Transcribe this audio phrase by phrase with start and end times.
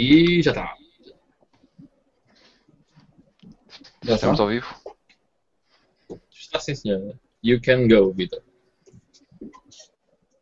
[0.00, 0.76] E já está.
[4.04, 4.66] Já estamos ao vivo?
[6.30, 7.18] Está sim, senhora.
[7.42, 8.40] You can go, Vitor.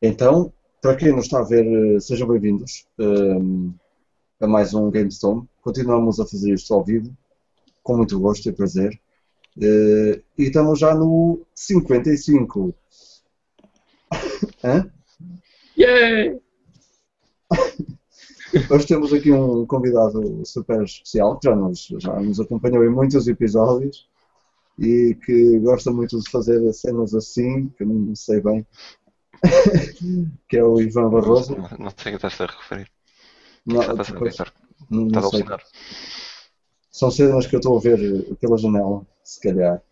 [0.03, 3.73] Então, para quem não está a ver, eh, sejam bem-vindos um,
[4.39, 5.49] a mais um GameStone.
[5.63, 7.17] Continuamos a fazer isto ao vivo,
[7.83, 9.01] com muito gosto e prazer.
[9.57, 12.75] Uh, e estamos já no 55.
[14.63, 14.93] Hã?
[15.79, 16.46] Yay!
[18.71, 23.27] Hoje temos aqui um convidado super especial que já nos, já nos acompanhou em muitos
[23.29, 24.09] episódios
[24.79, 28.67] e que gosta muito de fazer cenas assim, que eu não sei bem,
[30.49, 31.57] que é o Ivan Barroso.
[31.57, 32.91] Não, não sei o que estás a referir.
[33.67, 34.53] Não, Está a depois- Vitor?
[34.91, 35.59] não- Estás a não sei.
[36.91, 39.83] São cenas que eu estou a ver pela janela, se calhar.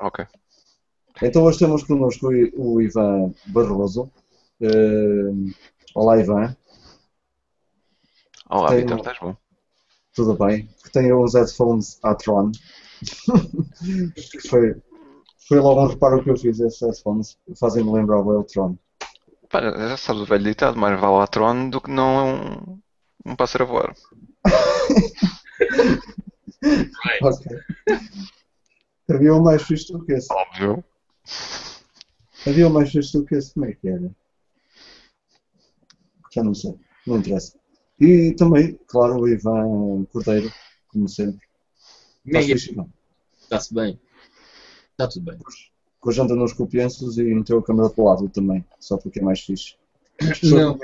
[0.00, 0.26] Ok.
[1.22, 4.10] Então hoje temos connosco o Ivan Barroso.
[4.60, 5.30] Eh,
[5.94, 6.56] olá Ivan,
[8.50, 9.36] Olá, Tem Vitor, estás bom?
[10.14, 10.66] tudo bem?
[10.82, 12.50] Que tem uns headphones à Tron.
[14.48, 14.74] foi,
[15.46, 17.38] foi logo um reparo que eu fiz, esses headphones.
[17.60, 18.76] Fazem-me lembrar o Tron.
[19.50, 22.80] Pá, já sabes o velho ditado, mais vale a trono do que não é um,
[23.32, 23.94] um pássaro a voar.
[27.22, 27.56] Ok.
[29.08, 30.26] Havia um mais fixe do que esse.
[30.32, 30.84] Óbvio.
[32.46, 33.54] Havia um mais fixe do que esse.
[33.54, 34.10] Como é que era?
[36.34, 36.74] Já não sei.
[37.06, 37.57] Não interessa.
[38.00, 40.52] E também, claro, o Ivan Cordeiro,
[40.88, 41.46] como sempre.
[42.72, 42.88] Ivan?
[43.40, 43.98] Está-se bem.
[44.92, 45.38] Está tudo bem.
[46.00, 49.20] Com a janta nos copianços e meteu a câmera para o lado também, só porque
[49.20, 49.74] é mais fixe.
[50.42, 50.78] Não,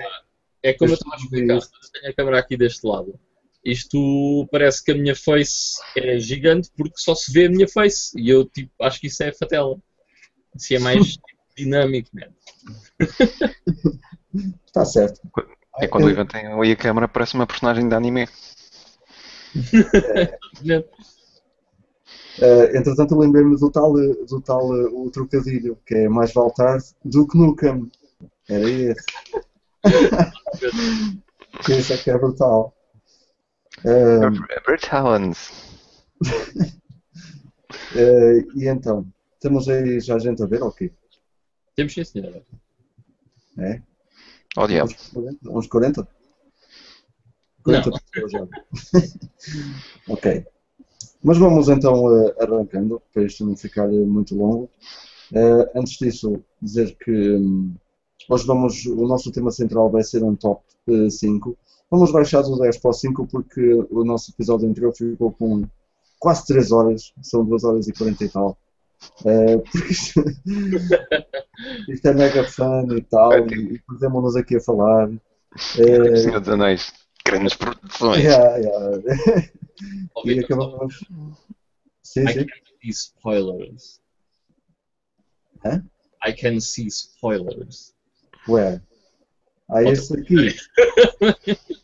[0.62, 1.54] é como eu estava a explicar.
[1.54, 1.60] Eu
[1.92, 3.18] tenho a câmera aqui deste lado.
[3.64, 8.18] Isto parece que a minha face é gigante porque só se vê a minha face.
[8.18, 9.76] E eu tipo, acho que isso é fatela.
[10.56, 11.18] Se é mais
[11.56, 12.30] dinâmico, né?
[14.66, 15.20] Está certo.
[15.78, 18.28] É quando o Ivan tem ali a câmera, parece uma personagem de anime.
[22.40, 26.52] Eh, entretanto, eu lembrei-me do tal, do tal eh, o trocadilho, que é mais vale
[26.52, 27.80] tarde do que nunca.
[28.48, 29.04] Era esse.
[31.64, 32.74] que isso é que é brutal.
[33.84, 34.30] Eh,
[34.66, 35.52] Bertalans.
[37.94, 39.06] eh, e então,
[39.40, 40.92] temos aí já gente a ver, ok?
[41.76, 42.42] Temos sim, senhora.
[43.58, 43.80] É?
[44.56, 44.90] Oh, diabo.
[44.90, 45.50] Uns 40?
[45.50, 46.00] Uns 40?
[46.00, 47.82] Não.
[47.82, 48.46] 40 pessoas já.
[50.08, 50.46] ok.
[51.22, 54.70] Mas vamos então eh, arrancando, para isto não ficar eh, muito longo.
[55.32, 57.74] Eh, antes disso, dizer que hum,
[58.28, 61.56] hoje vamos, o nosso tema central vai ser um top eh, 5.
[61.90, 65.64] Vamos baixar do 10 para o 5 porque o nosso episódio anterior ficou com
[66.18, 68.58] quase 3 horas, são 2 horas e 40 e tal.
[69.24, 70.24] Eh, porque isto,
[71.88, 75.10] isto é mega fã e tal, e, e perdemos-nos aqui a falar.
[75.78, 76.92] Eh, Senhor dos Anéis.
[77.26, 78.22] Grandes produções.
[78.22, 79.50] yeah, yeah.
[80.24, 81.04] E acabamos.
[82.02, 82.46] Sim, I sim.
[82.46, 84.00] can see spoilers.
[85.64, 85.82] Hã?
[86.26, 87.94] I can see spoilers.
[88.46, 88.82] Where?
[89.70, 90.54] Ah, esse aqui.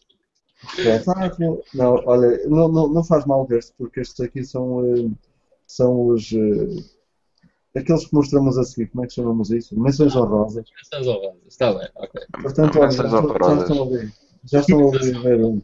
[1.75, 5.11] Não, olha, não, não, não faz mal ver-se, porque estes aqui são, eh,
[5.67, 6.31] são os.
[7.77, 8.89] Aqueles que mostramos a seguir.
[8.89, 9.79] Como é que chamamos isso?
[9.79, 10.67] Menções honrosas.
[10.77, 11.41] Menções honrosas.
[11.49, 12.23] Está bem, ok.
[12.43, 13.21] Portanto, olha, já, já
[13.61, 14.13] estão a ver.
[14.45, 15.63] Já estão a ver, ver um.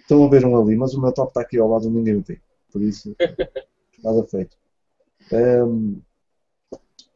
[0.00, 2.22] Estão a ver um ali, mas o meu top está aqui ao lado ninguém o
[2.22, 2.40] vê.
[2.70, 3.14] Por isso,
[4.02, 4.56] nada feito.
[5.32, 6.00] Ehm,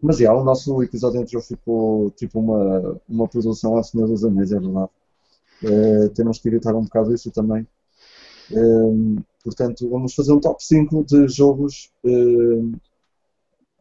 [0.00, 4.53] mas já, o nosso episódio anterior ficou tipo uma, uma produção à Senhora dos Anéis,
[4.53, 4.91] é verdade.
[5.65, 7.66] Eh, temos que evitar um bocado isso também.
[8.53, 11.93] Ehm, portanto, vamos fazer um top 5 de jogos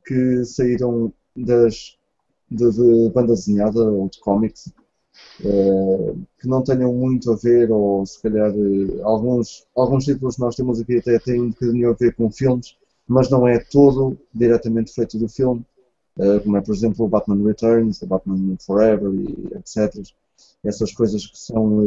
[0.07, 1.97] que saíram das,
[2.51, 4.73] de, de banda desenhada ou de cómics
[5.44, 10.41] eh, que não tenham muito a ver, ou se calhar eh, alguns, alguns títulos que
[10.41, 12.75] nós temos aqui até têm um bocadinho a ver com filmes,
[13.07, 15.66] mas não é todo diretamente feito do filme,
[16.19, 20.06] eh, como é por exemplo o Batman Returns, o Batman Forever e etc.
[20.63, 21.79] Essas coisas que são,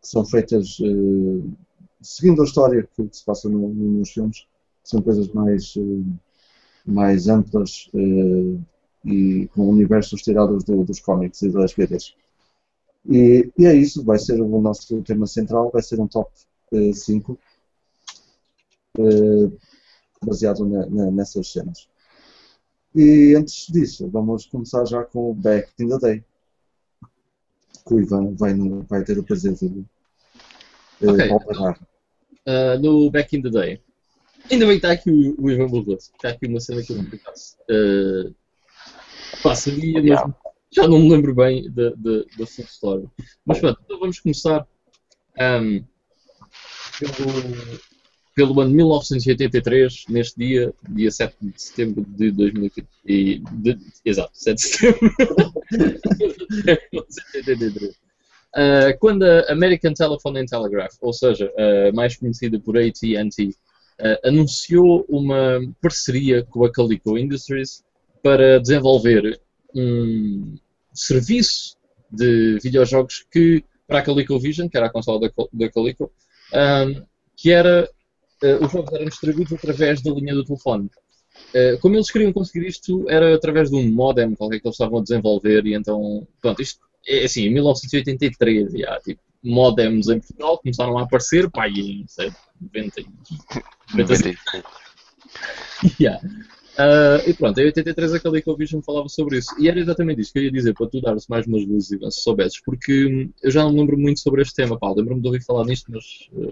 [0.00, 0.78] que são feitas
[2.00, 4.46] seguindo a história que, se passa no- no- nos filmes,
[4.84, 5.74] são coisas mais,
[6.84, 8.58] mais amplas eh,
[9.04, 12.14] e com universos tirados do- dos cómics e das BDs.
[13.08, 16.30] E, e é isso, vai ser o nosso tema central, vai ser um top
[16.94, 17.38] 5
[20.24, 21.88] baseado na- na- nessas cenas.
[22.94, 26.24] E antes disso, vamos começar já com o Back in the Day.
[27.86, 29.84] Que o Ivan vai, no- vai ter o prazer de
[31.00, 31.28] eh, Ok.
[31.28, 31.80] palpar.
[32.46, 33.80] Ah, no Back in the Day.
[34.50, 36.10] Ainda bem que está aqui o, o Ivan Barroso.
[36.14, 37.56] Está aqui uma cena que eu não pensasse.
[37.70, 38.34] Uh,
[39.42, 40.34] pá, sabia, mas
[40.70, 43.08] já não me lembro bem da, da, da full story.
[43.44, 44.66] Mas pronto, então vamos começar
[45.38, 45.84] Um,
[46.98, 47.80] pelo,
[48.34, 52.86] pelo ano 1983, neste dia, dia 7 de setembro de 2020.
[53.06, 55.12] E, de, exato, 7 de setembro
[55.70, 55.76] de
[56.62, 57.90] 1983.
[58.54, 63.54] Uh, quando a American Telephone and Telegraph, ou seja, uh, mais conhecida por AT&T,
[64.02, 67.84] uh, anunciou uma parceria com a Calico Industries
[68.22, 69.40] para desenvolver
[69.74, 70.56] um
[70.92, 71.76] serviço
[72.10, 76.10] de videojogos que para a ColecoVision, que era a consola da, da Coleco,
[76.52, 77.02] um,
[77.36, 77.88] que era
[78.42, 80.90] uh, os jogos eram distribuídos através da linha do telefone.
[81.54, 84.98] Uh, como eles queriam conseguir isto, era através de um modem qualquer que eles estavam
[84.98, 90.58] a desenvolver, e então, pronto, isto é assim, em 1983, já, tipo, modems em Portugal
[90.58, 93.02] começaram a aparecer, pá, em, sei, 90,
[93.94, 94.14] 90
[96.00, 96.20] yeah.
[96.72, 99.54] Uh, e pronto, em 83 a ColecoVision falava sobre isso.
[99.58, 102.22] E era exatamente isso que eu ia dizer, para tu dar-se mais umas luzes, se
[102.22, 105.44] soubesses, porque eu já não me lembro muito sobre este tema, pá, lembro-me de ouvir
[105.44, 106.04] falar nisto, mas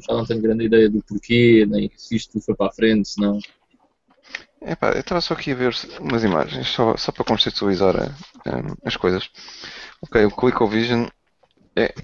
[0.06, 3.20] já não tenho grande ideia do porquê, nem se isto foi para a frente, se
[3.20, 3.38] não...
[4.60, 8.14] É pá, eu estava só aqui a ver umas imagens, só, só para conceptualizar
[8.46, 9.31] um, as coisas.
[10.02, 11.06] Ok, o ColecoVision
[11.75, 11.94] é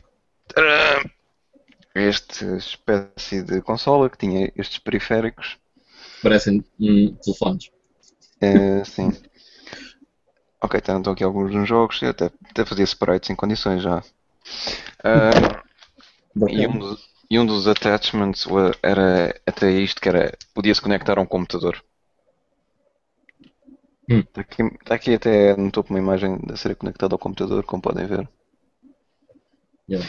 [1.94, 5.58] esta espécie de consola que tinha estes periféricos.
[6.22, 7.70] Parecem hum, telefones.
[8.40, 9.12] É, sim.
[10.62, 12.00] Ok, então estão aqui alguns dos jogos.
[12.02, 13.98] Eu até, até fazia sprites em condições já.
[15.04, 18.46] Uh, e, um dos, e, um dos, attachments
[18.82, 21.82] era até isto que era podia-se conectar a um computador.
[24.08, 24.20] Hum.
[24.20, 27.82] Está, aqui, está aqui até no topo uma imagem de ser conectado ao computador, como
[27.82, 28.28] podem ver.
[29.88, 30.06] Yeah.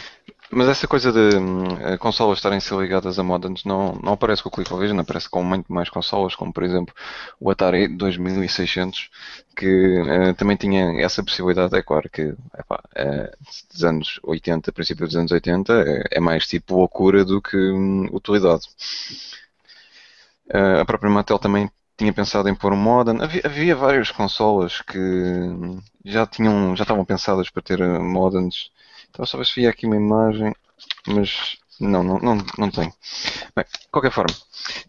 [0.49, 4.47] Mas essa coisa de uh, consolas estarem ser ligadas a modems não, não aparece com
[4.47, 6.93] o ColecoVision, aparece com muito mais consolas, como por exemplo
[7.39, 9.09] o Atari 2600,
[9.55, 11.75] que uh, também tinha essa possibilidade.
[11.75, 13.33] É claro que epá, é,
[13.73, 18.05] dos anos 80, princípio dos anos 80, é, é mais tipo loucura do que um,
[18.13, 18.63] utilidade.
[20.53, 23.21] Uh, a própria Mattel também tinha pensado em pôr um modem.
[23.21, 24.99] Havia, havia várias consolas que
[26.05, 28.71] já tinham, já estavam pensadas para ter modems
[29.09, 30.53] então só ver se via aqui uma imagem,
[31.07, 32.91] mas não, não, não, não tenho.
[33.55, 34.35] Bem, de qualquer forma,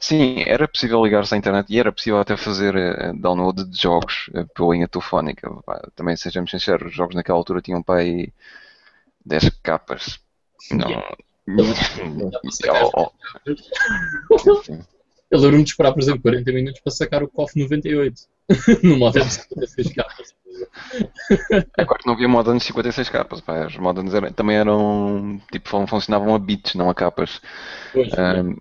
[0.01, 4.29] sim, era possível ligar-se à internet e era possível até fazer uh, download de jogos
[4.35, 5.51] uh, pela linha telefónica.
[5.95, 8.33] Também, sejamos sinceros, os jogos naquela altura tinham para aí
[9.25, 10.19] 10 capas.
[10.71, 10.89] Não.
[15.31, 18.23] Eu lembro-me de esperar, por exemplo, 40 minutos para sacar o KOF 98
[18.83, 20.35] no modelo de 56 capas.
[21.79, 23.67] Agora não havia modems de 56 capas, pá.
[23.67, 27.41] Os modems eram, também eram, tipo, funcionavam a bits, não a capas.
[27.93, 28.57] Pois, um,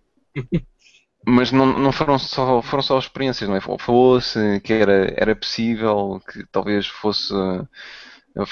[1.26, 3.62] mas não, não foram, só, foram só experiências, não é?
[3.62, 7.34] Falou-se que era, era possível, que talvez fosse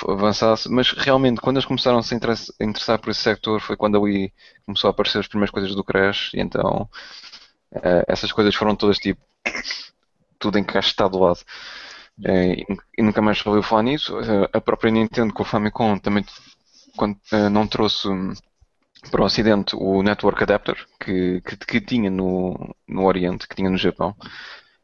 [0.07, 4.33] avançasse, mas realmente quando eles começaram a se interessar por esse sector foi quando ali
[4.65, 6.89] começou a aparecer as primeiras coisas do Crash e então
[7.71, 9.21] uh, essas coisas foram todas tipo
[10.39, 11.39] tudo encaixado do lado.
[12.23, 12.55] É,
[12.97, 14.17] e nunca mais ouviu falar nisso.
[14.19, 16.25] Eh, a própria Nintendo com o Famicom também
[16.95, 18.33] quando, uh, não trouxe hum,
[19.11, 23.69] para o Ocidente o Network Adapter que, que, que, tinha no, no Oriente, que tinha
[23.69, 24.15] no Japão.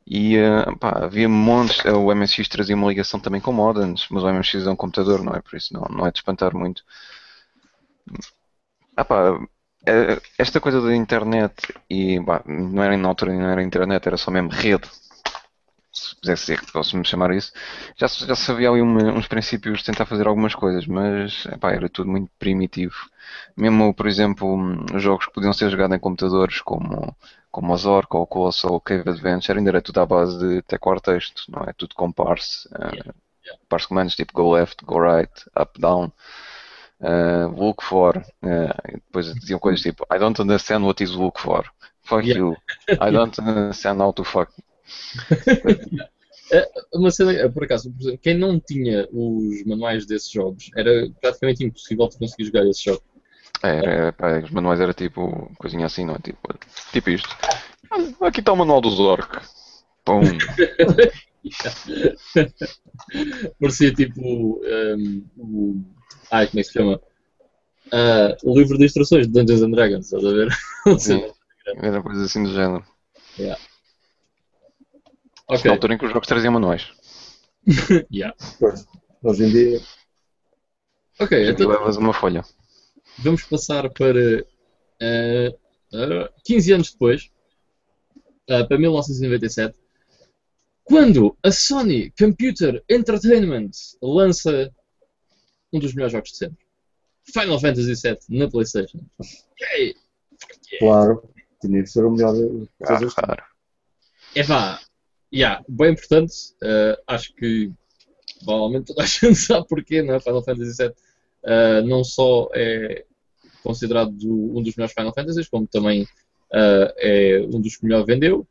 [0.05, 0.35] E
[0.79, 4.71] pá, havia montes, o MSX trazia uma ligação também com modems, mas o MSX é
[4.71, 5.41] um computador, não é?
[5.41, 6.83] Por isso não, não é de espantar muito.
[8.95, 9.39] Ah, pá,
[10.37, 11.53] esta coisa da internet,
[11.89, 14.89] e não era na altura, não era internet, era só mesmo rede,
[16.01, 17.51] se pudesse ser que posso-me chamar isso,
[17.95, 21.87] já, já sabia ali uma, uns princípios de tentar fazer algumas coisas, mas epá, era
[21.89, 22.95] tudo muito primitivo.
[23.55, 24.57] Mesmo, por exemplo,
[24.99, 27.15] jogos que podiam ser jogados em computadores, como,
[27.51, 30.61] como o Zork ou o Colossal ou Cave Adventure, ainda era tudo à base de
[30.63, 31.73] teclar texto, não é?
[31.73, 32.67] Tudo com parse.
[32.69, 33.13] Uh,
[33.69, 36.11] parse commands tipo go left, go right, up, down.
[36.99, 41.65] Uh, look for, uh, depois diziam coisas tipo I don't understand what is look for,
[42.03, 42.37] fuck yeah.
[42.37, 42.55] you,
[43.01, 44.51] I don't understand how to fuck
[46.93, 51.09] uma cena, é, por acaso, por exemplo, quem não tinha os manuais desses jogos era
[51.21, 53.01] praticamente impossível de conseguir jogar esse jogo.
[53.63, 56.19] É, era, os manuais era tipo coisinha assim, não é?
[56.19, 56.39] Tipo,
[56.91, 57.29] tipo isto.
[58.21, 59.39] Aqui está o manual do Zork.
[60.03, 60.21] Pum.
[63.59, 65.83] Parecia tipo um, o.
[66.31, 66.99] Ai, como é que se chama?
[67.87, 70.47] Uh, o livro de instruções de Dungeons and Dragons, estás a ver?
[70.99, 71.21] Sim,
[71.81, 72.85] era coisa assim do género.
[73.37, 73.61] Yeah.
[75.51, 75.69] Okay.
[75.69, 76.87] Na altura em que os jogos traziam manuais.
[78.11, 78.33] yeah.
[79.21, 79.81] Hoje em dia.
[81.19, 81.67] Ok, então.
[81.67, 82.43] Levas uma folha.
[83.19, 84.45] Vamos passar para.
[85.01, 85.49] Uh,
[85.93, 87.29] uh, 15 anos depois,
[88.49, 89.77] uh, para 1997,
[90.85, 94.71] quando a Sony Computer Entertainment lança
[95.73, 96.65] um dos melhores jogos de sempre.
[97.33, 98.99] Final Fantasy VII na PlayStation.
[99.51, 99.95] Okay.
[100.79, 101.29] Claro,
[101.59, 103.43] tinha que ser o melhor de Ah, claro.
[104.35, 104.79] É pá,
[105.33, 106.33] yeah, bem importante.
[106.61, 107.71] Uh, acho que
[108.43, 110.19] provavelmente toda a gente sabe porquê, não é?
[110.19, 113.05] Final Fantasy VII uh, não só é
[113.63, 118.05] considerado do- um dos melhores Final Fantasies, como também uh, é um dos que melhor
[118.05, 118.47] vendeu.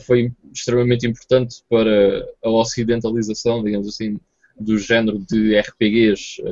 [0.00, 4.18] Foi extremamente importante para a ocidentalização, digamos assim,
[4.58, 6.42] do género de RPGs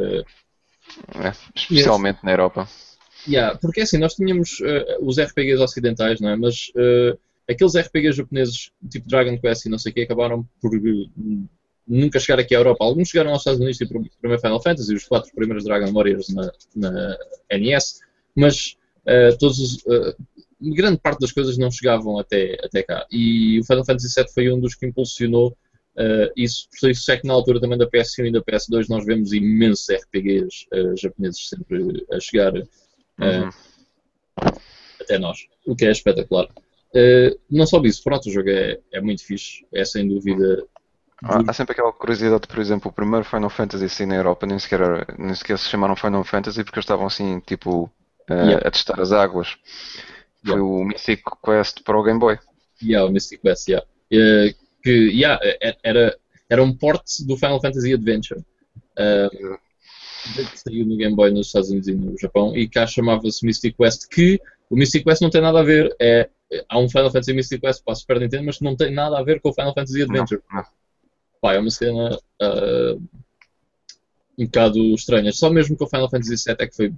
[1.14, 2.68] É, especialmente na Europa.
[3.26, 6.36] Yeah, porque assim, nós tínhamos eh, os RPGs ocidentais, não é?
[6.36, 7.16] Mas eh,
[7.48, 10.80] aqueles RPGs japoneses, tipo Dragon Quest e não sei o que, acabaram por eh,
[11.86, 12.84] nunca chegar aqui à Europa.
[12.84, 16.28] Alguns chegaram aos Estados Unidos, tipo o primeiro Final Fantasy, os quatro primeiros Dragon Warriors
[16.30, 17.18] na, na
[17.52, 18.00] NES,
[18.34, 18.76] mas
[19.06, 20.16] eh, todos os, eh,
[20.60, 23.06] grande parte das coisas não chegavam até, até cá.
[23.10, 25.56] E o Final Fantasy VII foi um dos que impulsionou
[25.96, 26.68] eh, isso.
[26.80, 29.88] Por isso é que na altura também da PS1 e da PS2 nós vemos imensos
[29.88, 32.52] RPGs japoneses sempre a chegar
[33.18, 33.48] Uhum.
[35.00, 36.48] até nós, o que é espetacular.
[36.98, 40.64] Eh, não só isso, pronto, o jogo é, é muito fixe, é sem dúvida.
[41.22, 44.58] Há, há sempre aquela curiosidade, por exemplo, o primeiro Final Fantasy assim na Europa nem
[44.58, 47.90] sequer, era- nem sequer se chamaram Final Fantasy porque eles estavam assim, tipo,
[48.30, 48.68] eh, Yeah.
[48.68, 49.56] a testar as águas.
[50.44, 50.64] Foi Yeah.
[50.64, 52.38] o Mythic Quest para o Game Boy.
[52.82, 53.86] Yeah, o Mystic Quest, yeah.
[54.10, 55.38] Eh, que yeah,
[55.82, 56.16] era,
[56.48, 58.40] era um porte do Final Fantasy Adventure.
[58.98, 59.28] eh,
[60.34, 63.76] que saiu no Game Boy nos Estados Unidos e no Japão, e cá chamava-se Mystic
[63.76, 66.28] Quest, que o Mystic Quest não tem nada a ver, é,
[66.68, 69.18] há um Final Fantasy Mystic Quest para a Super Nintendo, mas que não tem nada
[69.18, 70.42] a ver com o Final Fantasy Adventure.
[70.50, 70.66] Não, não.
[71.40, 72.96] Pá, é uma cena ah,
[74.38, 75.32] um bocado estranha.
[75.32, 76.92] Só mesmo com o Final Fantasy VII é que foi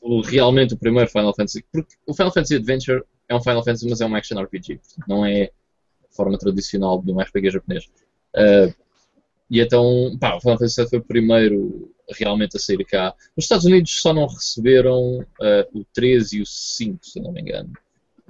[0.00, 1.64] o- realmente o primeiro Final Fantasy.
[1.72, 4.80] Porque o Final Fantasy Adventure é um Final Fantasy, mas é um action RPG.
[5.06, 7.88] não é a forma tradicional de um RPG japonês.
[8.34, 8.72] Ah,
[9.50, 13.14] e então, pá, o Final Fantasy VII foi o primeiro realmente a sair cá.
[13.36, 17.40] Os Estados Unidos só não receberam ah, o 13 e o 5, se não me
[17.40, 17.72] engano.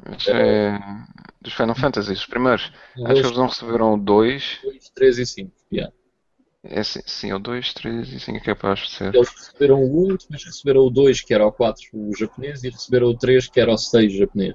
[0.09, 0.79] Mas é
[1.43, 2.71] dos Final Fantasy, os primeiros.
[3.05, 4.59] Acho que Eles- não receberam o 2.
[4.63, 5.53] 2, 3 e 5.
[5.73, 5.93] yeah.
[6.63, 9.15] É, sim, sim, o 2, 3 e 5 é capaz de ser.
[9.15, 12.69] Eles receberam o 1, depois receberam o 2, que era o 4, o japonês, e
[12.71, 14.55] receberam o 3, que era o 6 japonês.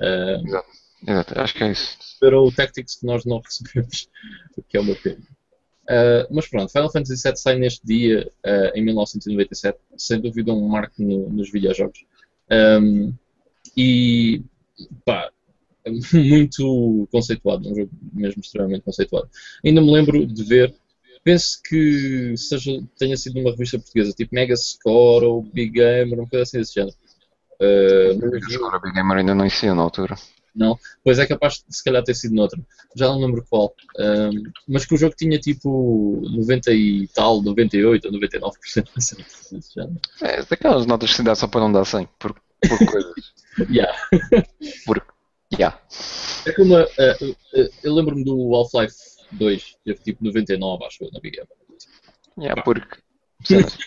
[0.00, 0.40] Ah,
[1.06, 1.98] Exato, acho que é isso.
[2.00, 4.08] receberam o Tactics que nós não recebemos,
[4.56, 5.18] o que é uma pena.
[5.90, 10.68] Ah, mas pronto, Final Fantasy VII sai neste dia, ah, em 1997, sem dúvida um
[10.68, 12.04] marco no- nos videojogos.
[12.50, 13.12] Ahm,
[13.76, 14.40] e,
[15.04, 15.30] pá,
[16.14, 19.28] muito conceituado, um jogo mesmo extremamente conceituado.
[19.64, 20.74] Ainda me lembro de ver,
[21.22, 26.28] penso que seja, tenha sido numa revista portuguesa, tipo Mega Score ou Big Gamer, uma
[26.28, 26.96] coisa assim desse género.
[27.60, 28.12] Ah,
[28.54, 30.16] Agora o Big Gamer ainda não existia na altura.
[30.54, 32.60] não, pois é capaz de se calhar ter sido noutra.
[32.96, 33.74] Já não lembro qual.
[33.98, 39.24] Ahm, mas que o jogo tinha tipo 90 e tal, 98 ou 99% de acerto,
[39.52, 40.00] desse género.
[40.22, 42.34] É daquelas notas que se dá só para não dar 100 por,
[42.68, 43.34] por coisas.
[43.70, 43.96] Yeah.
[44.84, 45.06] Porque,
[45.56, 45.80] yeah.
[46.44, 47.16] É como a- a-
[47.84, 48.96] eu lembro-me do Half-Life
[49.30, 51.48] 2, teve tipo 99, acho eu, na Big Gamer.
[52.36, 52.98] Yeah, porque.
[53.44, 53.76] cenas.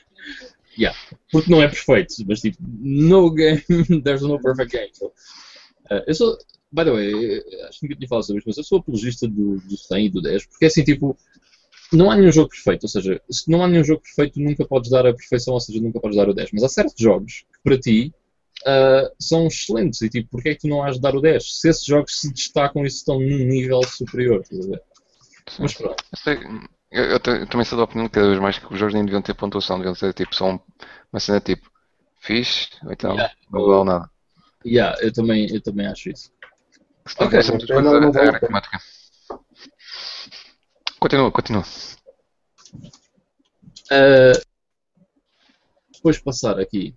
[1.31, 3.61] Porque não é perfeito, mas tipo, no game,
[4.03, 4.89] there's no perfect game.
[4.93, 6.37] So, uh, eu sou,
[6.71, 9.27] by the way, eu acho que nunca tinha falado sobre isto, mas eu sou apologista
[9.27, 11.17] do, do 100 e do 10, porque assim, tipo,
[11.91, 14.91] não há nenhum jogo perfeito, ou seja, se não há nenhum jogo perfeito, nunca podes
[14.91, 16.51] dar a perfeição, ou seja, nunca podes dar o 10.
[16.53, 18.13] Mas há certos jogos que para ti
[18.65, 21.59] uh, são excelentes e tipo, porque é que tu não has de dar o 10?
[21.61, 24.43] Se esses jogos se destacam e se estão num nível superior?
[25.59, 26.03] Mas pronto.
[26.11, 26.39] Eu, sei-
[26.91, 29.21] eu- eu também sou da opinião que cada vez mais que os jogos nem deviam
[29.21, 30.59] ter pontuação, deviam ser tipo só um-
[31.11, 31.69] uma cena tipo
[32.19, 33.33] fixe, ou então Yeah.
[33.51, 34.09] não vale nada.
[34.65, 36.31] Yeah, eu também, eu também acho isso.
[37.19, 37.39] Ok.
[37.69, 38.79] Não, não aritmética.
[40.99, 41.63] Continua, continua.
[43.91, 44.41] Uh,
[45.93, 46.95] depois de passar aqui.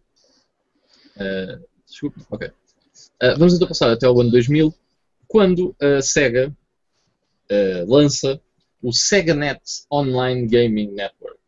[1.20, 2.48] Uh, desculpa, ok.
[2.48, 4.74] Uh, vamos então passar até o ano 2000,
[5.28, 6.48] quando a Sega
[7.50, 8.40] uh, lança
[8.82, 9.60] o SegaNet
[9.92, 11.38] Online Gaming Network.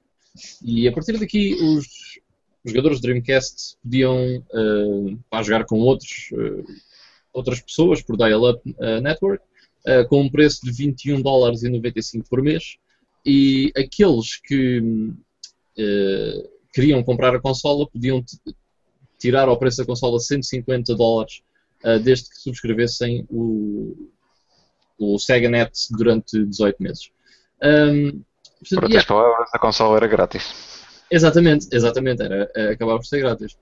[0.62, 2.20] E a partir daqui, os
[2.64, 6.30] jogadores de Dreamcast podiam uh, jogar com outros,
[7.32, 8.62] outras pessoas por dial-up
[9.02, 9.42] network,
[10.08, 12.76] com um preço de 21 dólares e 95 por mês.
[13.24, 14.80] E aqueles que
[15.78, 18.22] eh, queriam comprar a consola podiam
[19.22, 21.42] tirar ao preço da consola 150 dólares
[21.84, 24.10] eh, desde que subscrevessem o,
[24.98, 27.10] o SegaNet durante 18 meses.
[27.62, 28.22] Ahm,
[28.58, 30.82] portanto, Por yeah, outras palavras, a consola era grátis.
[31.08, 33.56] Exatamente, exatamente, era, eh, acabava por ser grátis.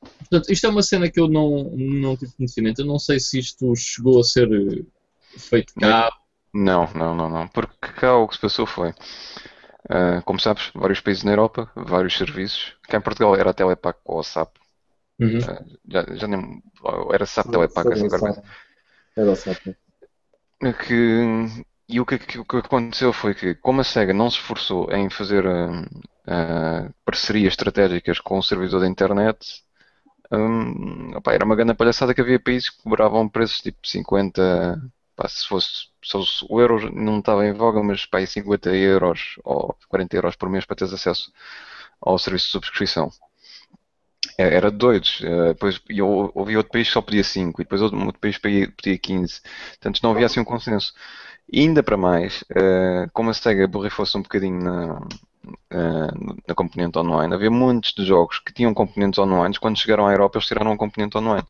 [0.00, 2.80] Portanto, isto é uma cena que eu não, não tive conhecimento.
[2.80, 4.84] Eu não sei se isto chegou a ser eh,
[5.36, 6.10] feito cá.
[6.54, 7.48] Não, não, não, não.
[7.48, 8.90] Porque cá o que se passou foi.
[9.90, 12.74] Uh, como sabes, vários países na Europa, vários serviços.
[12.82, 14.56] Cá em Portugal era a Telepac ou a SAP.
[15.20, 15.42] Uhum.
[15.42, 16.62] Uh, já, já nem,
[17.12, 18.34] era SAP Telepac, assim, qualquer
[19.16, 19.76] Era o SAP.
[20.86, 21.46] que,
[21.88, 24.90] e o que, que- o que aconteceu foi que, como a SEGA não se esforçou
[24.92, 25.84] em fazer hum,
[26.26, 29.62] ah, parcerias estratégicas com o servidor da internet,
[30.32, 34.82] hum, opá, era uma grande palhaçada que havia países que cobravam preços tipo 50,
[35.16, 38.70] pá, se fosse, se fosse- o euro não estava em voga, mas pá, aí 50
[38.74, 41.32] euros ou 40 euros por mês para teres acesso
[42.00, 43.10] ao serviço de subscrição.
[44.40, 45.20] É- Era doidos.
[45.22, 48.38] eh, Depois eu ouvi outro país que só pedia 5 e depois outro, outro país
[48.38, 49.40] pedia 15.
[49.70, 50.92] Portanto, não havia assim um consenso.
[51.52, 55.00] E ainda para mais, eh, como a Sega borrifou-se um bocadinho na,
[56.46, 60.38] na componente online, havia muitos de jogos que tinham componentes online, quando chegaram à Europa
[60.38, 61.46] eles tiraram um componente online.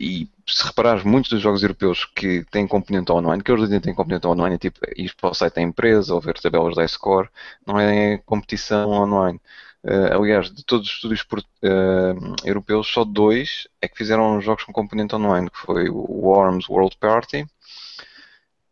[0.00, 3.80] E se reparares, muitos dos jogos europeus que têm componente online, que hoje em dia
[3.80, 6.84] têm componente online, é tipo ir para o site da empresa ou ver tabelas da
[6.84, 7.28] iScore,
[7.66, 9.40] não é competição online.
[9.84, 14.64] Eh, aliás, de todos os estúdios por- eh, europeus, só dois é que fizeram jogos
[14.64, 15.96] com componente online, que foi o
[16.26, 17.46] Worms World Party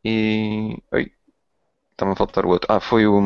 [0.05, 0.77] e.
[0.93, 1.11] Ai,
[1.93, 2.73] estava a faltar o outro.
[2.73, 3.21] Ah, foi o.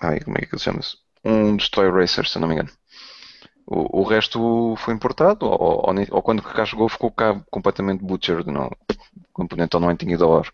[0.00, 0.96] Ai, como é que ele chama-se?
[1.24, 2.70] Um dos Toy Racers, se não me engano.
[3.66, 8.50] O, o resto foi importado, ou, ou, ou quando cá chegou ficou cá completamente butchered,
[8.50, 8.66] não.
[8.66, 10.52] O componente online tinha ido ao ar.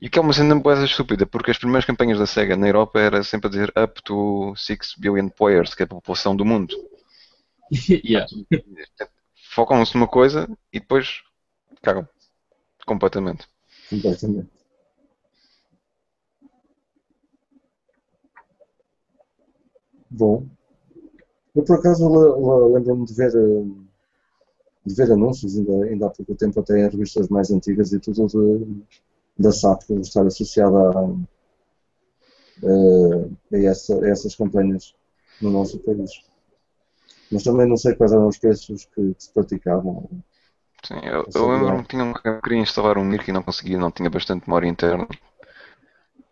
[0.00, 2.98] E que é uma cena boa estúpida, porque as primeiras campanhas da SEGA na Europa
[3.00, 6.74] era sempre a dizer up to 6 billion players, que é a população do mundo.
[8.04, 8.26] yeah.
[9.54, 11.22] Focam-se numa coisa e depois
[11.82, 12.08] cagam
[12.86, 13.48] completamente.
[13.90, 14.50] Completamente.
[20.10, 20.46] Bom,
[21.54, 23.64] eu por acaso le- le- lembro-me de ver, eh,
[24.84, 28.26] de ver anúncios ainda, ainda há pouco tempo, até em revistas mais antigas e tudo
[28.26, 28.82] de-
[29.38, 31.02] da SAP estar associada a,
[32.62, 34.94] eh, a, essa- a essas campanhas
[35.40, 36.10] no nosso país.
[37.30, 40.06] Mas também não sei quais eram os preços que, que se praticavam.
[40.84, 43.92] Sim, eu, eu lembro-me que tinha um, queria instalar um Mirk e não conseguia, não
[43.92, 45.06] tinha bastante memória interna.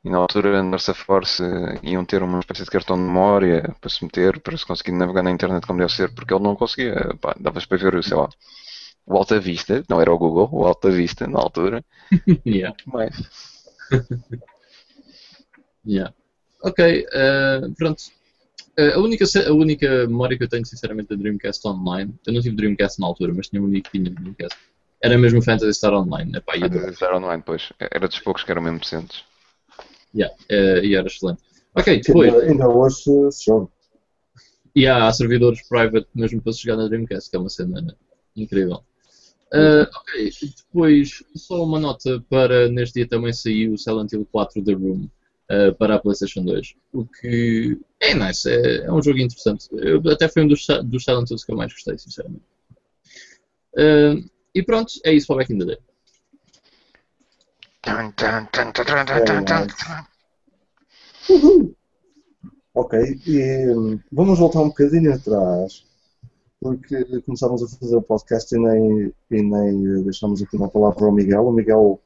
[0.06, 1.42] E na altura, na Force
[1.92, 5.22] iam ter uma espécie de cartão de memória para se meter, para se conseguir navegar
[5.24, 6.94] na internet como deve ser, porque ele não conseguia.
[7.22, 8.28] Pá, Dava-se para ver, sei lá,
[9.06, 11.84] o Alta Vista, não era o Google, o Alta Vista na altura.
[12.46, 12.76] yeah.
[12.86, 13.14] Mas,
[15.86, 16.12] Yeah.
[16.62, 16.80] Ok,
[17.12, 18.02] eh, pronto.
[18.76, 22.40] Eh, a, única, a única memória que eu tenho, sinceramente, da Dreamcast Online, eu não
[22.40, 24.58] tive Dreamcast na altura, mas tinha um amigo que tinha Dreamcast,
[25.02, 26.36] era mesmo o Fantasy Star Online.
[26.36, 26.92] Epá, adorava.
[27.00, 27.72] era online, pois.
[27.78, 29.24] Era dos poucos que eram mesmo decentes.
[30.14, 31.42] Yeah, eh, e era excelente.
[31.74, 32.96] Ok, depois, ainda, ainda hoje
[33.30, 33.68] se- joga.
[34.74, 37.94] e há, há servidores private mesmo para se jogar na Dreamcast, que é uma cena
[38.34, 38.82] incrível.
[39.52, 44.62] Eh, ok, depois, só uma nota para neste dia também saiu o Silent Hill 4
[44.64, 45.08] The Room
[45.48, 49.68] eh, para a PlayStation 2, o que é nice, é, é um jogo interessante.
[49.72, 52.42] Eu, até foi um dos, dos Silent Hills que eu mais gostei, sinceramente.
[53.76, 54.14] Eh,
[54.54, 55.78] e pronto, é isso para o Back in the Day.
[62.74, 65.84] Ok, e hum, vamos voltar um bocadinho atrás,
[66.60, 71.04] porque começámos a fazer o podcast e nem, e nem eh, deixámos aqui uma palavra
[71.04, 71.46] ao Miguel.
[71.46, 72.00] O Miguel,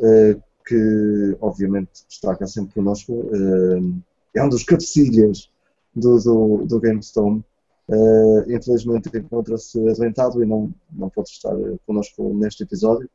[0.00, 5.50] eh, que obviamente está cá sempre connosco, eh, é um dos cabecilhas
[5.94, 7.44] do, do, do GameStone.
[7.88, 11.54] Eh, infelizmente encontra-se adoentado e não, não pode estar
[11.86, 13.10] connosco neste episódio.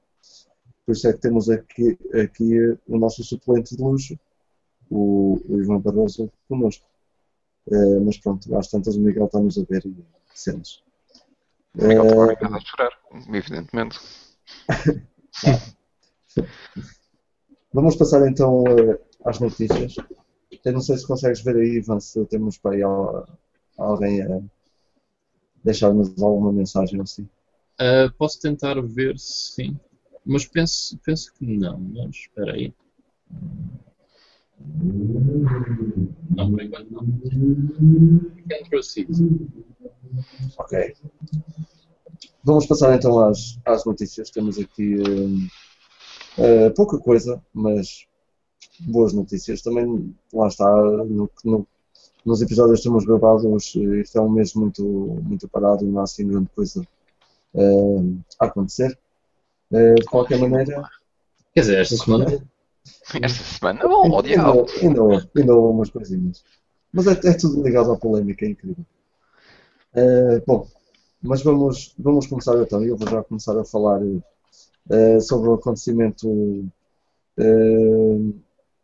[0.85, 4.19] Por isso é que temos aqui, aqui o nosso suplente de luxo,
[4.89, 6.85] o, o Ivan Barroso connosco.
[7.71, 9.95] Eh, mas pronto, às tantas o Miguel está-nos a ver e
[10.39, 10.83] sentes.
[11.77, 12.91] O Miguel casa a chorar,
[13.33, 13.99] evidentemente.
[17.73, 19.95] vamos passar então eh, às notícias.
[20.63, 23.27] Eu não sei se consegues ver aí, Ivan, se temos para aí al-
[23.77, 24.41] alguém a
[25.63, 27.27] deixar-nos alguma mensagem assim.
[27.79, 29.79] Eh, posso tentar ver se sim,
[30.25, 32.73] mas penso, penso que não, mas espera aí.
[36.35, 37.05] Não, por enquanto não.
[38.49, 39.07] Can proceed.
[40.57, 40.93] Ok.
[42.43, 44.29] Vamos passar então às, às notícias.
[44.29, 44.95] Temos aqui
[46.37, 48.05] eh, eh, pouca coisa, mas
[48.79, 49.61] boas notícias.
[49.61, 51.67] Também, lá está, no, no-
[52.25, 55.99] nos episódios que temos gravados, eh, isto é um mês muito, muito parado e não
[55.99, 56.85] há assim grande coisa
[57.55, 58.01] eh,
[58.39, 58.97] a acontecer.
[59.71, 60.83] De qualquer maneira,
[61.53, 62.25] Quer dizer, esta semana
[63.21, 64.65] Esta semana, oh, oh, diabo.
[64.81, 66.43] ainda, houve, ainda houve umas coisinhas.
[66.93, 68.85] Mas é, é tudo ligado à polémica, é incrível.
[69.93, 70.67] Eh, bom,
[71.21, 72.83] mas vamos, vamos começar então.
[72.83, 74.01] Eu vou já começar a falar
[74.89, 76.65] eh, sobre o acontecimento
[77.37, 78.17] eh,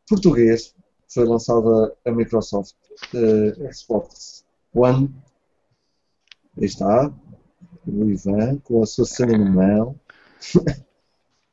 [0.07, 0.75] português
[1.13, 2.75] foi lançada a Microsoft
[3.13, 5.13] uh, Xbox One.
[6.57, 7.11] Aí está.
[7.87, 9.95] O Ivan com a sua cena na mão.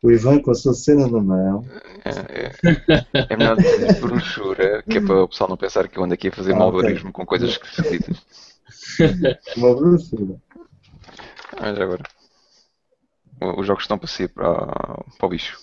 [0.02, 1.64] o Ivan com a sua cena na mão.
[2.04, 6.04] É, é, é melhor dizer brochura, que é para o pessoal não pensar que eu
[6.04, 7.12] ando aqui a fazer ah, malvarismo okay.
[7.12, 8.24] com coisas escritas.
[9.56, 10.40] Uma brochura.
[11.61, 12.02] Já agora.
[13.40, 14.66] Os jogos estão para si para,
[15.16, 15.58] para o bicho.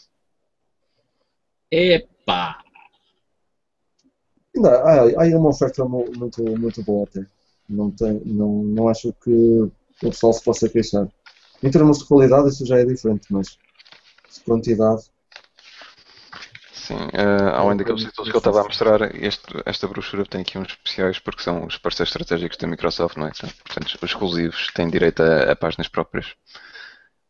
[1.71, 2.63] Epá!
[4.55, 7.25] Ainda há, há uma oferta muito, muito boa até.
[7.67, 9.71] Não, tem, não, não acho que o
[10.09, 11.07] pessoal se possa queixar.
[11.61, 13.57] Em termos de qualidade, isso já é diferente, mas
[14.41, 15.03] quantidade.
[16.85, 20.57] Sim, uh, além daqueles títulos que ele estava a mostrar, este, esta brochura tem aqui
[20.57, 23.31] uns especiais porque são os parceiros estratégicos da Microsoft, não é?
[23.31, 26.35] Portanto, os exclusivos têm direito a, a páginas próprias.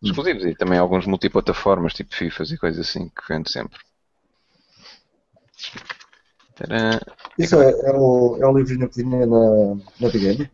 [0.03, 0.09] Hum.
[0.09, 3.79] Exclusivos e também alguns multiplataformas, tipo FIFAs e coisas assim, que vende sempre.
[7.37, 10.49] Isso é, é, o, é o livrinho que vinha na, na Big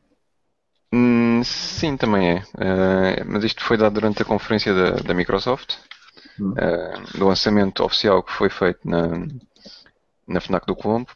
[0.93, 2.37] hum, sim, também é.
[2.55, 5.75] Uh, mas isto foi dado durante a conferência da, da Microsoft.
[6.39, 9.08] Uh, do lançamento oficial que foi feito na,
[10.28, 11.12] na FNAC do Colombo.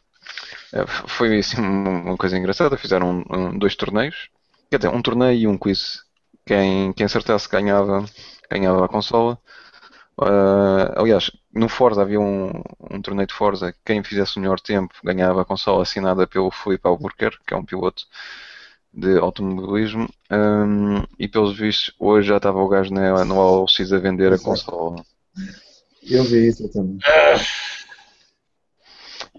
[0.72, 4.28] Uh, foi assim, uma coisa engraçada, fizeram um, um, dois torneios,
[4.70, 6.04] quer dizer, um torneio e um quiz.
[6.44, 8.04] Quem, quem acertasse ganhava,
[8.50, 9.38] ganhava a consola.
[10.18, 12.50] Uh, aliás, no Forza havia um,
[12.90, 13.74] um torneio de Forza.
[13.84, 17.64] Quem fizesse o melhor tempo ganhava a consola assinada pelo Felipe Albuquerque, que é um
[17.64, 18.04] piloto
[18.96, 20.08] de automobilismo.
[20.30, 24.38] Um, e pelos vistos, hoje já estava o gajo na, no LX a vender a
[24.38, 25.04] consola.
[26.02, 26.98] Eu vi isso também.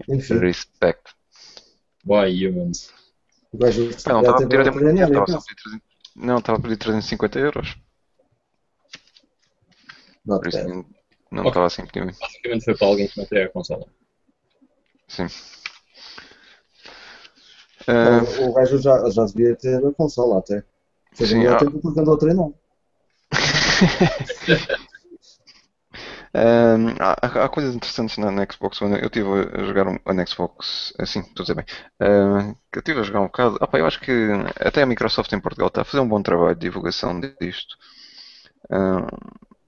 [0.08, 0.38] Enfim.
[0.38, 1.02] Respect.
[2.06, 2.92] Why humans?
[3.52, 4.58] O gajo não, estava a pedir,
[6.14, 7.76] não, estava a pedir 350 euros.
[10.24, 10.84] Not Por isso não,
[11.30, 11.48] não okay.
[11.48, 12.12] estava assim pequeno.
[12.20, 13.86] Basicamente foi para alguém que não teria a consola.
[15.08, 15.26] Sim.
[17.88, 18.42] Uh...
[18.42, 20.62] O, o gajo já, já devia ter a consola até.
[21.14, 22.48] Fez Sim, o tempo porque andou a treinar.
[26.34, 28.98] Um, há, há, coisas interessantes na, na, Xbox One.
[28.98, 31.64] Eu estive a jogar um, na Xbox, assim, estou a dizer bem.
[32.00, 33.56] Uh, eu estive a jogar um bocado.
[33.60, 34.12] Opa, eu acho que
[34.60, 37.76] até a Microsoft em Portugal está a fazer um bom trabalho de divulgação disto.
[38.70, 39.06] Uh,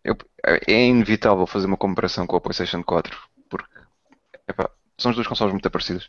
[0.04, 3.16] eu, é inevitável fazer uma comparação com a PlayStation 4,
[3.48, 3.78] porque
[4.48, 6.08] epá, são as duas consoles muito parecidas.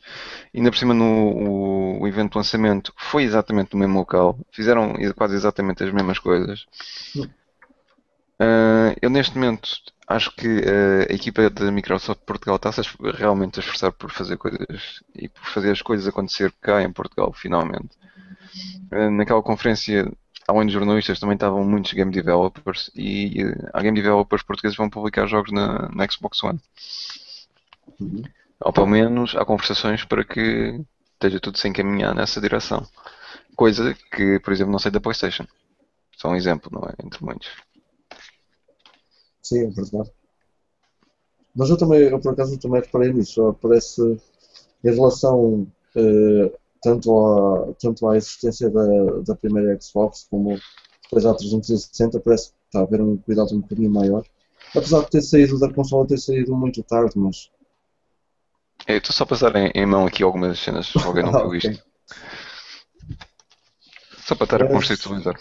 [0.54, 4.94] E ainda por cima, no o, evento de lançamento foi exatamente no mesmo local, fizeram
[5.16, 6.66] quase exatamente as mesmas coisas.
[8.42, 9.70] Uh, eu, neste momento,
[10.08, 12.82] acho que uh, a equipa da Microsoft Portugal está-se
[13.14, 17.32] realmente a esforçar por fazer coisas e por fazer as coisas acontecer cá em Portugal,
[17.34, 17.90] finalmente.
[18.92, 20.12] Uh, naquela conferência
[20.48, 23.38] além de jornalistas, também estavam muitos game developers e
[23.74, 26.60] há game developers portugueses vão publicar jogos na, na Xbox One.
[28.00, 28.24] Uhum.
[28.64, 30.80] Ou pelo menos há conversações para que
[31.14, 32.86] esteja tudo sem caminhar nessa direção.
[33.56, 35.46] Coisa que, por exemplo, não sei da PlayStation.
[36.18, 36.94] Só um exemplo, não é?
[37.04, 37.50] Entre muitos.
[39.42, 40.12] Sim, é verdade.
[41.56, 43.58] Mas eu também, eu por acaso também reparei nisso.
[43.62, 44.02] Parece
[44.84, 48.86] em relação uh, tanto à, tanto à existência da,
[49.26, 50.58] da primeira Xbox como
[51.04, 54.24] depois à 360, parece que está a haver um cuidado um bocadinho maior.
[54.76, 57.50] Apesar de ter saído da consola ter saído muito tarde, mas.
[58.88, 61.48] Eu estou só a passar em, em, mão aqui algumas cenas, se alguém não viu
[61.48, 61.72] okay.
[61.72, 61.84] isto.
[64.26, 65.40] Só para estar a constitucionalizar.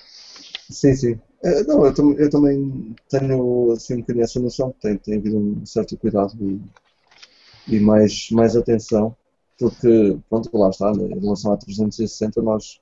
[0.69, 1.21] Sim, sim.
[1.43, 5.65] É, não, eu, eu, também tenho assim, um bocadinho essa noção, tem, tem havido um
[5.65, 9.17] certo cuidado e, e mais, mais atenção
[9.61, 12.81] porque, pronto, lá está, né, em relação a 360, nós,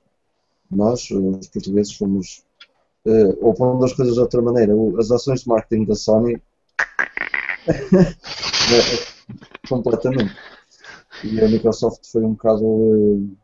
[0.71, 2.45] nós os portugueses, fomos,
[3.05, 6.41] uh, ou pondo as coisas de outra maneira, as ações de marketing da Sony,
[9.67, 10.33] completamente.
[11.23, 13.37] E a Microsoft foi um bocado uh,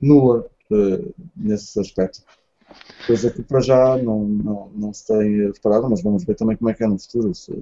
[0.00, 2.22] nula uh, nesse aspecto.
[3.06, 6.70] Coisa que para já não, não, não se tem reparado, mas vamos ver também como
[6.70, 7.34] é que é no futuro.
[7.34, 7.52] Se,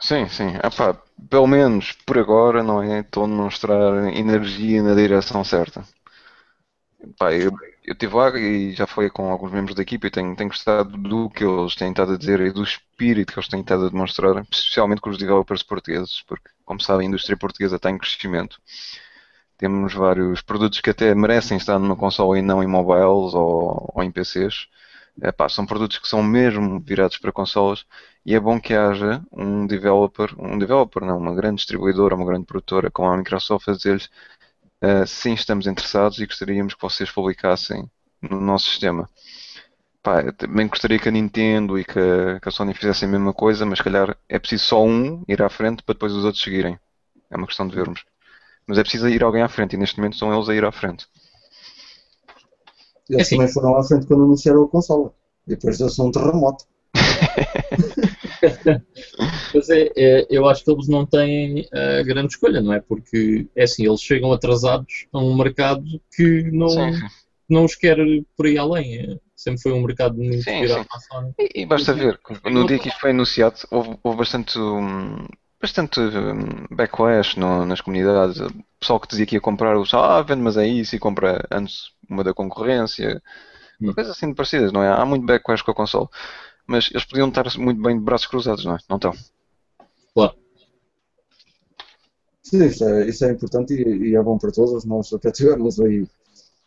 [0.00, 0.48] Sim, sim.
[0.62, 0.94] Epá,
[1.28, 3.00] pelo menos por agora, não é?
[3.00, 5.84] Estou a energia na direção certa.
[7.00, 7.52] Epá, eu,
[7.84, 10.96] eu estive lá e já falei com alguns membros da equipa e tenho, tenho gostado
[10.96, 13.90] do que eles têm estado a dizer e do espírito que eles têm estado a
[13.90, 18.60] demonstrar, especialmente com os developers portugueses, porque, como sabem, a indústria portuguesa está em crescimento.
[19.58, 24.02] Temos vários produtos que até merecem estar numa console e não em mobiles ou, ou
[24.04, 24.68] em PCs.
[25.50, 27.84] São produtos que são mesmo virados para consolas
[28.24, 32.46] e é bom que haja um developer, um developer não, uma grande distribuidora, uma grande
[32.46, 34.08] produtora como a Microsoft a dizer-lhes
[34.82, 37.90] uh, sim, estamos interessados e gostaríamos que vocês publicassem
[38.22, 39.08] no nosso sistema.
[40.02, 43.34] Pá, também gostaria que a Nintendo e que a, que a Sony fizessem a mesma
[43.34, 46.42] coisa, mas se calhar é preciso só um ir à frente para depois os outros
[46.42, 46.78] seguirem.
[47.30, 48.04] É uma questão de vermos.
[48.68, 50.70] Mas é preciso ir alguém à frente e neste momento são eles a ir à
[50.70, 51.06] frente.
[53.08, 53.36] Eles assim.
[53.36, 55.14] também foram à frente quando anunciaram a consola.
[55.46, 56.64] Depois deu-se um terremoto.
[59.54, 62.80] Mas é, é, eu acho que eles não têm a grande escolha, não é?
[62.80, 65.82] Porque é assim, eles chegam atrasados a um mercado
[66.14, 67.06] que não, Sim, sim.
[67.48, 67.96] não os quer
[68.36, 68.98] por aí além.
[68.98, 71.00] É, Sempre foi um mercado muito Sim, virado sim.
[71.08, 71.34] Sony.
[71.38, 75.24] E, e basta ver, no dia que isto foi anunciado, houve, houve bastante, hum,
[75.60, 78.40] bastante hum, backlash no- nas comunidades.
[78.40, 81.46] O pessoal que dizia que ia comprar os, ah, vende, mas é isso, e compra
[81.50, 83.22] antes uma da concorrência.
[83.80, 83.92] Hum.
[83.94, 84.90] Coisas assim parecidas, não é?
[84.90, 86.08] Há muito backlash com a console.
[86.66, 88.78] Mas eles podiam estar muito bem de braços cruzados, não é?
[88.88, 89.12] Não estão.
[90.14, 90.36] Claro.
[92.42, 94.84] Sim, isso é, isso é importante e, e é bom para todos.
[94.84, 96.06] Nós até tivemos aí,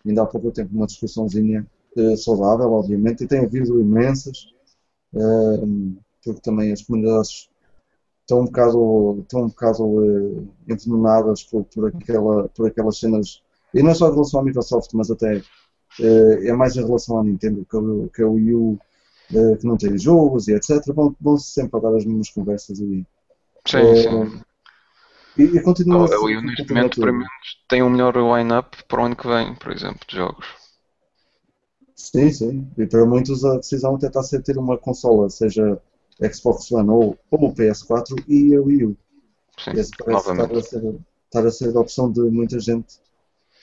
[0.06, 4.48] ainda há pouco tempo, uma discussãozinha eh, saudável, obviamente, e tem havido imensas,
[5.16, 5.66] eh,
[6.24, 7.50] porque também as comunidades
[8.32, 13.42] estão um bocado, estão um bocado eh, envenenadas por, por, aquela, por aquelas cenas,
[13.74, 15.38] e não só em relação à Microsoft, mas até
[16.00, 18.80] eh, é mais em relação à Nintendo, que, é o- que é o Wii U,
[19.34, 20.94] eh, que não tem jogos e etc.
[20.94, 23.06] Vão, vão sempre a dar as mesmas conversas e,
[23.68, 24.42] Sim, sim.
[25.38, 27.26] e, e continua O Wii U neste momento, para mim,
[27.68, 30.46] tem o melhor line-up para o ano que vem, por exemplo, de jogos.
[31.96, 32.68] Sim, sim.
[32.78, 35.80] E para muitos a decisão até está a ser ter uma consola, seja
[36.22, 38.98] Xbox One ou, ou o PS4 e a Wii U.
[39.64, 40.58] Sim, Esse parece estar novamente.
[40.60, 43.00] a, ser, estar a ser a opção de muita gente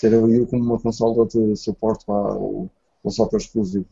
[0.01, 2.71] ter a Wii U como uma consola de suporte vá, ou,
[3.03, 3.87] ou só para exclusivo.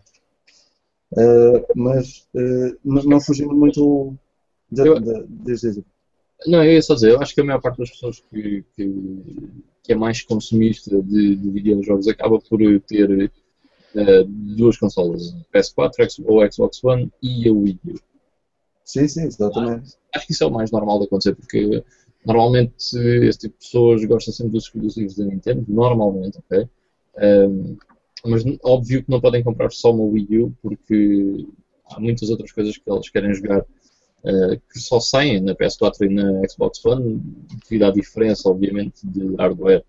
[1.17, 4.17] Eh, mas eh, não não fugindo muito
[4.71, 5.85] de, Eu- de, desde isso.
[6.47, 8.95] Não, eu ia só dizer, eu acho que a maior parte das pessoas que, que,
[9.83, 13.31] que é mais consumista de, de videojogos acaba por ter
[13.95, 17.95] eh, duas consolas, PS4 X- ou Xbox One e a Wii U.
[18.87, 19.97] Sim, sim, exatamente.
[20.15, 21.85] Acho que isso é o mais normal de acontecer, porque
[22.25, 26.69] normalmente esse tipo de pessoas gosta sempre dos exclusivos da Nintendo, normalmente, ok?
[27.19, 27.77] Ahm,
[28.25, 31.47] mas óbvio que não podem comprar só uma Wii U, porque
[31.91, 33.67] há muitas outras coisas que eles querem jogar
[34.25, 37.21] eh, que só saem na PS4 e na Xbox One,
[37.65, 39.85] devido à diferença, obviamente, de hardware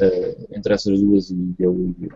[0.00, 2.08] eh, entre essas duas e a Wii U.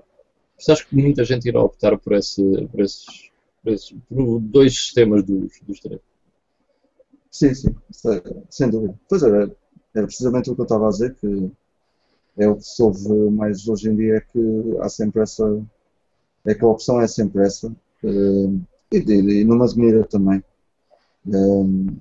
[0.58, 3.06] Isso acho que muita gente irá optar por, esse, por, esses,
[3.62, 6.00] por, esses, por dois sistemas dos, dos três.
[7.30, 8.94] Sim, sim, se- sem dúvida.
[9.08, 9.50] Pois era,
[9.94, 11.50] era precisamente o que eu estava a dizer, que
[12.38, 14.40] é o que se ouve mais hoje em dia, é que
[14.80, 15.44] há sempre essa,
[16.46, 17.68] é que a opção é sempre essa,
[18.04, 18.08] eh,
[18.92, 20.42] e, e, e me admira também.
[21.28, 21.94] Eh,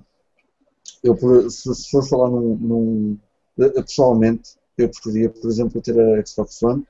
[1.02, 1.14] Eu,
[1.50, 3.18] se, se for falar num, num-
[3.58, 6.84] eu, pessoalmente, eu preferia, por exemplo, ter a Xbox One,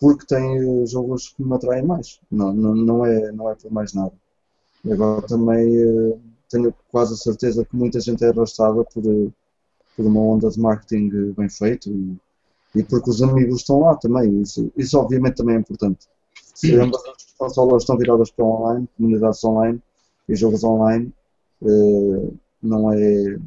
[0.00, 3.72] porque tem eh, jogos que me atraem mais, não, não, não é, não é por
[3.72, 4.12] mais nada.
[4.90, 6.18] Agora também eh,
[6.50, 9.30] tenho quase a certeza que muita gente é arrastada por, eh,
[9.96, 12.16] por uma onda de marketing eh, bem feito e,
[12.76, 14.40] e porque os amigos estão lá também.
[14.42, 16.06] Isso, isso obviamente também é importante.
[16.54, 19.82] Se ambas as consolas estão viradas para online, comunidades online
[20.28, 21.12] e jogos online,
[21.62, 22.28] eh,
[22.62, 23.38] não, é,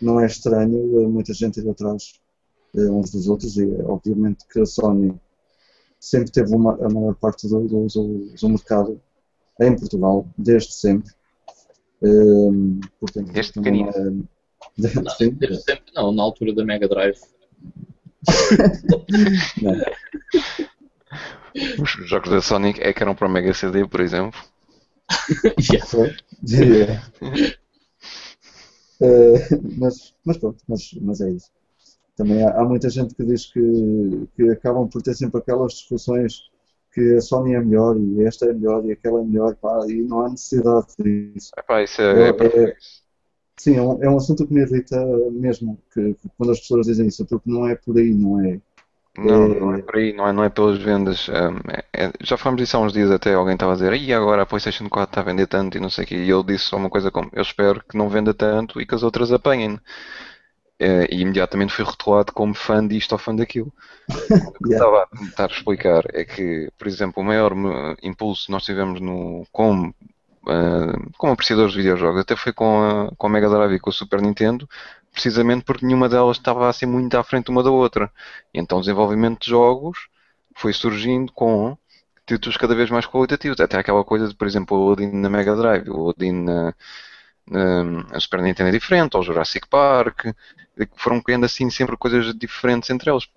[0.00, 2.20] não é estranho muita gente ir atrás
[2.76, 5.18] eh, uns dos outros e obviamente que a Sony
[5.98, 9.00] sempre teve uma, a maior parte do, do, do, do mercado
[9.60, 11.12] em Portugal, desde sempre.
[12.06, 14.28] Ehm, portanto, Desde também pequenino.
[15.02, 17.18] Não, sempre não, na altura da Mega Drive.
[19.62, 19.74] não.
[21.82, 24.38] Os jogos da Sonic é que eram para o Mega CD, por exemplo.
[25.72, 25.86] Yeah.
[25.86, 26.14] Foi?
[26.42, 27.02] Diria.
[29.00, 31.50] Eh, mas, mas pronto, mas, mas é isso.
[32.16, 36.50] Também há, há muita gente que diz que, que acabam por ter sempre aquelas discussões
[36.96, 40.00] que a Sony é melhor e esta é melhor e aquela é melhor, pá, e
[40.00, 41.52] não há necessidade disso.
[41.58, 42.76] Epá, isso é, é, É- é-
[43.58, 44.96] Sim, é um, é um assunto que me irrita
[45.32, 48.60] mesmo, que, quando as pessoas dizem isso, porque não é por aí, não é?
[49.18, 51.28] Não, não é por aí, não é, não é pelas vendas.
[51.30, 54.42] é- é- já falamos disso há uns dias até, alguém estava a dizer, e agora
[54.42, 56.64] a PlayStation 4 está a vender tanto e não sei o quê, e eu disse
[56.66, 59.80] só uma coisa como, eu espero que não venda tanto e que as outras apanhem.
[60.78, 63.72] Eh, e imediatamente fui rotulado como fã disto ou fã daquilo.
[64.60, 68.52] O que estava a tentar explicar é que, por exemplo, o maior eh, impulso que
[68.52, 69.94] nós tivemos no, como,
[70.48, 73.90] eh, como apreciadores de videojogos até foi com a, com a Mega Drive e com
[73.90, 74.68] a Super Nintendo,
[75.12, 78.10] precisamente porque nenhuma delas estava assim muito à frente uma da outra.
[78.52, 80.08] E então o desenvolvimento de jogos
[80.54, 81.76] foi surgindo com
[82.26, 83.60] títulos cada vez mais qualitativos.
[83.60, 86.74] Até aquela coisa de, por exemplo, o Odin na Mega Drive, o Odin na, na,
[87.50, 90.26] na Super Nintendo é diferente, ou Jurassic Park,
[90.96, 93.28] foram criando assim sempre coisas diferentes entre eles.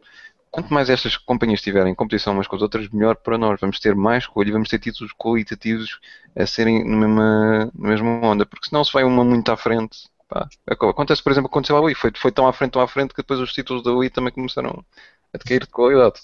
[0.51, 3.59] Quanto mais estas companhias estiverem em competição umas com as outras, melhor para nós.
[3.61, 5.99] Vamos ter mais escolha e vamos ter títulos qualitativos
[6.35, 8.45] a serem na mesma, na mesma onda.
[8.47, 11.95] Porque senão se vai uma muito à frente, Pá, acontece, por exemplo, aconteceu à Wii.
[11.95, 14.31] Foi, foi tão à frente, tão à frente que depois os títulos da Wii também
[14.31, 14.85] começaram
[15.33, 16.19] a decair de qualidade.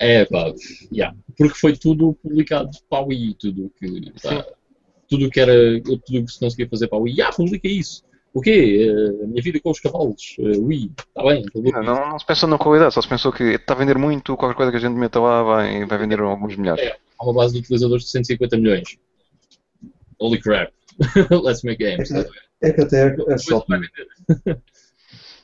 [0.00, 0.52] É, pá,
[0.92, 1.16] yeah.
[1.36, 4.12] porque foi tudo publicado para a Wii, tudo que,
[5.08, 7.14] tudo que era, tudo que se conseguia fazer para a Wii.
[7.14, 8.04] Yeah, publica isso.
[8.34, 8.88] O quê?
[8.90, 10.36] Uh, a minha vida com os cavalos.
[10.38, 11.44] Uh, Wii, está bem.
[11.54, 14.36] Não, não, não, se pensou na qualidade, só se pensou que está a vender muito,
[14.36, 16.82] qualquer coisa que a gente meta lá vai, vai vender alguns milhares.
[16.82, 18.98] É, há uma base de utilizadores de 150 milhões.
[20.20, 20.72] Holy crap.
[21.42, 22.10] Let's make games.
[22.10, 22.28] É,
[22.62, 23.80] é que até a shopping.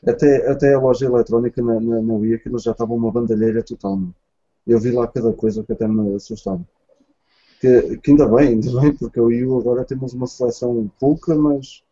[0.07, 3.98] até, até a loja eletrónica na, na, na Wii aquilo já estava uma bandalheira total.
[4.66, 6.64] Eu vi lá cada coisa que até me assustava.
[7.64, 11.35] Que, que ainda bem, ainda bem, porque o Wii U agora temos uma seleção pouca,
[11.35, 11.83] mas,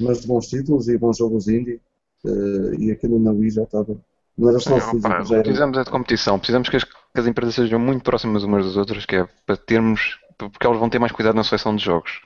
[0.00, 1.80] mas de bons títulos e bons jogos indie.
[2.24, 3.96] Uh, e aquilo na Wii já estava.
[4.36, 5.44] Não era só físico, já era...
[5.44, 8.76] Precisamos é de competição, precisamos que as, que as empresas sejam muito próximas umas das
[8.76, 10.18] outras, que é para termos.
[10.36, 12.20] porque elas vão ter mais cuidado na seleção de jogos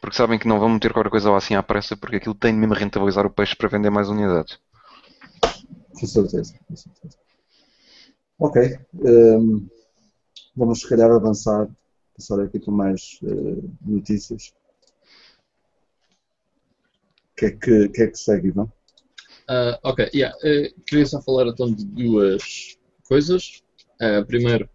[0.00, 2.54] porque sabem que não vão meter qualquer coisa lá assim à pressa, porque aquilo tem
[2.54, 4.58] mesmo a rentabilizar o peixe para vender mais unidades.
[5.92, 7.18] Com certeza, com certeza.
[8.38, 8.78] Ok.
[8.94, 9.68] Um,
[10.56, 11.68] vamos se calhar avançar,
[12.20, 14.52] passar aqui com mais uh, notícias.
[17.32, 18.64] O que, é que, que, é que segue, Ivan?
[19.48, 20.36] Uh, ok, yeah.
[20.44, 22.76] Uh, queria só falar então de duas
[23.08, 23.62] coisas.
[24.00, 24.68] Uh, primeiro,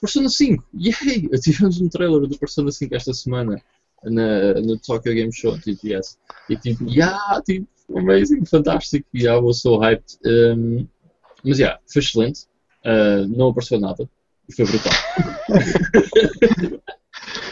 [0.00, 1.28] Persona 5, yay!
[1.42, 3.60] Tivemos um trailer do Persona 5 esta semana
[4.04, 6.16] na, no Tokyo Game Show, TGS.
[6.48, 10.18] E tipo, yeah, tipo, amazing, fantástico, yeah, was so hyped.
[10.24, 10.86] Um,
[11.44, 12.46] mas yeah, foi excelente.
[12.84, 14.08] Uh, não apareceu nada.
[14.48, 14.92] E foi brutal.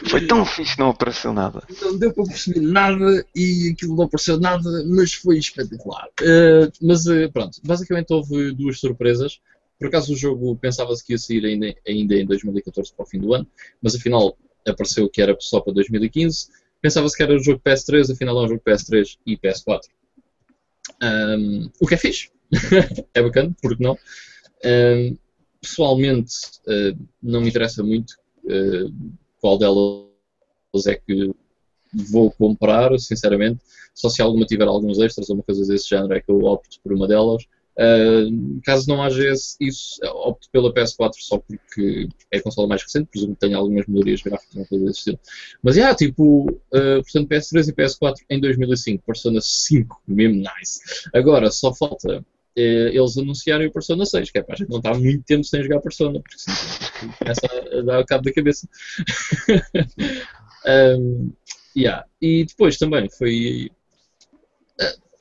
[0.08, 1.62] foi tão fixe, não apareceu nada.
[1.80, 6.08] Não deu para perceber nada e aquilo não apareceu nada, mas foi espetacular.
[6.20, 9.40] Uh, mas uh, pronto, basicamente houve duas surpresas.
[9.78, 13.18] Por acaso o jogo pensava-se que ia sair ainda, ainda em 2014 para o fim
[13.18, 13.46] do ano,
[13.82, 16.48] mas afinal apareceu que era só para 2015.
[16.80, 19.80] Pensava-se que era um jogo PS3, afinal é um jogo PS3 e PS4.
[21.02, 22.30] Um, o que é fixe.
[23.12, 23.98] é bacana, porque não?
[24.64, 25.16] Um,
[25.66, 26.32] pessoalmente,
[26.66, 28.12] uh, não me interessa muito
[28.44, 28.92] uh,
[29.40, 31.34] qual delas é que
[31.92, 33.60] vou comprar, sinceramente.
[33.94, 36.78] Só se alguma tiver alguns extras ou uma coisa desse género é que eu opto
[36.82, 37.44] por uma delas.
[37.78, 42.82] Uh, caso não haja esse, isso, opto pela PS4 só porque é a consola mais
[42.82, 45.20] recente, presumo que tenha algumas melhorias gráficas, uma coisa desse estilo.
[45.62, 50.80] Mas, yeah, tipo, uh, portanto, PS3 e PS4 em 2005, Persona 5, mesmo nice.
[51.12, 52.24] Agora, só falta
[52.56, 55.62] eles anunciarem o Persona 6, que é para a gente não estar muito tempo sem
[55.62, 57.40] jogar Persona, porque senão começa
[57.78, 58.68] a dar cabo da cabeça.
[60.98, 61.30] um,
[61.76, 62.04] yeah.
[62.20, 63.70] E depois também foi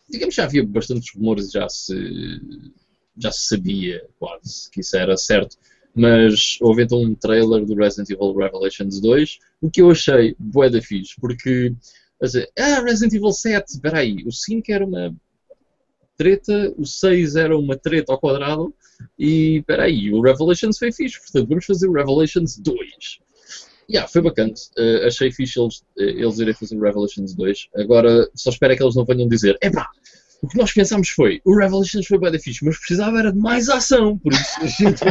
[0.09, 2.41] digamos, já havia bastantes rumores, já se,
[3.17, 5.57] já se sabia quase que isso era certo,
[5.93, 10.69] mas houve então um trailer do Resident Evil Revelations 2, o que eu achei bué
[10.69, 11.73] da fixe, porque,
[12.21, 15.15] dizer, ah, Resident Evil 7, espera aí, o 5 era uma
[16.17, 18.73] treta, o 6 era uma treta ao quadrado,
[19.17, 22.79] e espera aí, o Revelations foi fixe, portanto vamos fazer o Revelations 2.
[23.89, 24.53] Yeah, foi bacana.
[24.77, 27.67] Uh, achei fixe eles, uh, eles irem fazer o Revelations 2.
[27.75, 29.87] Agora, só espero é que eles não venham dizer: epá,
[30.41, 33.69] o que nós pensámos foi: o Revelations foi bem fixe, mas precisava era de mais
[33.69, 34.17] ação.
[34.17, 35.03] Por isso a gente.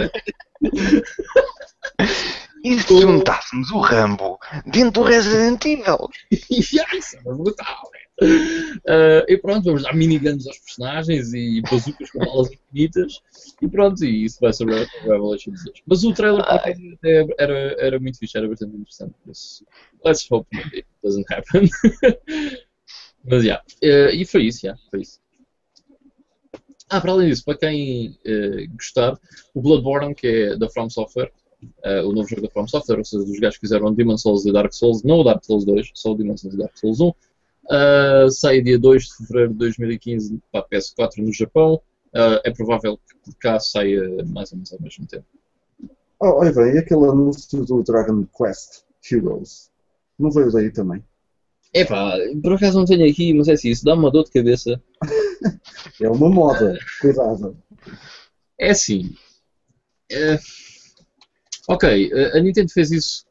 [2.64, 6.08] E se juntássemos o Rambo dentro do Resident Evil?
[6.50, 6.78] isso
[7.18, 7.90] é brutal,
[8.22, 13.20] Uh, e pronto, vamos dar miniguns aos personagens e bazucas com balas infinitas
[13.60, 15.82] e pronto, e isso vai ser o Revelation 2.
[15.84, 16.76] Mas o trailer até
[17.38, 19.14] era, era muito fixe, era bastante interessante.
[19.26, 19.64] Mas,
[20.04, 21.68] let's hope it doesn't happen.
[23.24, 24.12] Mas já, yeah.
[24.12, 25.18] uh, e foi isso, yeah, foi isso.
[26.90, 29.18] Ah, para além disso, para quem uh, gostar,
[29.54, 31.32] o Bloodborne, que é da From Software,
[31.84, 34.46] uh, o novo jogo da From Software, ou seja, dos gajos que fizeram Demon Souls
[34.46, 37.00] e Dark Souls, não o Dark Souls 2, só o Demon Souls e Dark Souls
[37.00, 37.12] 1,
[37.64, 41.80] Uh, sai dia 2 de fevereiro de 2015 para a PS4 no Japão.
[42.14, 45.24] Uh, é provável que por cá saia mais ou menos ao mesmo tempo.
[46.20, 49.70] Oh, olha bem, e aquele anúncio do Dragon Quest Heroes?
[50.18, 51.02] Não veio daí também?
[51.72, 54.80] Epá, por acaso não tenho aqui, mas é assim, isso dá uma dor de cabeça.
[56.00, 57.56] é uma moda, cuidado.
[58.60, 59.12] É assim.
[60.10, 60.38] É...
[61.68, 63.26] Ok, a Nintendo fez isso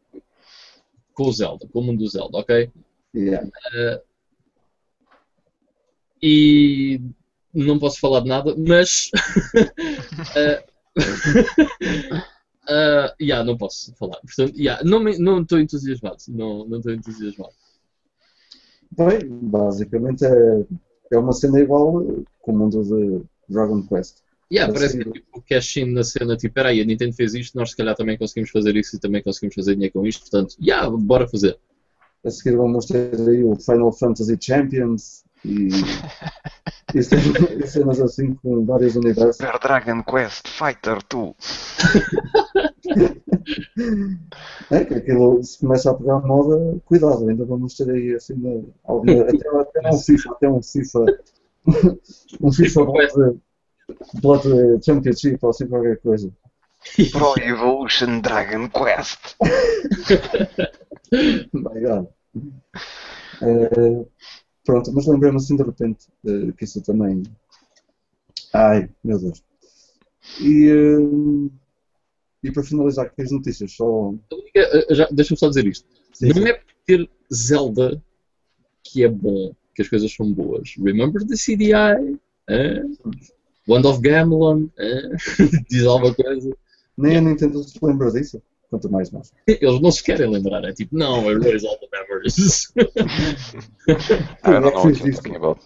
[1.14, 2.72] com o Zelda, com o mundo do Zelda, ok?
[3.16, 3.48] Yeah.
[3.48, 4.02] Uh,
[6.22, 7.00] e
[7.54, 9.12] não posso falar de nada, mas.
[10.36, 10.64] uh,
[12.70, 14.20] uh, yeah, não posso falar.
[14.22, 16.18] Portanto, yeah, não estou entusiasmado.
[16.30, 17.54] Não estou entusiasmado.
[18.92, 20.66] Bem, basicamente é,
[21.12, 22.04] é uma cena igual
[22.42, 24.18] com o mundo de Dragon Quest.
[24.54, 27.72] Yeah, parece que tipo, o cash-in na cena, tipo, peraí, a Nintendo fez isto, nós
[27.72, 30.88] se calhar também conseguimos fazer isso e também conseguimos fazer dinheiro com isto, portanto, yeah,
[30.90, 31.58] bora fazer.
[32.24, 35.68] A seguir vamos ter aí o Final Fantasy Champions, E,
[36.96, 39.36] e, cenas, e cenas assim com vários universos.
[39.38, 41.36] Super Dragon Quest Fighter 2.
[44.72, 48.64] É que aquilo, se começa a pegar moda, cuidado, ainda vamos ter aí assim, uma-
[48.84, 51.06] alguma- até, até um FIFA, até um FIFA,
[52.42, 52.86] um FIFA
[54.22, 56.32] Blood, Blood Championship ou assim qualquer coisa.
[57.12, 59.36] Pro Evolution Dragon Quest.
[61.54, 62.08] My God.
[63.42, 64.06] Eh,
[64.66, 67.24] pronto, mas lembrei-me assim de repente eh, que isso também.
[68.54, 69.42] Ai, meu Deus.
[70.42, 71.50] E, eh,
[72.44, 74.14] e para finalizar aqui as notícias, só.
[74.56, 75.88] Eh, Deixa-me só dizer isto.
[76.14, 76.48] Sim, Não sim.
[76.48, 78.02] é por ter Zelda
[78.84, 80.76] que é bom, que as coisas são boas.
[80.78, 82.20] Remember the CDI?
[82.50, 82.84] eh?
[83.68, 84.70] Wand of Gamelon?
[84.78, 85.10] eh?
[85.70, 86.56] Diz alguma coisa?
[86.98, 89.32] Nem a Nintendo se lembra disso, quanto mais nós.
[89.48, 90.64] Eles não se querem lembrar.
[90.64, 92.72] É tipo, não, erase all the memories.
[92.78, 95.38] I don't know what Quem é que you're fez talking isto?
[95.38, 95.62] about.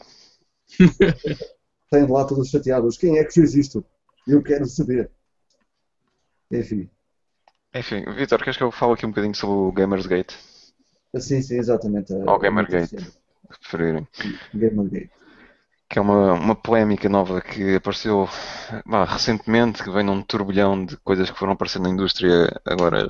[2.11, 2.97] Lá todos chateados.
[2.97, 3.83] Quem é que fez isto?
[4.27, 5.09] Eu quero saber.
[6.51, 6.89] Enfim,
[7.75, 10.37] Enfim, Vitor, queres que eu fale aqui um bocadinho sobre o Gamersgate?
[11.13, 12.13] assim sim, exatamente.
[12.13, 12.95] a- Ao Gamergate.
[12.99, 14.07] Se preferirem.
[14.53, 15.09] Gamergate.
[15.89, 18.27] Que é uma, uma polémica nova que apareceu
[18.85, 23.07] vá, recentemente, que vem num turbilhão de coisas que foram aparecendo na indústria agora,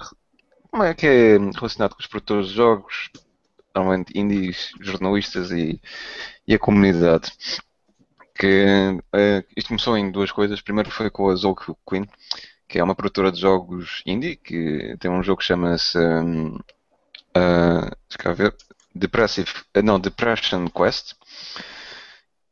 [0.72, 3.10] como é que é relacionado com os produtores de jogos,
[3.76, 5.82] normalmente indies, jornalistas e,
[6.48, 7.32] e a comunidade.
[8.36, 10.62] Que eh, isto começou em duas coisas.
[10.62, 11.56] Primeiro foi com a Zoe
[11.90, 12.08] Queen,
[12.68, 15.98] que é uma produtora de jogos indie, que tem um jogo que chama-se
[17.34, 18.56] ah, deixa cá ver,
[18.96, 21.14] Depressive, eh, não, Depression Quest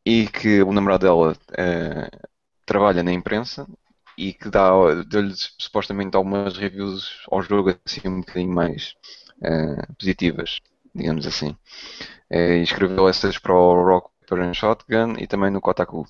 [0.06, 2.10] e que o namorado dela eh,
[2.66, 3.68] trabalha na imprensa
[4.18, 4.70] e que dá,
[5.08, 8.96] deu-lhe supostamente algumas reviews ao jogo assim um bocadinho mais
[9.44, 10.60] eh, positivas,
[10.94, 11.58] digamos assim.
[12.30, 16.06] E escreveu essas para o Rock Paper and Shotgun e também no Kotaku.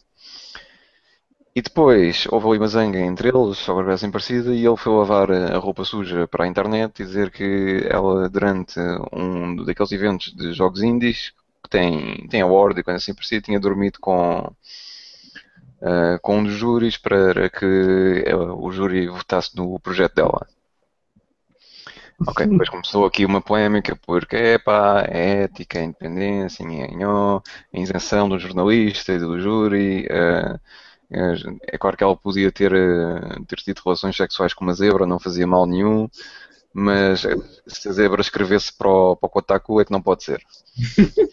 [1.56, 4.94] E depois houve ali uma zanga entre eles sobre a conversa parecida e ele foi
[4.94, 8.78] lavar a roupa suja para a internet e dizer que ela, durante
[9.14, 11.34] um daqueles eventos de jogos indies,
[11.66, 14.56] que tem, tem award e coisa assim parecida, tinha dormido com,
[15.82, 20.48] eh, com um dos júris para que eh, o júri votasse no projeto dela.
[22.28, 27.42] Ok, depois começou aqui uma polémica porque epá, a ética, a independência, nhanhó,
[27.74, 30.08] a isenção do jornalista e do júri.
[30.10, 30.60] eh,
[31.68, 32.72] é claro que ela podia ter,
[33.48, 36.10] ter tido relações sexuais com uma zebra, não fazia mal nenhum,
[36.78, 37.22] mas
[37.68, 40.42] se a zebra escrevesse para o, para o Kotaku é que não pode ser.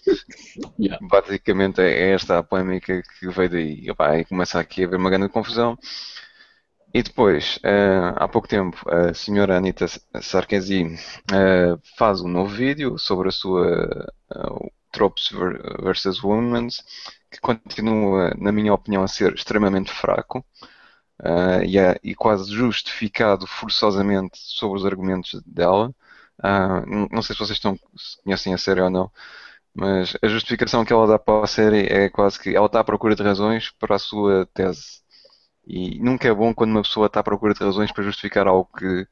[0.78, 0.99] Yeah.
[1.01, 3.80] Basicamente é esta a polémica que veio daí.
[3.84, 5.76] E, opá, aí começa aqui a haver uma grande confusão.
[6.95, 9.86] E depois, eh, há pouco tempo, a senhora Anita
[10.20, 10.95] Sarkozy
[11.32, 13.66] eh, faz um novo vídeo sobre a sua
[14.34, 16.68] eh, Tropes ver- versus Women,
[17.30, 20.45] que continua, na minha opinião, a ser extremamente fraco
[21.22, 25.94] eh, e, é- e quase justificado forçosamente sobre os argumentos dela.
[26.86, 29.10] Não não sei se vocês estão, se conhecem a série ou não,
[29.74, 32.84] mas a justificação que ela dá para a série é quase que ela está à
[32.84, 35.02] procura de razões para a sua tese.
[35.66, 38.70] E nunca é bom quando uma pessoa está à procura de razões para justificar algo
[38.78, 39.06] que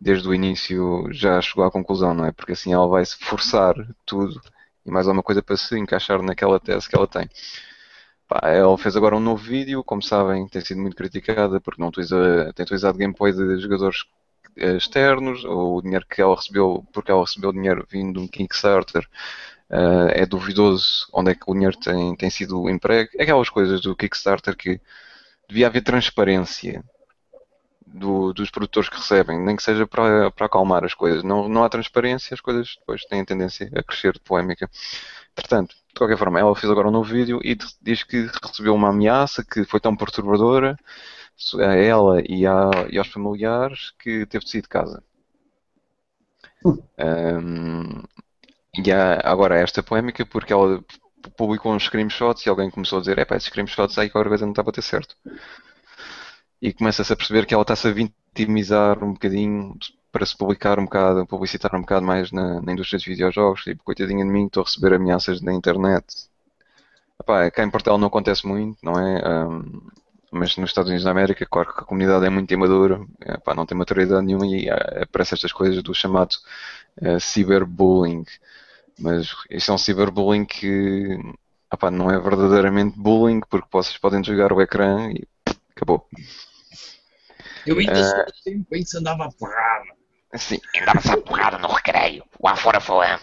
[0.00, 2.32] desde o início já chegou à conclusão, não é?
[2.32, 3.74] Porque assim ela vai se forçar
[4.06, 4.40] tudo
[4.86, 7.28] e mais alguma coisa para se encaixar naquela tese que ela tem.
[8.32, 11.88] Pá, ela fez agora um novo vídeo, como sabem, tem sido muito criticada porque não
[11.88, 14.04] utiliza, tem utilizado gameplay de jogadores
[14.56, 18.28] eh, externos, ou o dinheiro que ela recebeu, porque ela recebeu dinheiro vindo de um
[18.28, 19.06] Kickstarter,
[19.70, 23.10] eh, é duvidoso onde é que o dinheiro tem, tem sido emprego.
[23.20, 24.80] Aquelas coisas do Kickstarter que
[25.48, 26.84] devia haver transparência
[27.86, 31.22] do- dos produtores que recebem, nem que seja para, para acalmar as coisas.
[31.22, 34.70] Não, não há transparência, as coisas depois têm tendência a crescer de polémica.
[35.34, 38.90] Portanto, de qualquer forma, ela fez agora um novo vídeo e diz que recebeu uma
[38.90, 40.76] ameaça que foi tão perturbadora
[41.60, 45.02] a ela e, a- e aos familiares que teve de sair de casa.
[46.98, 48.02] Ahm,
[48.84, 50.84] e há agora esta polémica porque ela
[51.36, 54.52] publicou uns screenshots e alguém começou a dizer: Epá, esses screenshots aí qualquer coisa não
[54.52, 55.16] está a bater certo.
[56.60, 59.76] E começa-se a perceber que ela está-se a vitimizar um bocadinho
[60.12, 63.62] para se publicar um bocado, publicitar um bocado mais na, na indústria dos videojogos.
[63.64, 66.04] Tipo, coitadinha de mim, estou a receber ameaças na internet.
[67.20, 69.22] Epá, cá em Portugal não acontece muito, não é?
[69.24, 69.80] Ahm,
[70.30, 73.66] mas nos Estados Unidos da América, claro que a comunidade é muito imadura, epá, não
[73.66, 76.36] tem maturidade nenhuma e ah, aparecem estas coisas do chamado
[77.00, 78.24] eh, cyberbullying.
[78.98, 81.18] Mas isso é um cyberbullying que
[81.72, 86.06] epá, não é verdadeiramente bullying, porque vocês podem desligar o ecrã e pff, acabou.
[87.66, 90.01] Eu ainda do tempo em que se andava a porrada.
[90.32, 92.24] Assim, Andava-se à porrada no recreio.
[92.42, 93.20] Lá fora falando.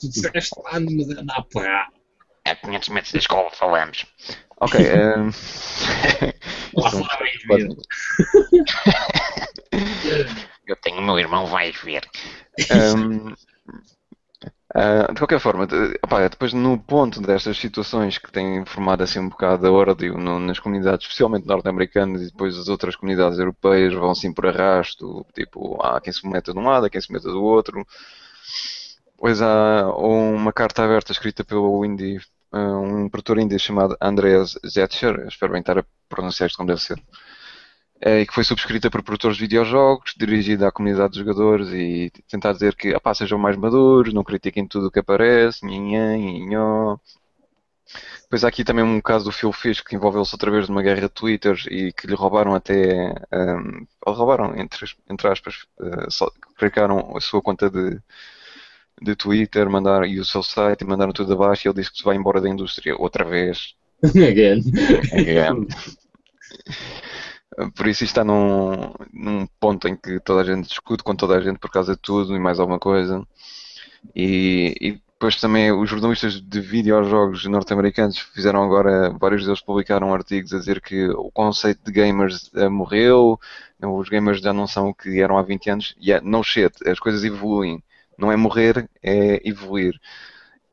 [0.00, 1.92] Tu disseste lá, mas anda a porrada.
[2.44, 4.04] É 500 metros da escola falamos.
[4.60, 4.80] Ok.
[4.84, 5.30] ehm,
[6.74, 7.16] Lá um fora,
[7.46, 7.76] quase- vida.
[10.66, 12.08] Eu tenho o meu irmão, vais ver.
[12.70, 13.34] Ahm,
[14.74, 19.20] ah, de qualquer forma, de- opá, depois no ponto destas situações que têm formado assim
[19.20, 23.94] um bocado a ordem no- nas comunidades, especialmente norte-americanas e depois as outras comunidades europeias
[23.94, 27.12] vão assim por arrasto, tipo, há quem se meta de um lado, há quem se
[27.12, 27.86] meta do outro.
[29.16, 32.20] Pois há uma carta aberta escrita pelo indie,
[32.52, 36.80] ah, um produtor indie chamado Andreas Zetcher, espero bem estar a pronunciar isto como deve
[36.82, 36.98] ser
[38.04, 42.52] e que foi subscrita por produtores de videojogos, dirigida à comunidade de jogadores e tentar
[42.52, 46.98] dizer que apá, sejam mais maduros, não critiquem tudo o que aparece, nhanhã, nhanhó.
[48.22, 51.02] Depois há aqui também um caso do Phil Fish que envolveu-se outra vez numa guerra
[51.02, 56.30] de Twitter e que lhe roubaram até, ehm, ou roubaram, entre, entre aspas, eh, só-
[57.16, 58.00] a sua conta de,
[59.00, 61.98] de Twitter mandaram, e o seu site e mandaram tudo abaixo e ele disse que
[61.98, 63.74] se vai embora da indústria outra vez.
[64.04, 64.62] Again.
[65.12, 65.66] Again.
[67.76, 71.40] Por isso está num, num ponto em que toda a gente discute com toda a
[71.40, 73.26] gente por causa de tudo e mais alguma coisa.
[74.14, 80.52] E, e depois também os jornalistas de videojogos norte-americanos fizeram agora, vários deles publicaram artigos
[80.52, 83.38] a dizer que o conceito de gamers eh, morreu,
[83.80, 85.94] os gamers já não são o que eram há 20 anos.
[86.00, 87.82] E é, no shit, as coisas evoluem.
[88.18, 89.94] Não é morrer, é evoluir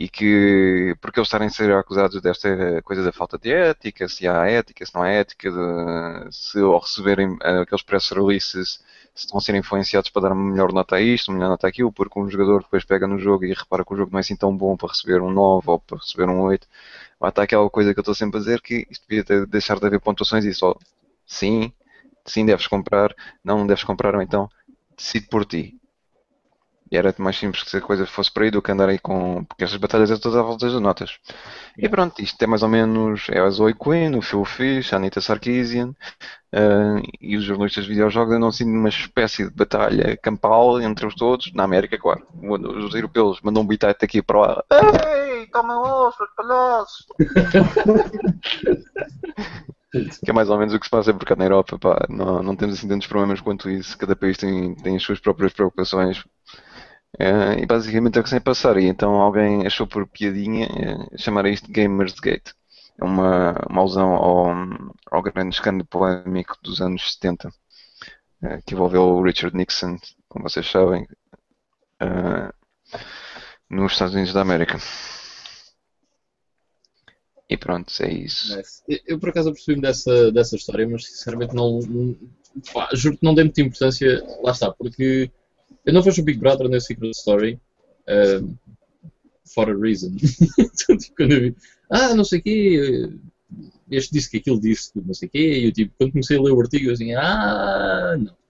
[0.04, 4.28] e que porque eles estarem a ser acusados desta coisa da falta de ética, se
[4.28, 8.80] há ética, se não há ética, de, se ao receberem eh, aqueles press releases
[9.14, 11.68] se estão a ser influenciados para dar uma melhor nota a isto, uma melhor nota
[11.68, 14.22] àquilo, porque um jogador depois pega no jogo e repara que o jogo não é
[14.22, 16.68] assim tão bom para receber um 9 ou para receber um 8.
[17.20, 19.80] Lá está aquela coisa que eu estou sempre a dizer que isto devia ter- deixar
[19.80, 20.76] de haver pontuações e só
[21.26, 21.72] sim,
[22.26, 24.49] sim deves comprar, não deves comprar, ou então
[24.97, 25.80] decide por ti.
[26.91, 28.99] E era mais simples que se a coisa fosse por aí do que andar aí
[28.99, 29.45] com.
[29.45, 31.17] Porque estas batalhas é todas à volta das notas.
[31.77, 33.27] E pronto, isto é mais ou menos.
[33.29, 35.95] É a Zoe Quinn, o Phil Fish, a Anita Sarkeesian
[36.51, 41.15] eh, e os jornalistas de videojogos andam assim numa espécie de batalha campal entre os
[41.15, 42.27] todos, na América, claro.
[42.41, 44.63] Os europeus mandam um bitite aqui para lá.
[44.71, 47.05] Ei, tomem lá, seus palhaços!
[50.23, 52.05] Que é mais ou menos o que se passa por cá na Europa, pá.
[52.09, 53.97] Não, não temos assim tantos problemas quanto isso.
[53.97, 56.23] Cada país tem, tem as suas próprias preocupações.
[57.20, 58.78] Eh, e basicamente é o que se passar.
[58.78, 62.51] E então alguém achou por piadinha eh, chamar isto de Gamers Gate.
[62.99, 64.49] É uma, uma alusão ao,
[65.12, 67.49] ao grande escândalo polémico dos anos 70,
[68.43, 69.97] eh, que envolveu o Richard Nixon,
[70.28, 71.07] como vocês sabem,
[73.70, 74.78] nos Estados Unidos da América.
[77.49, 78.57] E pronto, é isso.
[79.05, 81.80] Eu, por acaso apercebi-me dessa, dessa história, mas sinceramente não,
[82.93, 85.30] juro que não dei muita importância, lá está, porque
[85.86, 87.59] eu não vejo o Big Brother na Secret Story
[88.07, 88.55] um,
[89.53, 90.15] for a reason.
[90.57, 91.55] Então, tipo, quando eu vi,
[91.89, 93.09] ah, não sei o quê,
[93.89, 96.41] este disse que aquilo disse não sei o quê, e eu tipo, quando comecei a
[96.41, 98.40] ler o artigo, eu assim, ah, não.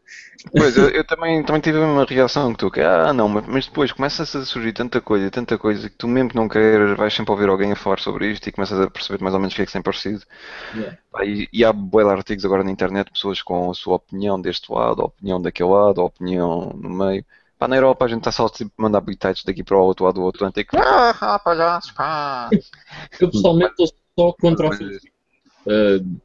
[0.52, 3.92] Pois, eu, eu também, também tive uma reação que tu, que ah, não, mas- depois
[3.92, 7.32] começa a surgir tanta coisa, tanta coisa, que tu mesmo que não queiras, vais sempre
[7.32, 9.62] ouvir alguém a falar sobre isto e começas a perceber mais ou menos o que
[9.62, 10.24] é que tem parecido.
[10.76, 10.98] Yeah.
[11.24, 15.02] E, e há de artigos agora na internet, pessoas com a sua opinião deste lado,
[15.02, 17.24] a opinião daquele lado, a opinião no meio.
[17.60, 20.06] Pá, na Europa a gente está só tipo, a mandar bitites daqui para o outro
[20.06, 20.76] lado do Atlântico.
[20.78, 22.50] Ah, ah, palhaços, pá.
[23.20, 23.88] Eu pessoalmente estou
[24.18, 25.04] só contra Fish.
[25.68, 26.20] Uh,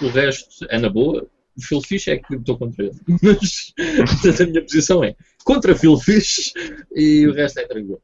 [0.00, 1.26] o resto é na boa.
[1.56, 2.94] O Phil Fish é que estou contra ele.
[3.22, 3.74] Mas
[4.22, 6.52] portanto, a minha posição é contra Phil Fish
[6.94, 8.00] e o resto é tranquilo.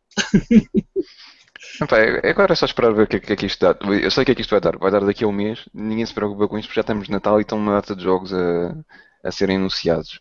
[1.80, 1.96] Epá,
[2.28, 3.76] agora é só esperar ver o que, é- que é que isto dá.
[4.02, 4.76] Eu sei o que é que isto vai dar.
[4.76, 5.64] Vai dar daqui a um mês.
[5.72, 8.02] Ninguém se preocupa com isto porque já estamos de Natal e estão uma data de
[8.02, 8.76] jogos a,
[9.24, 10.20] a serem anunciados.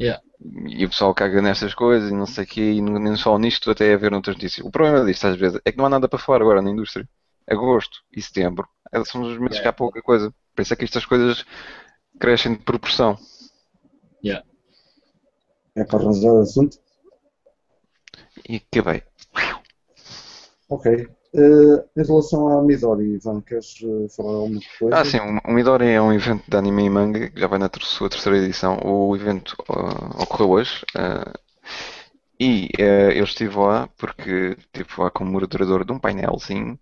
[0.00, 0.22] Yeah.
[0.68, 3.70] E o pessoal caga nestas coisas e não sei o quê, e nem só nisto,
[3.70, 4.66] até a ver noutras notícias.
[4.66, 7.06] O problema disto, às vezes, é que não há nada para falar agora na indústria.
[7.48, 10.32] Agosto e setembro eh, são os meses que há pouca coisa.
[10.54, 11.44] Por isso é que estas coisas
[12.20, 13.18] crescem de proporção.
[15.74, 16.78] É para arranjar o assunto?
[18.48, 19.02] E acabei.
[20.68, 21.08] Ok.
[21.32, 24.96] Eh, em relação à Midori, Ivan, queres eh, falar alguma coisa?
[24.96, 27.68] Ah, sim, o Midori é um evento de anime e manga que já vai na
[27.68, 28.78] ter- sua terceira edição.
[28.84, 30.84] O evento ah, ocorreu hoje
[32.38, 36.78] e eu estive lá porque estive lá como moderador de um painelzinho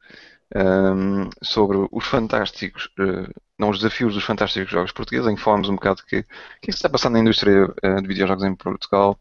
[0.55, 5.69] ahm, sobre os fantásticos, eh, não, os desafios dos fantásticos jogos portugueses, em que falámos
[5.69, 8.55] um bocado que, o que é que está passando na indústria eh, de videojogos em
[8.55, 9.19] Portugal.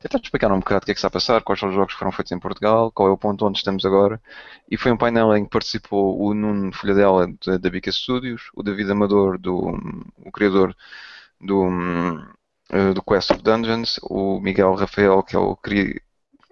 [0.00, 1.94] Tentar explicar um bocado o que é que está a passar, quais são os jogos
[1.94, 4.20] que foram feitos em Portugal, qual é o ponto onde estamos agora.
[4.70, 8.90] E foi um painel em que participou o Nuno Folhadela da, Bica Studios, o David
[8.90, 9.78] Amador, do,
[10.24, 10.74] o criador
[11.40, 12.24] do, hum,
[12.70, 15.56] eh, do Quest of Dungeons, o Miguel Rafael, que é o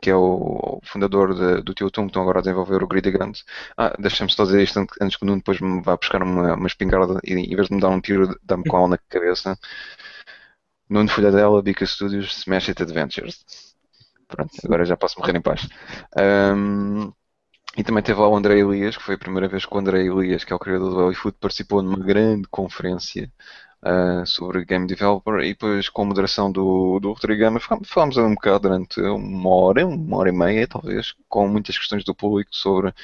[0.01, 2.87] que é o, o fundador de- do Tio Tum, que estão agora a desenvolver o
[2.89, 3.45] Greedy Guns.
[3.77, 6.67] Ah, deixa-me só dizer isto antes- que o Nuno depois me vá buscar uma, uma
[6.69, 9.59] espingarda e em vez de me dar um tiro, dá-me com ela na cabeça.
[10.89, 13.45] Nuno Folha dela, Bica Studios, Smash It Adventures.
[14.29, 15.69] Pronto, agora já posso morrer em paz.
[16.17, 17.13] Ahm,
[17.77, 20.03] e também teve lá o André Elias, que foi a primeira vez que o André
[20.05, 23.33] Elias, que é o criador do Hollywood, participou numa grande conferência
[23.83, 28.17] ah, sobre Game Developer e depois com a moderação do, do Rodrigo Gama fal- falámos
[28.17, 32.51] um bocado durante uma hora, uma hora e meia talvez, com muitas questões do público
[32.55, 32.95] sobre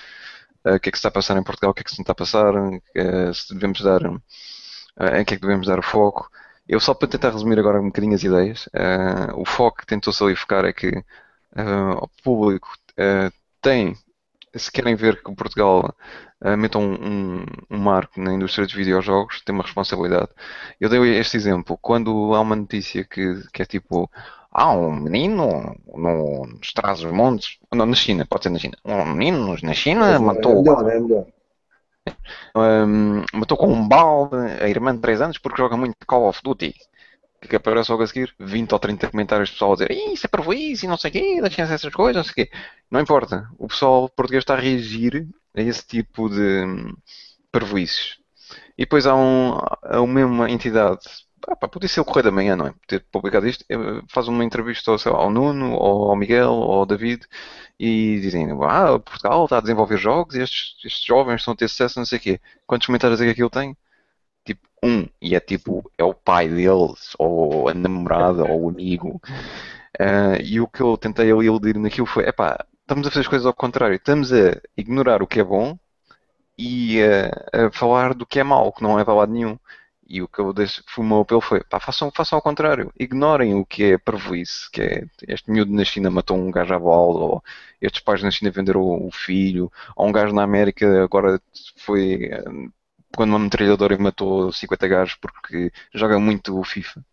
[0.64, 1.90] ah, o que é que se está a passar em Portugal, o que é que
[1.90, 4.00] se não está a passar, ah, se devemos dar,
[5.18, 6.30] em que é que devemos dar o foco.
[6.68, 8.68] Eu só para tentar resumir agora um bocadinho as ideias,
[9.34, 11.04] o foco que tentou-se ali focar é que
[12.02, 12.68] o público
[13.60, 13.94] tem,
[14.56, 15.94] se querem ver que Portugal
[16.44, 20.28] ah, meta um, um, um marco na indústria dos videojogos, tem uma responsabilidade.
[20.78, 24.10] Eu dei este exemplo, quando há uma notícia que, que é tipo,
[24.52, 29.56] há um menino no, nos Trás-os-Montes, não, na China, pode ser na China, um menino
[29.62, 31.26] na China É matou melhor, é melhor.
[32.54, 36.40] Hum, matou com um balde a irmã de 3 anos porque joga muito Call of
[36.44, 36.74] Duty.
[37.40, 38.34] Que é que aparece logo a seguir?
[38.38, 41.08] 20 ou 30 comentários de pessoal a dizer "Ih, isso é parvoíce e não sei
[41.10, 42.56] o quê, deixem essas coisas, não sei o quê.
[42.90, 43.48] Não importa.
[43.58, 45.26] O pessoal português está a reagir
[45.56, 46.94] a esse tipo de hum,
[47.52, 48.18] parvoíces.
[48.76, 51.00] E depois há, um, há uma entidade,
[51.48, 52.74] ah, pá, podia ser o Correio da Manhã, não é?
[52.86, 53.76] Ter publicado isto, eh,
[54.08, 57.26] faz uma entrevista ao, ao Nuno, ou ao Miguel, ou ao David,
[57.78, 61.98] e dizem, ah, Portugal está a desenvolver jogos estes, estes jovens estão a ter sucesso,
[61.98, 62.40] não sei o quê.
[62.66, 63.76] Quantos comentários é que aquilo tem?
[64.44, 65.08] Tipo, um.
[65.22, 69.20] E é tipo, é o pai deles, ou a namorada, ou o amigo.
[69.98, 73.28] Ah, e o que eu tentei ali iludir naquilo foi, epá, estamos a fazer as
[73.28, 73.96] coisas ao contrário.
[73.96, 75.78] Estamos a ignorar o que é bom
[76.58, 79.58] e a, a falar do que é mau, que não é para lado nenhum.
[80.06, 80.54] E o que eu
[80.86, 82.92] foi o meu apelo foi, pá, façam, façam ao contrário.
[82.98, 86.78] Ignorem o que é parvoíce, que é este miúdo na China matou um gajo à
[86.78, 87.44] bola, ou
[87.80, 91.40] estes pais na China venderam o, filho, ou um gajo na América agora
[91.78, 92.30] foi
[93.16, 97.04] quando uma metralhadora matou 50 gajos porque joga muito o FIFA.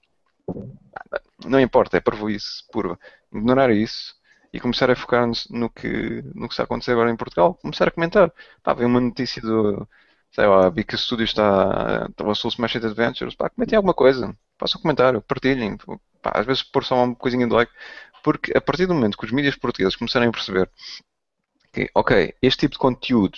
[1.45, 2.99] Não importa, é parvoíce puro.
[3.33, 4.15] Ignorar isso
[4.53, 7.55] e começar a focar-nos no que, no que está a acontecer agora em Portugal.
[7.55, 8.31] Começar a comentar.
[8.63, 9.87] Pá, veio uma notícia do,
[10.31, 13.35] sei lá, vi que o estúdio está, lançou o Smash It Adventures.
[13.35, 14.35] Pá, comentem alguma coisa.
[14.57, 15.77] Façam um comentário, partilhem.
[16.21, 17.71] Pá, às vezes pôr só uma coisinha de like.
[18.23, 20.69] Porque a partir do momento que os mídias portugueses começarem a perceber
[21.73, 23.37] que, ok, este tipo de conteúdo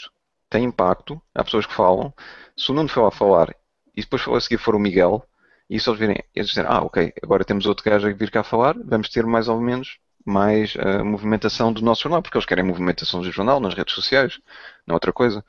[0.49, 2.13] tem impacto, há pessoas que falam,
[2.57, 3.55] se o Nuno for lá falar
[3.95, 5.25] e depois a seguir for o Miguel,
[5.69, 8.75] e só virem, eles dizem, ah, ok, agora temos outro gajo a vir cá falar,
[8.83, 13.21] vamos ter mais ou menos mais uh, movimentação do nosso jornal, porque eles querem movimentação
[13.21, 14.39] do jornal nas redes sociais,
[14.87, 15.43] não é outra coisa.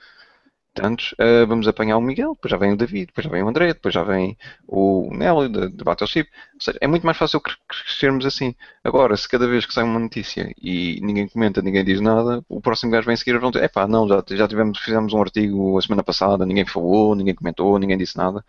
[0.74, 3.48] Portanto, uh, vamos apanhar o Miguel, depois já vem o David, depois já vem o
[3.48, 6.28] André, depois já vem o Nelly de, de Battleship.
[6.54, 8.54] Ou seja, é muito mais fácil crescermos assim.
[8.82, 12.60] Agora, se cada vez que sai uma notícia e ninguém comenta, ninguém diz nada, o
[12.60, 15.78] próximo gajo vem seguir e vão dizer, epá, não, já, já tivemos, fizemos um artigo
[15.78, 18.44] a semana passada, ninguém falou, ninguém comentou, ninguém disse nada.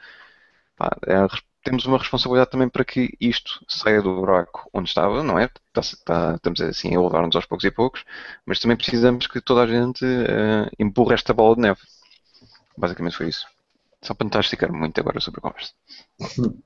[0.76, 1.28] Pá, é,
[1.66, 5.46] temos uma responsabilidade também para que isto saia do buraco onde estava, não é?
[5.46, 8.06] Está, está, estamos assim a elevar-nos aos poucos e poucos,
[8.46, 11.82] mas também precisamos que toda a gente uh, empurre esta bola de neve.
[12.78, 13.48] Basicamente foi isso.
[14.04, 15.74] Só para tentar esticar muito agora sobre a conversa.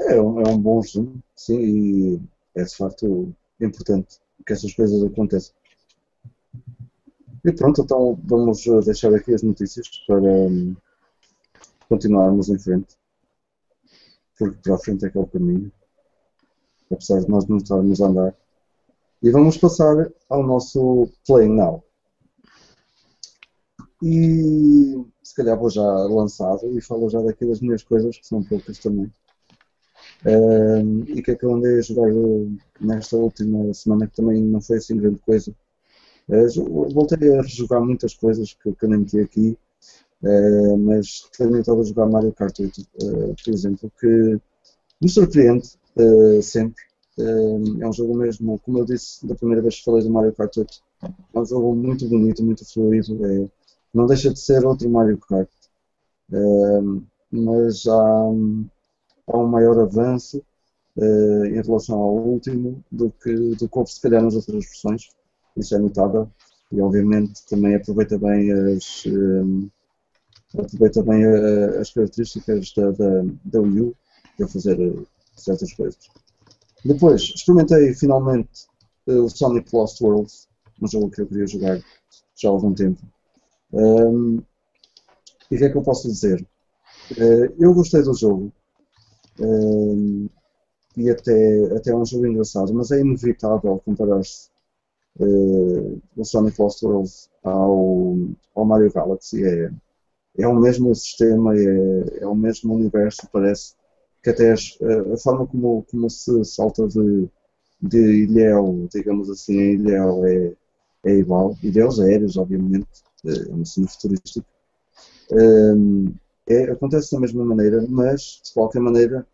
[0.00, 2.20] É um, é um bom resumo, sim, e
[2.54, 5.52] é de facto importante que essas coisas aconteçam.
[7.44, 10.76] E pronto, então vamos deixar aqui as notícias para um,
[11.88, 12.97] continuarmos em frente.
[14.38, 15.72] Porque para a frente é que é o caminho.
[16.90, 18.34] Apesar de nós não estarmos a andar.
[19.22, 21.82] E vamos passar ao nosso Play Now.
[24.02, 28.42] E se calhar vou já lançado e falo já daqui das minhas coisas, que são
[28.44, 29.10] poucas também.
[30.24, 32.10] Um, e que é que eu andei a jogar
[32.80, 35.54] nesta última semana, que também não foi assim grande coisa.
[36.28, 39.58] Uh, voltei a rejogar muitas coisas que, que eu nem meti aqui,
[40.22, 44.40] uh, mas tenho estado a jogar Mario Kart 8, uh, por exemplo, que
[45.00, 45.68] me surpreende
[46.42, 46.82] sempre.
[47.18, 50.56] é um jogo mesmo, como eu disse da primeira vez que falei do Mario Kart
[50.56, 50.82] 8,
[51.34, 53.24] é um jogo muito bonito, muito fluido.
[53.26, 53.48] É,
[53.94, 55.48] não deixa de ser outro Mario Kart,
[57.30, 60.42] mas há, há um maior avanço
[60.96, 65.08] em relação ao último do que, do que houve se calhar nas outras versões,
[65.56, 66.28] isso é notável
[66.70, 69.04] e obviamente também aproveita bem as,
[70.56, 73.96] aproveita bem a, as características da, da, da Wii U
[74.36, 76.08] para fazer uh, certas coisas.
[76.84, 78.66] Depois, experimentei finalmente
[79.06, 80.48] uh, o Sonic Lost Worlds,
[80.80, 81.80] um jogo que eu queria jogar
[82.36, 83.02] já há algum tempo.
[83.72, 84.40] Um,
[85.50, 86.46] e o que é que eu posso dizer?
[87.12, 88.52] Uh, eu gostei do jogo.
[89.40, 90.28] Um,
[90.96, 94.48] e até, até é um jogo engraçado, mas é inevitável comparar-se
[95.20, 98.16] uh, o Sonic Lost Worlds ao,
[98.54, 99.44] ao Mario Galaxy.
[99.44, 99.70] É,
[100.38, 103.74] é o mesmo sistema, é, é o mesmo universo, parece
[104.22, 107.28] que até as, a, a forma como, como se salta de,
[107.80, 110.52] de Ilhéu, digamos assim, em Ilhéu é,
[111.06, 111.56] é igual.
[111.62, 112.88] Ilhéus aéreos, obviamente,
[113.26, 114.46] é uma cena futurística.
[115.30, 116.12] Um,
[116.46, 119.26] é, acontece da mesma maneira, mas de qualquer maneira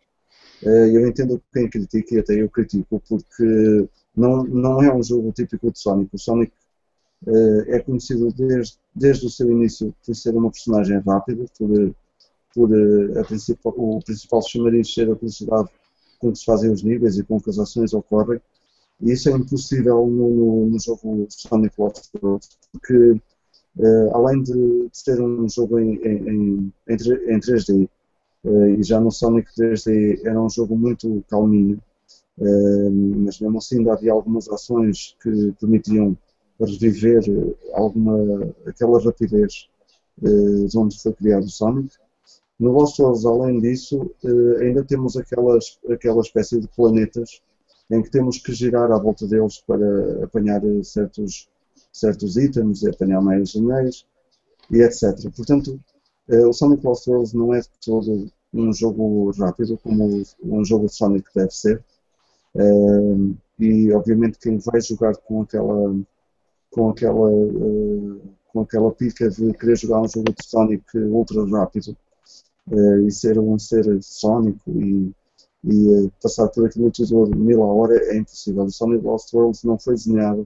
[0.63, 5.31] eh, eu entendo quem critica e até eu critico, porque não, não é um jogo
[5.31, 6.09] típico de Sonic.
[6.13, 6.51] O Sonic
[7.67, 11.95] é conhecido desde, desde o seu início por ser uma personagem rápida, por,
[12.53, 15.69] por uh, principal, o principal chamariz ser a velocidade
[16.19, 18.39] com que se fazem os níveis e com que as ações ocorrem.
[19.01, 21.99] E isso é impossível no, no jogo Sonic World,
[22.71, 23.11] porque
[23.77, 27.89] uh, além de, ser um jogo em, em, em, em 3D,
[28.77, 31.81] e já no Sonic 3D era um jogo muito calminho,
[33.25, 36.15] mas mesmo assim havia algumas ações que permitiam
[36.59, 37.23] reviver
[37.73, 39.67] alguma, aquela rapidez
[40.21, 41.95] uh, de onde foi criado o Sonic.
[42.57, 47.41] No Lost Worlds, além disso, uh, ainda temos aquelas, aquela espécie de planetas
[47.91, 51.47] em que temos que girar à volta deles para apanhar certos,
[51.91, 54.05] certos itens, apanhar mais anéis
[54.71, 55.29] e etc.
[55.35, 55.79] Portanto,
[56.27, 61.29] o Sonic Lost Worlds não é todo um jogo rápido, como um jogo de Sonic
[61.35, 61.83] deve ser.
[63.59, 65.95] E obviamente quem vai jogar com aquela
[66.75, 68.21] com aquela uh,
[68.51, 71.95] com aquela pica de querer jogar um jogo de Sonic ultra rápido
[72.69, 75.13] uh, e ser um ser sónico e,
[75.63, 78.65] e passar por aquilo tudo mil a hora é impossível.
[78.65, 80.45] O Sonic Lost Worlds não foi desenhado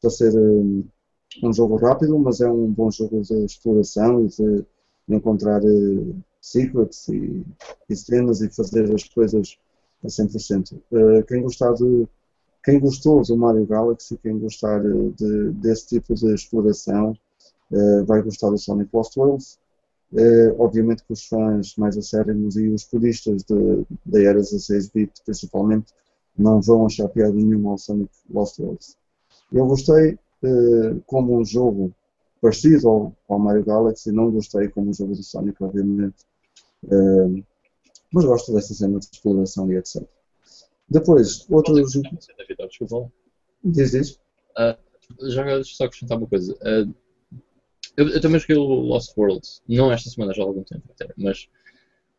[0.00, 0.84] para ser um,
[1.52, 4.64] jogo rápido, mas é um bom jogo de exploração e de,
[5.08, 5.62] encontrar
[6.40, 7.46] secrets e,
[7.88, 9.56] e cenas e fazer as coisas
[10.04, 10.80] a 100%.
[10.90, 12.06] Uh, quem gostar de
[12.66, 17.16] quem gostou do Mario Galaxy, quem gostar de, desse tipo de exploração,
[17.70, 19.60] uh, vai gostar do Sonic Lost Worlds.
[20.12, 23.44] Uh, obviamente que os fãs mais acérrimos e os puristas
[24.04, 25.92] da era 16-bit, principalmente,
[26.36, 28.96] não vão achar piada nenhuma ao Sonic Lost Worlds.
[29.52, 31.94] Eu gostei uh, como um jogo
[32.42, 36.16] parecido ao, ao, Mario Galaxy, não gostei como um jogo do Sonic, obviamente.
[36.82, 37.44] Uh,
[38.12, 40.02] mas gosto dessa cena de exploração e etc.
[40.88, 42.08] Depois, outro jogo.
[42.68, 43.12] Desculpa.
[43.64, 44.10] Diz, diz.
[44.56, 46.52] Uh, já agora só acrescentar uma coisa.
[46.54, 46.94] Uh,
[47.96, 51.12] eu, eu, também joguei o Lost Worlds, não esta semana, já há algum tempo até,
[51.16, 51.48] mas.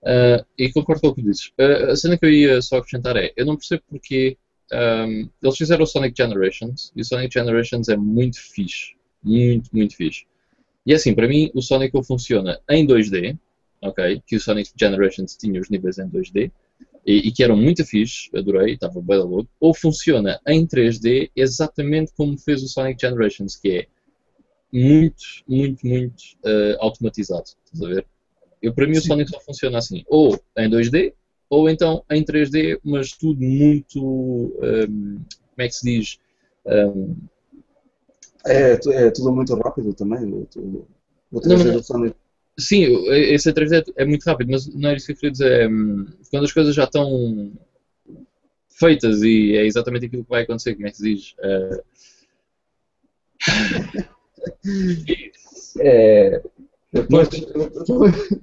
[0.04, 1.52] Uh, e concordo com o que dizes.
[1.58, 4.38] A cena que eu ia só acrescentar é: eu não percebo porque
[4.72, 8.96] um, eles fizeram o Sonic Generations e o Sonic Generations é muito fixe.
[9.24, 10.26] Muito, muito fixe.
[10.86, 13.38] E assim, para mim, o Sonic funciona em 2D,
[13.82, 14.22] ok?
[14.26, 16.52] Que o Sonic Generations tinha os níveis em 2D
[17.08, 19.50] e, e que eram muito fixe, adorei, estava bem louco.
[19.62, 23.88] Ou funciona em 3D exatamente como fez o Sonic Generations, que é
[24.72, 27.46] muito, muito, muito uh, automatizado.
[27.64, 28.06] Estás a ver?
[28.62, 29.00] Eu, para mim, Sim.
[29.00, 31.14] o Sonic só funciona assim: ou em 2D,
[31.50, 34.04] ou então em 3D, mas tudo muito.
[34.04, 35.16] Um, ehm,
[35.56, 36.20] como é que se diz?
[36.66, 37.16] Um, ehm,
[38.46, 40.26] é, é, tudo muito rápido também.
[40.26, 40.46] O,
[41.32, 42.16] o 3D não, do Sonic
[42.60, 45.52] Sim, esse 3D é muito rápido, mas não era isso que eu queria dizer.
[45.52, 45.68] É,
[46.32, 47.52] quando as coisas já estão
[48.70, 51.36] feitas e é exatamente aquilo que vai acontecer, como é que se diz?
[51.40, 51.84] Uh...
[55.80, 56.42] é.
[56.94, 57.28] Depois,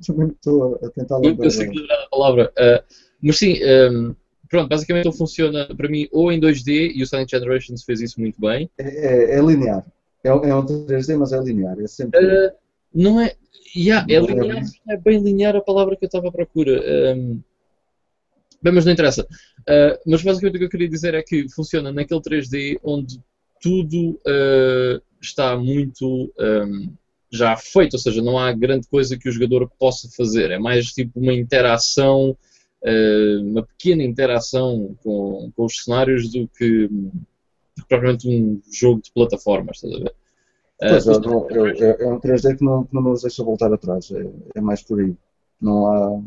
[0.07, 1.49] também estou a tentar lembrar.
[1.49, 2.53] A palavra.
[2.59, 2.85] Uh,
[3.23, 4.15] mas sim, um,
[4.51, 8.21] pronto, basicamente ele funciona para mim ou em 2D e o Sonic Generations fez isso
[8.21, 8.71] muito bem.
[8.79, 9.85] É, é, é linear.
[10.23, 11.81] É, é um 3D, mas é linear.
[11.81, 12.21] É sempre.
[12.21, 12.53] Uh,
[12.95, 13.35] não é.
[13.77, 16.81] Yeah, é linear, é bem linear a palavra que eu estava à procura.
[17.17, 17.43] Um,
[18.63, 19.27] bem, mas não interessa.
[19.63, 23.21] Uh, mas basicamente o que eu queria dizer é que funciona naquele 3D onde
[23.61, 26.93] tudo uh, está muito um,
[27.33, 30.53] já feito, ou seja, não há grande coisa que o jogador possa fazer.
[30.53, 32.37] É mais tipo uma interação,
[32.83, 39.03] uh, uma pequena interação com, com os cenários do que, do que propriamente um jogo
[39.03, 40.15] de plataformas, estás a ver?
[40.89, 44.11] Pois, uh, não, é, é, um 3D que não, que não nos deixa voltar atrás,
[44.11, 45.15] é, é mais por aí.
[45.61, 46.21] Não há.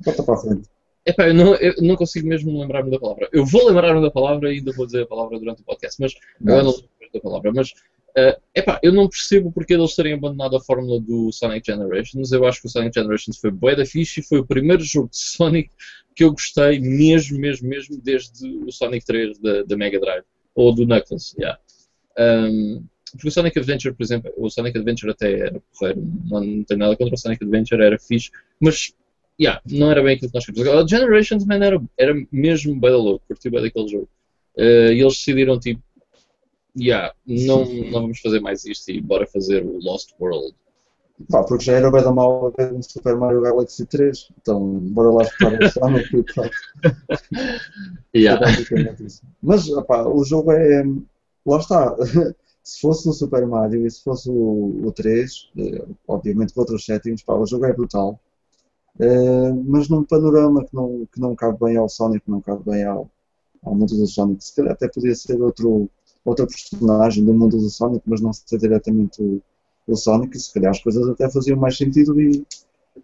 [0.00, 0.68] Volta para a frente.
[1.04, 3.28] Epá, eu não, eu não consigo mesmo lembrar-me da palavra.
[3.32, 6.14] Eu vou lembrar-me da palavra e ainda vou dizer a palavra durante o podcast, mas
[6.40, 7.52] agora não lembro da palavra.
[7.52, 12.30] Mas uh, epá, eu não percebo porque eles terem abandonado a fórmula do Sonic Generations.
[12.30, 15.10] Eu acho que o Sonic Generations foi bué da fixe e foi o primeiro jogo
[15.10, 15.70] de Sonic
[16.14, 20.24] que eu gostei mesmo, mesmo, mesmo desde o Sonic 3 da, da Mega Drive.
[20.54, 21.58] Ou do Knuckles, yeah.
[22.18, 26.64] Um, porque o Sonic Adventure, por exemplo, o Sonic Adventure até era porreiro, não, não
[26.64, 28.92] tenho nada contra o Sonic Adventure, era fixe, mas
[29.40, 30.70] yeah, não era bem aquilo que nós queríamos.
[30.70, 34.08] Agora, Generations, man, era, era mesmo bem louco, curti bem daquele jogo.
[34.56, 35.82] Eh, e eles decidiram, tipo,
[36.78, 40.54] yeah, não, não vamos fazer mais isto e bora fazer o Lost World.
[41.30, 45.10] Pá, porque já era bem da mal ver um Super Mario Galaxy 3, então bora
[45.10, 46.50] lá escutar o Sonic e pronto.
[48.14, 48.44] Yeah.
[49.42, 50.84] Mas opá, o jogo é.
[51.46, 51.96] Lá está.
[52.62, 56.84] Se fosse o Super Mario e se fosse o, o 3, eh, obviamente com outros
[56.84, 58.20] settings, pá, o jogo é brutal.
[59.00, 62.84] Eh, mas num panorama que não, que não cabe bem ao Sonic, não cabe bem
[62.84, 63.10] ao,
[63.62, 64.44] ao mundo do Sonic.
[64.44, 65.90] Se calhar até podia ser outro,
[66.24, 69.42] outra personagem do mundo do Sonic, mas não ser diretamente o,
[69.88, 70.38] o Sonic.
[70.40, 72.46] Se calhar as coisas até faziam mais sentido e,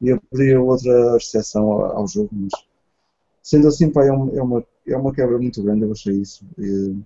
[0.03, 2.31] e abriria outra exceção ao, ao jogo.
[2.33, 2.53] Mas
[3.43, 6.45] sendo assim, pá, é, um- é uma, é uma quebra muito grande, eu achei isso.
[6.59, 6.97] E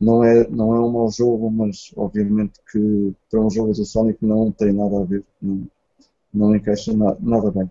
[0.00, 4.24] não, é, não é um mau jogo, mas obviamente que para um jogo do Sonic
[4.24, 5.68] não tem nada a ver, não,
[6.34, 7.70] não encaixa na- nada bem.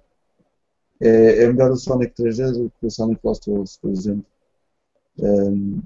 [1.02, 4.26] É, é melhor o Sonic 3D do que o Sonic Lost Worlds, por exemplo.
[5.20, 5.82] Ehm,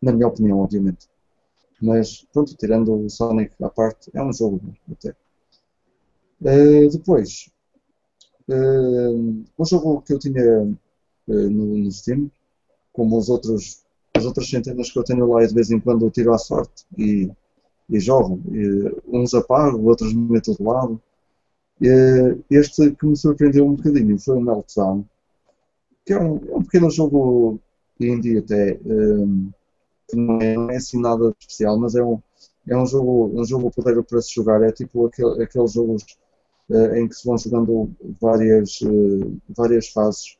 [0.00, 1.06] na minha opinião, obviamente.
[1.82, 4.60] Mas, pronto, tirando o Sonic à parte, é um jogo
[4.90, 5.14] até.
[6.44, 7.50] Eh, depois,
[8.48, 9.08] eh,
[9.58, 10.64] um jogo que eu tinha eh,
[11.28, 12.30] no, no Steam,
[12.92, 13.84] como os outros,
[14.16, 16.38] as outras centenas que eu tenho lá e de vez em quando eu tiro à
[16.38, 17.30] sorte e,
[17.88, 18.40] e jogo.
[18.50, 21.00] E uns apago, outros meto de lado.
[21.80, 25.04] E, este que me surpreendeu um bocadinho foi o Meltdown,
[26.04, 27.60] que é um, é um pequeno jogo
[28.00, 28.78] indie até, eh,
[30.08, 32.20] que não é, não é assim nada especial, mas é um,
[32.66, 34.62] é um jogo, um jogo poder para se jogar.
[34.62, 36.04] É tipo aquele, aqueles jogos
[36.70, 37.90] eh, em que se vão jogando
[38.20, 40.36] várias, eh, várias fases.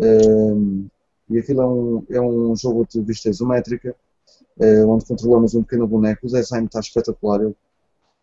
[0.00, 0.86] Eh,
[1.28, 3.94] e aquilo é um, é um jogo de vista isométrica,
[4.60, 6.26] eh, onde controlamos um pequeno boneco.
[6.26, 7.40] O design está espetacular.
[7.42, 7.56] Eu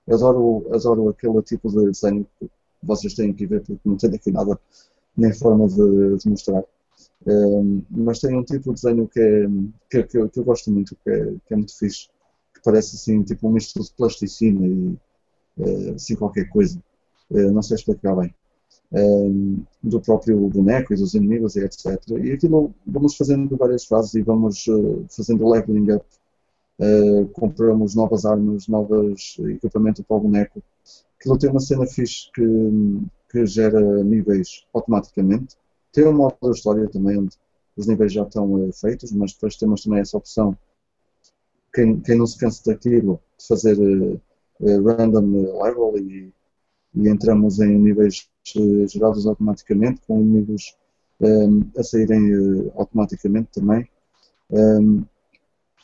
[0.10, 2.50] adoro, adoro aquele tipo de desenho que
[2.82, 4.60] vocês têm que ver, porque não tenho aqui nada,
[5.18, 6.64] nem forma de, de mostrar.
[7.26, 9.48] Eh, mas tem um tipo de desenho que, é,
[9.90, 12.08] que, que eu, que eu gosto muito, que é, que é muito fixe,
[12.54, 14.98] que parece assim, tipo um misto de plasticina e
[15.60, 16.82] eh, assim qualquer coisa.
[17.32, 18.34] Eh, não sei explicar bem.
[18.94, 22.00] Eh, do próprio boneco e dos inimigos e etc.
[22.24, 26.06] E aquilo vamos fazendo várias fases e vamos eh, fazendo leveling up.
[26.80, 30.62] Eh, compramos novas armas, novos equipamento para o boneco.
[31.20, 32.44] Aquilo tem uma cena fixe que,
[33.32, 35.58] que gera níveis automaticamente.
[35.92, 37.36] Tem um modo história também onde
[37.76, 40.56] os níveis já estão eh, feitos, mas depois temos também essa opção.
[41.74, 43.76] Quem, quem não se cansa daquilo, de fazer
[44.62, 46.32] random level e,
[46.96, 50.76] e entramos em níveis eh, gerados automaticamente, com inimigos
[51.22, 51.48] eh,
[51.80, 53.88] a saírem eh, automaticamente também.
[54.52, 55.04] Eh,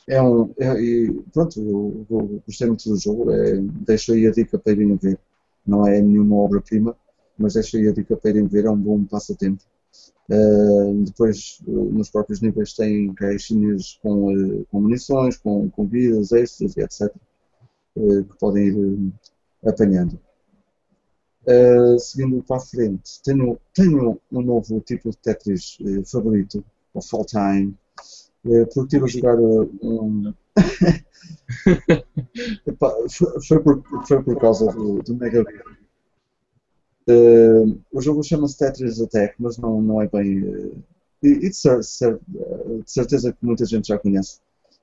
[0.08, 4.32] é um, é- e pronto, eu, eu gostei muito do jogo, é, deixo aí a
[4.32, 5.20] dica para irem ver.
[5.66, 6.96] Não é nenhuma obra-prima,
[7.38, 9.64] mas deixo aí a dica para irem ver, é um bom passatempo.
[10.30, 16.32] Eh, depois, eh, nos próprios níveis, tem caixinhas com, eh, com munições, com, com vidas,
[16.32, 17.14] extras e etc.
[17.96, 19.14] que podem ir
[19.66, 20.20] apanhando.
[21.48, 26.64] Uh, seguindo para a frente, tenho, tenho um novo tipo de Tetris eh, favorito,
[26.94, 27.74] o Fall Time,
[28.46, 30.34] eh, porque estive a jogar uh, um.
[32.68, 35.44] Epá, foi, foi por, foi por causa do, do Mega
[37.08, 40.44] Uh, o jogo chama-se Tetris Attack, mas não, não é bem.
[40.44, 40.84] uh,
[41.24, 44.40] e e de, cer- cer- uh, de certeza que muita gente já conhece.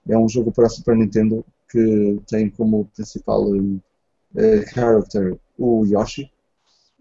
[0.08, 3.76] É um jogo para a Super Nintendo que tem como principal um,
[4.34, 6.30] uh, character o Yoshi.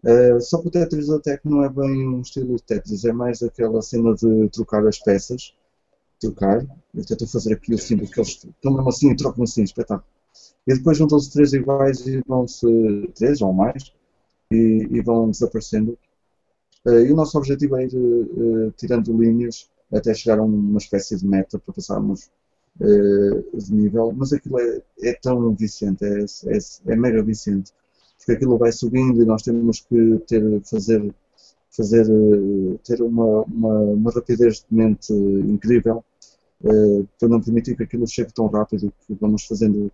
[0.06, 3.42] Uh, só que o Tetris Attack não é bem um estilo de Tetris, é mais
[3.42, 5.56] aquela cena de trocar as peças.
[6.20, 6.66] Trocar.
[6.94, 10.08] Eu tento fazer aqui o símbolo que eles estão mesmo assim e trocam assim, espetáculo.
[10.68, 12.68] E depois juntam-se três iguais e vão-se
[13.16, 13.94] três ou mais
[14.52, 15.98] e, e vão desaparecendo.
[16.86, 21.18] Eh, e o nosso objetivo é ir eh, tirando linhas até chegar a uma espécie
[21.18, 22.30] de meta para passarmos
[22.78, 26.58] de nível, mas aquilo é, é tão viciante, é, é,
[26.94, 27.72] é mega viciante,
[28.18, 31.14] porque aquilo vai subindo e nós temos que ter, fazer,
[31.70, 36.04] fazer eh, ter uma, uma, uma rapidez de mente incrível
[36.64, 39.92] eh, para não permitir que aquilo chegue tão rápido que vamos fazendo,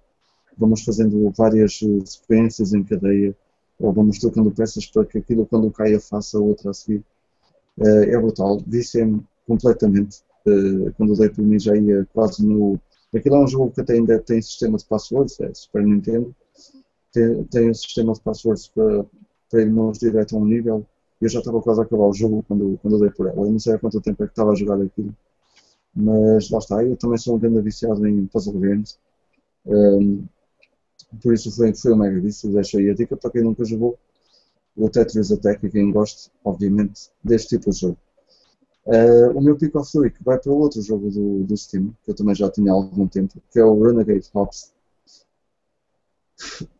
[0.58, 3.36] vamos fazendo várias eh, sequências em cadeia
[3.80, 7.04] ou vamos trocando peças para que aquilo quando caia faça outra a seguir.
[7.80, 10.22] Eh, é brutal, viciei-me completamente.
[10.48, 12.80] Eh, quando dei por mim já ia quase no.
[13.14, 16.34] Aquilo é um jogo que até ainda tem sistema de passwords, é Super Nintendo.
[17.12, 19.06] Tem, tem um sistema de passwords para,
[19.50, 20.86] para irmos direto a um nível.
[21.20, 23.46] Eu já estava quase a acabar o jogo quando, quando dei por ela.
[23.46, 25.16] Eu não sei há quanto tempo é que estava a jogar aquilo.
[25.96, 28.98] Mas lá está, eu também sou um grande viciado em puzzle games.
[29.66, 30.26] Um,
[31.22, 33.98] por isso foi, foi um mega vício, deixo aí a dica para quem nunca jogou.
[34.76, 37.98] o Tetris Attack, e quem gosta, obviamente, deste tipo de jogo.
[38.86, 42.12] Uh, o meu pick of the week vai para outro jogo do, do Steam, que
[42.12, 44.74] eu também já tinha há algum tempo, que é o Renegade Ops.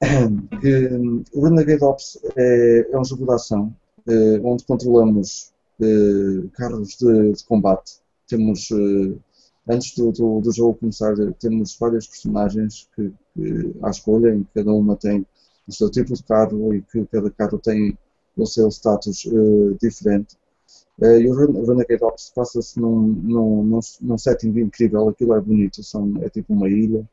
[1.34, 3.74] o Renegade Ops é, é um jogo de ação
[4.08, 8.00] uh, onde controlamos uh, carros de, de, combate.
[8.28, 8.70] Temos,
[9.68, 14.50] antes do, do, do, jogo começar, temos várias personagens que, que, à escolha, em que
[14.56, 15.26] cada uma tem
[15.68, 17.98] o seu tipo de carro e que cada carro tem
[18.38, 19.28] o seu status
[19.82, 20.38] diferente.
[21.02, 26.14] E o Renegade Ops passa-se num, num, num, num, setting incrível, aquilo é bonito, são,
[26.22, 27.06] é tipo uma ilha.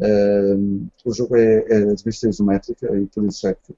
[0.00, 3.74] Uh, o jogo é, é de vista isométrica e por isso é que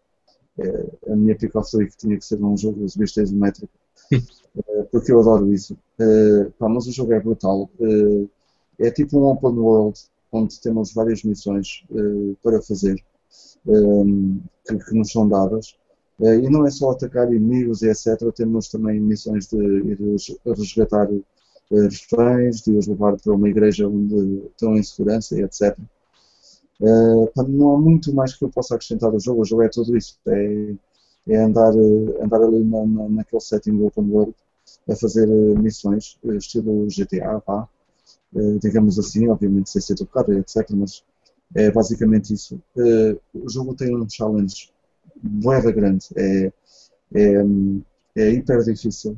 [0.61, 3.73] é, a minha pick of the week tinha que ser um jogo de vista isométrica,
[4.13, 5.77] uh, porque eu adoro isso.
[6.59, 7.69] Pá, mas o jogo é brutal.
[8.79, 9.99] é tipo um open world
[10.31, 11.85] onde temos várias missões
[12.43, 12.97] para fazer
[14.67, 15.77] que, que nos são dadas.
[16.21, 18.33] E não é só atacar inimigos e etc.
[18.35, 19.99] Temos também missões de ir
[20.45, 21.09] resgatar
[21.71, 25.79] reféns, de os levar para uma igreja onde estão em segurança e etc.
[26.83, 29.43] Uh, não há muito mais que eu possa acrescentar ao jogo.
[29.43, 30.19] O jogo é tudo isso.
[30.27, 30.75] É,
[31.29, 31.73] é andar,
[32.21, 34.35] andar ali na, na, naquele setting open world
[34.89, 37.69] a fazer missões, estilo GTA, pá,
[38.61, 40.69] digamos assim, obviamente sem ser tocado, etc.
[40.71, 41.05] Mas
[41.55, 42.61] é basicamente isso.
[43.33, 44.73] O jogo tem um challenge
[45.23, 46.53] boeda grande, é,
[47.15, 47.45] é,
[48.17, 49.17] é hiper difícil.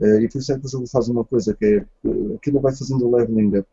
[0.00, 1.86] E por isso é que o jogo faz uma coisa que é
[2.34, 3.68] aquilo vai fazendo leveling up.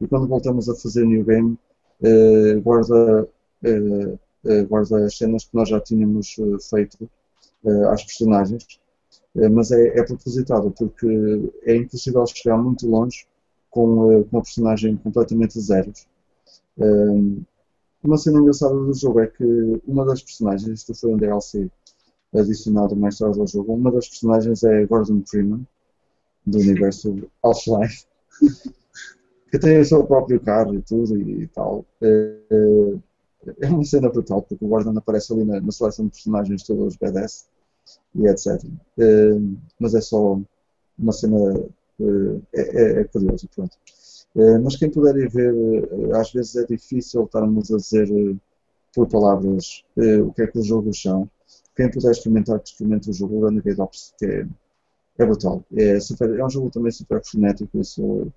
[0.00, 1.58] E quando voltamos a fazer new game,
[2.02, 3.28] é, guarda,
[3.64, 6.36] é, guarda as cenas que nós já tínhamos
[6.68, 7.08] feito
[7.90, 8.80] às personagens.
[9.52, 11.06] mas é, é propositado porque
[11.64, 13.26] é impossível chegar muito longe
[13.70, 16.06] com, uma personagem completamente zeros.
[18.02, 19.44] Uma cena engraçada do jogo é que
[19.86, 21.70] uma das personagens, isto foi um DLC
[22.34, 25.64] adicionado mais tarde ao jogo, uma das personagens é Gordon Freeman,
[26.44, 28.04] do universo Half-Life,
[29.52, 31.84] que tem o seu próprio carro e tudo e, tal.
[32.00, 32.38] É,
[33.60, 36.96] é, uma cena brutal, porque o Gordon aparece ali na, na seleção de personagens todos
[36.96, 37.46] BDS
[38.14, 38.64] e etc.
[38.98, 39.38] É,
[39.78, 40.40] mas é só
[40.98, 41.36] uma cena.
[42.54, 43.76] É, é, é curioso, pronto.
[44.34, 45.54] Eh, mas quem puder ir ver,
[46.16, 48.08] às vezes é difícil estarmos a dizer
[48.94, 49.84] por palavras
[50.26, 51.28] o que é que os jogos são.
[51.76, 54.46] Quem puder experimentar, que experimente o jogo Renegade Ops, que é,
[55.18, 55.62] é brutal.
[55.76, 58.32] É, super, é um jogo também super frenético, isso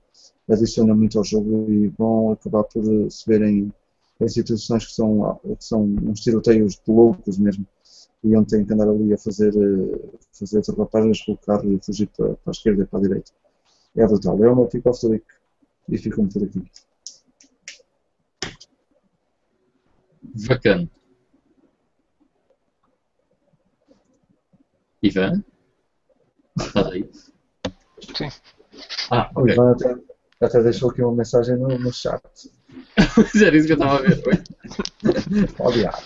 [0.49, 3.71] adiciona muito ao jogo e vão acabar por se verem
[4.19, 7.65] em situações que são, que são uns tiroteios de loucos mesmo
[8.23, 9.53] e onde tem que andar ali a fazer,
[10.33, 13.31] fazer derrapagens com o carro e fugir para, para a esquerda e para a direita.
[13.95, 14.43] É brutal.
[14.43, 15.25] É uma pick-off the week
[15.89, 16.63] e ficam por aqui.
[20.47, 20.89] Bacana.
[25.03, 25.43] Ivan?
[26.59, 27.09] Estás aí?
[28.17, 28.29] Sim.
[29.11, 29.53] Ah, ok.
[29.53, 29.95] Ivan até,
[30.41, 32.21] até deixou aqui uma mensagem no, no chat.
[33.17, 34.21] Mas era isso que eu estava a ver.
[34.21, 34.33] foi?
[35.65, 36.03] Odiar.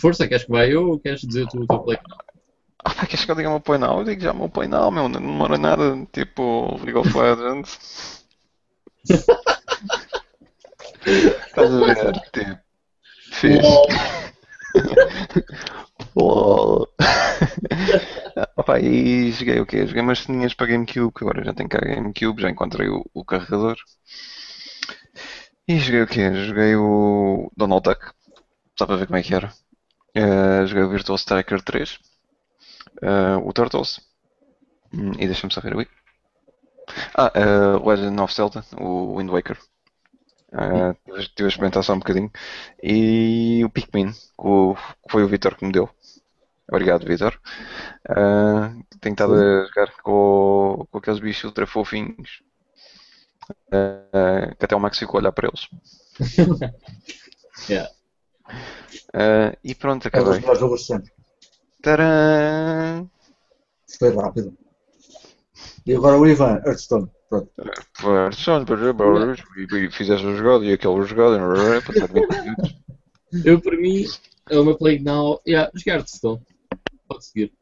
[0.00, 1.98] Força, queres que vá eu ou queres dizer tu o teu play?
[2.84, 3.98] Ah, queres que eu diga o meu play now?
[3.98, 8.24] Eu digo já o meu play now, meu, não demora nada, tipo League of Legends.
[11.06, 12.12] Estás a ver?
[12.32, 12.58] Tipo,
[13.32, 13.58] fiz.
[16.16, 16.88] LOL.
[18.56, 19.86] Opa, e joguei o quê?
[19.86, 23.24] Joguei umas ceninhas para GameCube, que agora já tenho cá GameCube, já encontrei o, o
[23.24, 23.76] carregador.
[25.68, 26.24] E joguei o quê?
[26.46, 28.02] Joguei o Donald Duck,
[28.78, 29.52] só para ver como é que era.
[30.14, 31.98] Eh, joguei o Virtual Striker 3,
[33.02, 34.00] eh, o Turtles,
[34.94, 35.88] Hum, e deixa-me só ver ali.
[37.14, 39.58] Ah, eh, Legend of Zelda, o Wind Waker.
[40.52, 42.30] Eh, tive- Estive a experimentar só um bocadinho.
[42.82, 45.88] E o Pikmin, que o- que foi o Vitor que me deu.
[46.68, 47.38] Obrigado, Vitor.
[48.08, 52.42] Ah, tenho estado a jogar com, com aqueles bichos ultra fofinhos.
[53.70, 55.68] Ah, que até o Max ficou a olhar para eles.
[57.68, 57.90] Yeah.
[59.14, 60.40] Ah, e pronto, É um acabei.
[61.82, 63.10] Tcharam!
[63.98, 64.56] Foi rápido.
[65.84, 67.10] E agora o Ivan, Hearthstone.
[67.28, 67.50] Pronto.
[69.56, 70.72] E e fizeste a jogada e
[71.82, 72.76] passado 20 minutos.
[73.44, 74.04] Eu, para mim,
[74.50, 75.40] é o meu play now.
[75.46, 76.40] Yeah, jogar Hearthstone.
[77.12, 77.52] Pode seguir.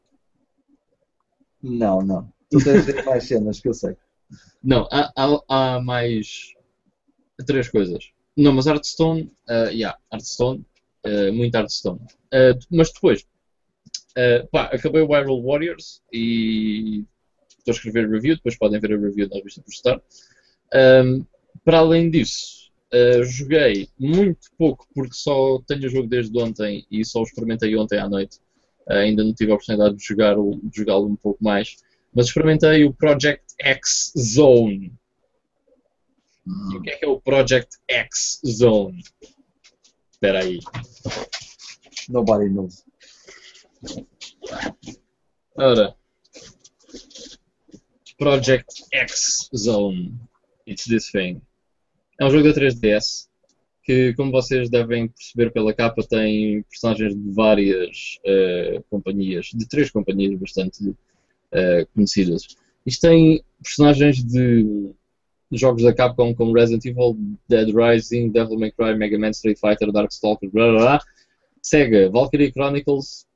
[1.61, 2.31] Não, não.
[2.49, 3.95] Tu tens de mais cenas que eu sei.
[4.63, 6.53] Não, há, há, há mais
[7.45, 8.11] três coisas.
[8.35, 10.65] Não, mas Hearthstone, uh, yeah, Hearthstone,
[11.05, 11.99] uh, muito Hearthstone.
[12.33, 13.25] Uh, mas depois,
[14.17, 17.03] uh, pá, acabei o Viral Warriors e
[17.57, 20.01] estou a escrever review, depois podem ver a review da revista por estar.
[20.73, 21.25] Um,
[21.63, 22.61] para além disso,
[22.93, 27.73] Uh, joguei muito pouco porque só tenho o jogo desde ontem e só o experimentei
[27.77, 28.39] ontem à noite.
[28.89, 31.77] Ainda não tive a oportunidade de jogar o- de jogá-lo um pouco mais.
[32.13, 34.93] Mas experimentei o Project X Zone.
[36.71, 39.03] E o que é que é o Project X Zone?
[40.11, 40.59] Espera aí.
[42.09, 42.83] Nobody knows.
[45.55, 45.95] Ora.
[48.17, 50.19] Project X Zone.
[50.67, 51.41] It's this thing.
[52.19, 53.29] É um jogo da 3DS
[53.91, 59.91] que, como vocês devem perceber pela capa, tem personagens de várias eh, companhias, de três
[59.91, 60.95] companhias bastante
[61.51, 62.55] eh, conhecidas.
[62.85, 64.91] Isto tem personagens de
[65.51, 67.17] jogos da Capcom como Resident Evil,
[67.49, 71.01] Dead Rising, Devil May Cry, Mega Man, Street Fighter, Darkstalker, blá blá blá.
[71.61, 73.27] Sega, Valkyrie Chronicles,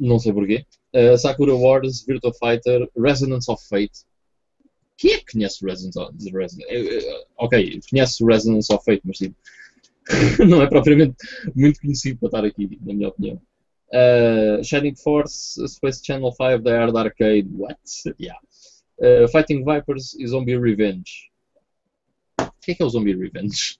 [0.00, 0.64] não sei porquê.
[0.94, 4.06] Uh, Sakura Wars, Virtua Fighter, Resonance of Fate.
[5.04, 6.14] Quem é que conhece Resonance of
[7.36, 9.36] Ok, conhece Resonance of Fate, mas tipo,
[10.48, 11.14] não é propriamente
[11.54, 13.38] muito conhecido para estar aqui, na minha opinião.
[13.88, 17.78] Uh, Shining Force, Space Channel 5, The Hard Arcade, what?
[18.18, 18.40] Yeah.
[18.98, 21.30] Uh, Fighting Vipers e Zombie Revenge.
[22.40, 23.78] O que é que é o Zombie Revenge?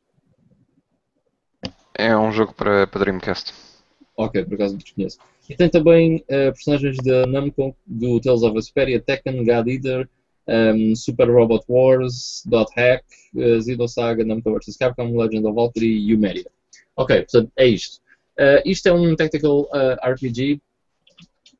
[1.94, 3.54] É um jogo para, para Dreamcast.
[4.14, 5.18] Ok, por acaso não desconheço.
[5.48, 10.08] E tem também eh, personagens da Namco, do Tales of Vesperia, Tekken, God Eater,
[10.48, 16.10] um, Super Robot Wars, Dot Hack, uh, Xenosaga, Namco vs Capcom, Legend of Valkyrie e
[16.10, 16.50] Yumeria.
[16.96, 18.04] Ok, portanto, é isto.
[18.36, 20.60] Eh, isto é um tactical eh, RPG.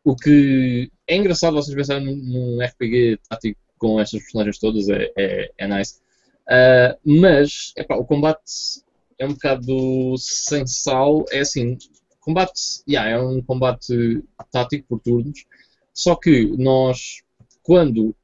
[0.05, 5.11] O que é engraçado vocês pensarem num, num RPG tático com estas personagens todas, é,
[5.17, 6.01] é, é nice.
[6.49, 8.83] Eh, mas, epá, o combate
[9.19, 11.25] é um bocado sem sal.
[11.31, 11.79] É assim,
[12.21, 15.45] combate, yeah, é um combate tático por turnos,
[15.93, 17.23] só que nós,
[17.63, 18.15] quando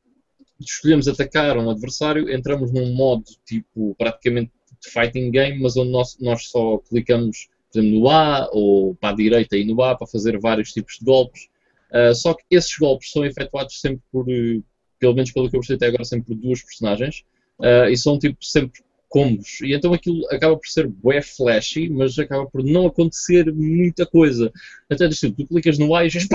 [0.61, 4.53] escolhemos atacar um adversário, entramos num modo tipo praticamente
[4.83, 9.17] de fighting game, mas onde nós, nós só clicamos exemplo, no A ou para a
[9.17, 11.49] direita e no A para fazer vários tipos de golpes.
[11.93, 14.61] Ah, só que esses golpes são efetuados sempre por, eh,
[14.99, 17.25] pelo menos pelo que eu percebi até agora, sempre por duas personagens
[17.61, 19.61] ah, e são tipo sempre combos.
[19.61, 24.51] E então aquilo acaba por ser bué flashy, mas acaba por não acontecer muita coisa.
[24.89, 26.29] Até tipo, tu clicas no A e dizes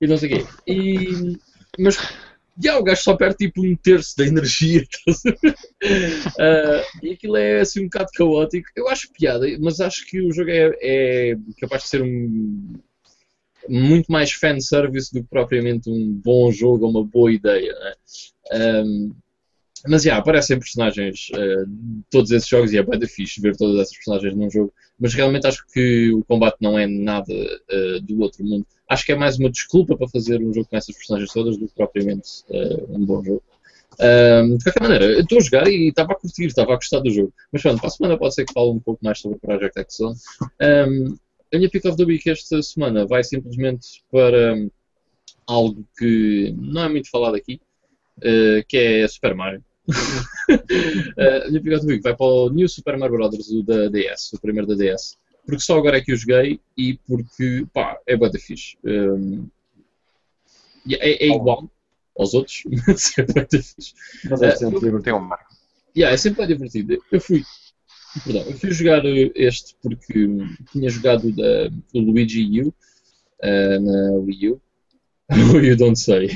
[0.00, 0.46] e não sei o quê.
[0.66, 1.38] E,
[1.78, 1.96] mas
[2.62, 4.84] já, o gajo só perde tipo um terço da energia.
[6.38, 8.68] Ah, e aquilo é assim um bocado caótico.
[8.76, 12.78] Eu acho piada, mas acho que o jogo é, é capaz de ser um
[13.68, 17.72] muito mais fanservice do que propriamente um bom jogo ou uma boa ideia.
[17.72, 17.94] né?
[18.52, 19.14] Um,
[19.86, 23.80] mas já, aparecem personagens uh, de todos esses jogos e é bem fixe ver todas
[23.80, 24.72] essas personagens num jogo.
[24.98, 28.66] Mas realmente acho que o combate não é nada uh, do outro mundo.
[28.88, 31.66] Acho que é mais uma desculpa para fazer um jogo com essas personagens todas do
[31.66, 33.42] que propriamente uh, um bom jogo.
[33.98, 37.10] Um, de qualquer maneira, estou a jogar e estava a curtir, estava a gostar do
[37.10, 37.32] jogo.
[37.52, 39.78] Mas pronto, para a semana pode ser que fale um pouco mais sobre o Project
[39.78, 40.00] X.
[40.00, 41.16] Um,
[41.52, 44.70] a minha pick of the week esta semana vai simplesmente para um,
[45.46, 47.60] algo que não é muito falado aqui,
[48.24, 49.64] uh, que é Super Mario.
[49.88, 53.50] uh, of the week vai para o New Super Mario Bros.
[53.50, 55.16] o da DS, o primeiro da DS.
[55.44, 58.76] Porque só agora é que eu joguei e porque, pá, é bué da fixe.
[58.84, 59.48] Um,
[60.86, 61.68] e é, é igual
[62.16, 63.94] aos outros, mas é bué da fixe.
[64.28, 65.02] Mas é Eh, sempre divertido.
[65.02, 65.50] Tem um marco.
[65.96, 67.02] Yeah, é sempre divertido.
[67.10, 67.42] Eu fui,
[68.24, 70.28] perdão, eu fui jogar eh, este porque
[70.70, 72.74] tinha jogado o da, o Luigi U
[73.42, 74.60] eh, na Wii U.
[75.54, 76.28] Wii U, don't say.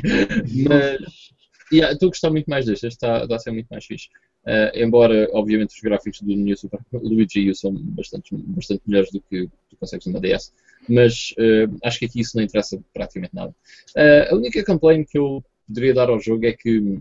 [0.69, 1.34] Mas
[1.73, 2.87] yeah, estou a gostar muito mais deste.
[2.87, 4.09] Este está, está a ser muito mais fixe.
[4.47, 9.21] Eh, embora, obviamente, os gráficos do New Super Luigi U são bastante, bastante melhores do
[9.21, 10.53] que tu consegues numa DS.
[10.89, 13.55] Mas eh, acho que aqui isso não interessa praticamente nada.
[13.97, 17.01] Eh, a única complaint que eu poderia dar ao jogo é que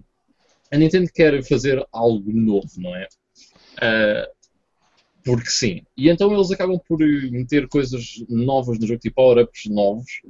[0.71, 3.07] a Nintendo quer fazer algo novo, não é?
[5.23, 5.81] Porque sim.
[5.97, 10.21] E então eles acabam por meter coisas novas no jogo, tipo power-ups novos,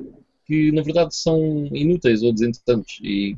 [0.45, 3.38] que na verdade são inúteis ou desinteressantes e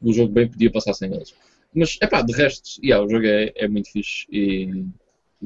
[0.00, 1.34] o jogo bem podia passar sem eles.
[1.74, 4.84] Mas, é pá, de resto, yeah, o jogo é, é muito fixe e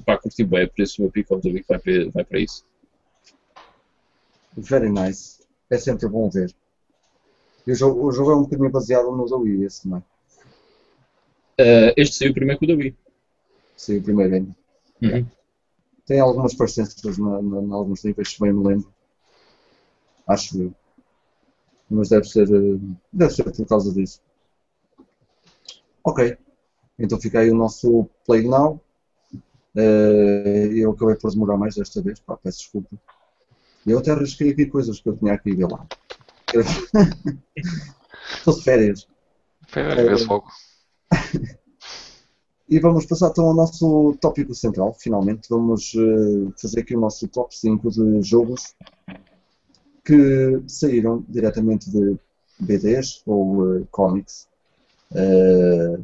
[0.04, 2.40] pá, curti bem, por isso o meu pick of the week vai, para- vai para
[2.40, 2.64] isso.
[4.56, 5.40] Very nice.
[5.70, 6.54] É sempre bom ver.
[7.66, 10.02] E o jogo, o jogo é um bocadinho baseado no Wii, esse também.
[11.58, 12.96] Ah, este saiu primeiro que o da Wii.
[13.76, 14.56] Sim, o primeiro ainda.
[15.02, 15.26] Uhum.
[16.06, 18.92] Tem algumas parecenças na, em alguns níveis, se bem me lembro.
[20.26, 20.74] Acho eu.
[21.88, 22.78] Mas deve ser, eh,
[23.12, 24.20] deve ser por causa disso.
[26.04, 26.36] Ok.
[26.98, 28.80] Então fica aí o nosso Play Now.
[29.76, 32.96] Eh, eu acabei por demorar mais desta vez, pá, peço desculpa.
[33.86, 35.86] Eu até arrisquei aqui coisas que eu tinha aqui ver lá.
[38.36, 39.08] Estou de férias.
[39.72, 40.46] Vê-se logo.
[42.70, 45.48] E vamos passar então ao nosso tópico central, finalmente.
[45.50, 48.76] Vamos eh, fazer aqui o nosso top 5 de jogos
[50.04, 52.16] que saíram diretamente de
[52.60, 54.48] BDs ou eh, comics.
[55.14, 55.96] Eh,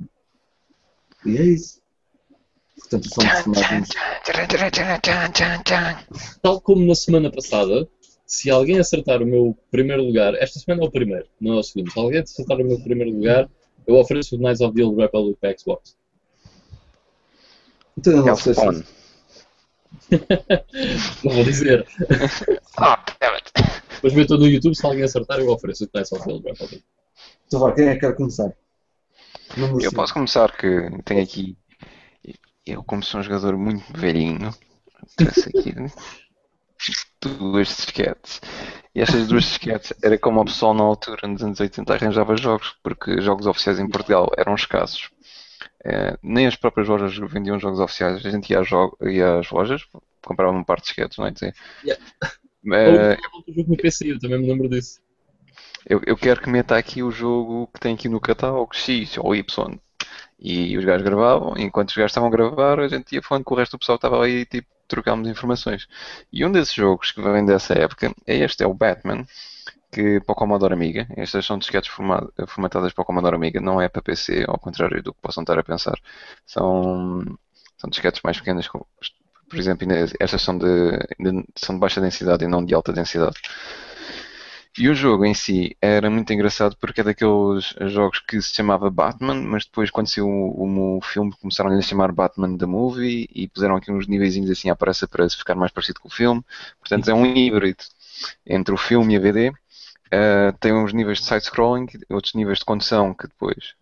[1.24, 1.81] e é isso.
[2.78, 3.89] Portanto, são personagens.
[6.43, 7.89] Tal como na semana passada,
[8.27, 11.62] se alguém acertar o meu primeiro lugar, esta semana é o primeiro, não é o
[11.62, 11.91] segundo.
[11.91, 13.49] Se alguém acertar o meu primeiro lugar,
[13.87, 15.97] eu ofereço o Knights of the Old Republic para Xbox.
[17.99, 18.85] Então, não É sei se-.
[21.24, 21.87] Não vou dizer.
[22.78, 23.51] Oh, damn it.
[24.03, 26.47] Mas eu estou no YouTube, se alguém acertar, eu ofereço o Knights of the Old
[26.47, 26.85] Republic.
[27.47, 28.53] Então vá, quem é que quer começar?
[29.57, 29.97] Número Eu cinco.
[29.97, 30.69] posso começar que
[31.05, 31.57] tenho aqui.
[32.66, 34.51] Eu, como sou um jogador muito velhinho,
[35.16, 35.73] trouxe aqui
[37.20, 38.41] duas disquetes.
[38.95, 42.74] E estas duas disquetes era como o pessoal na altura, nos anos 80, arranjava jogos,
[42.83, 45.11] porque jogos oficiais em Portugal eram escassos.
[45.85, 48.24] Eh, nem as próprias lojas vendiam jogos oficiais.
[48.24, 49.87] A gente ia às, jo- ia às lojas,
[50.23, 51.31] comprava um par de disquetes, não é?
[51.31, 51.55] dizer?
[51.85, 52.03] Yeah.
[52.73, 55.01] Eh, Ou o jogo no PC, eu também me lembro disso.
[55.86, 59.34] Eu, eu quero que meta aqui o jogo que tem aqui no catálogo X ou
[59.34, 59.78] Y.
[60.38, 63.54] E os gajos gravavam, enquanto os gajos estavam a gravar, a gente ia falando com
[63.54, 65.86] o resto do pessoal estava aí e tipo, trocámos informações.
[66.32, 69.24] E um desses jogos que vem dessa época é este, é o Batman,
[69.90, 71.06] que para o Commodore Amiga.
[71.16, 75.02] Estas são disquetes forma- formatadas para o Commodore Amiga, não é para PC, ao contrário
[75.02, 75.98] do que possam estar a pensar.
[76.46, 77.24] São,
[77.78, 79.86] são disquetes mais pequenas, por exemplo,
[80.20, 80.66] estas são de,
[81.18, 83.36] ainda são de baixa densidade e não de alta densidade.
[84.78, 88.90] E o jogo em si era muito engraçado porque é daqueles jogos que se chamava
[88.90, 93.48] Batman, mas depois quando saiu o, o filme começaram a chamar Batman the Movie e
[93.48, 96.44] puseram aqui uns niveizinhos assim à pressa para ficar mais parecido com o filme.
[96.78, 97.82] Portanto é um híbrido
[98.47, 99.48] entre o filme e a BD.
[99.48, 103.74] Uh, tem uns níveis de side-scrolling, outros níveis de condução que depois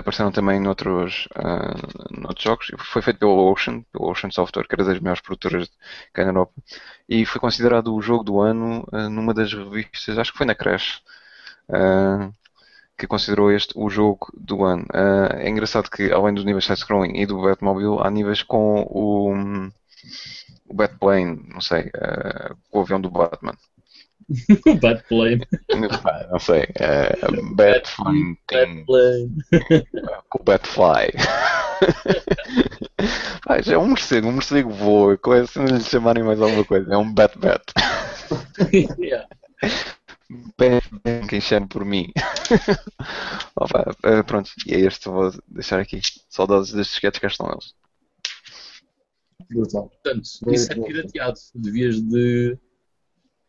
[0.00, 2.70] apareceram também noutros, uh, noutros jogos.
[2.78, 5.70] Foi feito pelo Ocean, pelo Ocean Software, que era das maiores produtoras
[6.12, 6.52] cá na Europa
[7.08, 10.54] e foi considerado o jogo do ano uh, numa das revistas, acho que foi na
[10.54, 11.02] Crash,
[11.68, 12.32] uh,
[12.98, 14.86] que considerou este o jogo do ano.
[15.34, 19.34] É engraçado que, além dos níveis side-scrolling e do Batmobile, há níveis com o,
[20.68, 21.90] o Batplane, não sei,
[22.70, 23.56] com o avião do Batman.
[24.80, 25.46] Bad Plane.
[26.02, 29.36] Pá, não sei, uh, Batfun Bad Plane.
[30.28, 31.12] com o Batfly.
[33.62, 36.92] Já é um morcego, um morcego voa, com essa não lhe chamarem mais alguma coisa,
[36.92, 37.62] é um Bat-Bat.
[38.98, 39.26] yeah.
[40.58, 42.10] Bem, bem, quem chama por mim.
[43.56, 46.00] Opa, eh, pronto, e é este, vou deixar aqui.
[46.28, 47.74] Saudades destes sketches, cá estão eles.
[49.50, 49.88] Brutal.
[49.88, 51.38] Portanto, isso é pirateado.
[51.54, 52.56] Devias de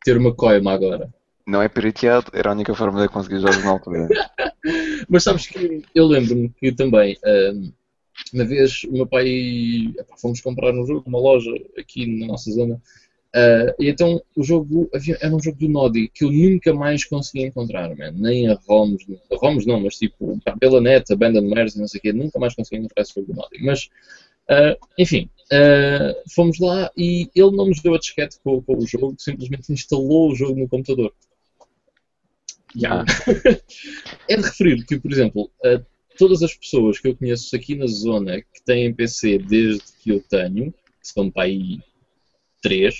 [0.04, 1.10] ter uma coima agora.
[1.46, 4.08] Não é pirateado, era a única forma de conseguir jogos na altura.
[5.10, 7.72] Mas sabes que eu lembro-me que também, ahm,
[8.34, 9.28] uma vez o meu pai,
[10.00, 12.82] epá, fomos comprar um jogo numa loja aqui na nossa zona,
[13.36, 17.04] ah, e então o jogo, havia, era um jogo do Nodi que eu nunca mais
[17.04, 18.12] consegui encontrar, man.
[18.12, 22.02] nem a ROMs, a ROMs não, mas tipo, pela net, Abandonwares e não sei o
[22.02, 23.64] quê, nunca mais consegui encontrar esse jogo do Nodi.
[23.64, 23.90] Mas,
[24.49, 28.88] ah, enfim, ah, fomos lá e ele não nos deu a disquete com, com o
[28.88, 31.14] jogo, simplesmente instalou o jogo no computador.
[32.86, 33.06] Ah.
[34.28, 35.82] é de referir que, por exemplo, a
[36.18, 40.22] todas as pessoas que eu conheço aqui na zona que têm PC desde que eu
[40.22, 41.80] tenho, que são para aí
[42.61, 42.95] três,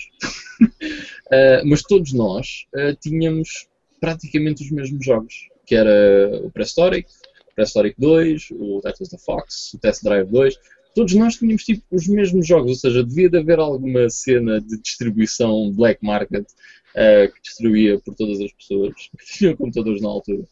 [1.30, 2.66] eh, mas todos nós
[3.00, 3.66] tínhamos
[4.00, 7.08] praticamente os mesmos jogos, que era o Prehistoric,
[7.50, 10.54] o Prehistoric 2, o Was the Fox, o Test Drive 2,
[10.94, 14.80] todos nós tínhamos tipo os mesmos jogos, ou seja, devia de haver alguma cena de
[14.80, 16.46] distribuição black market
[16.94, 20.44] eh, que distribuía por todas as pessoas que tinham computadores na altura.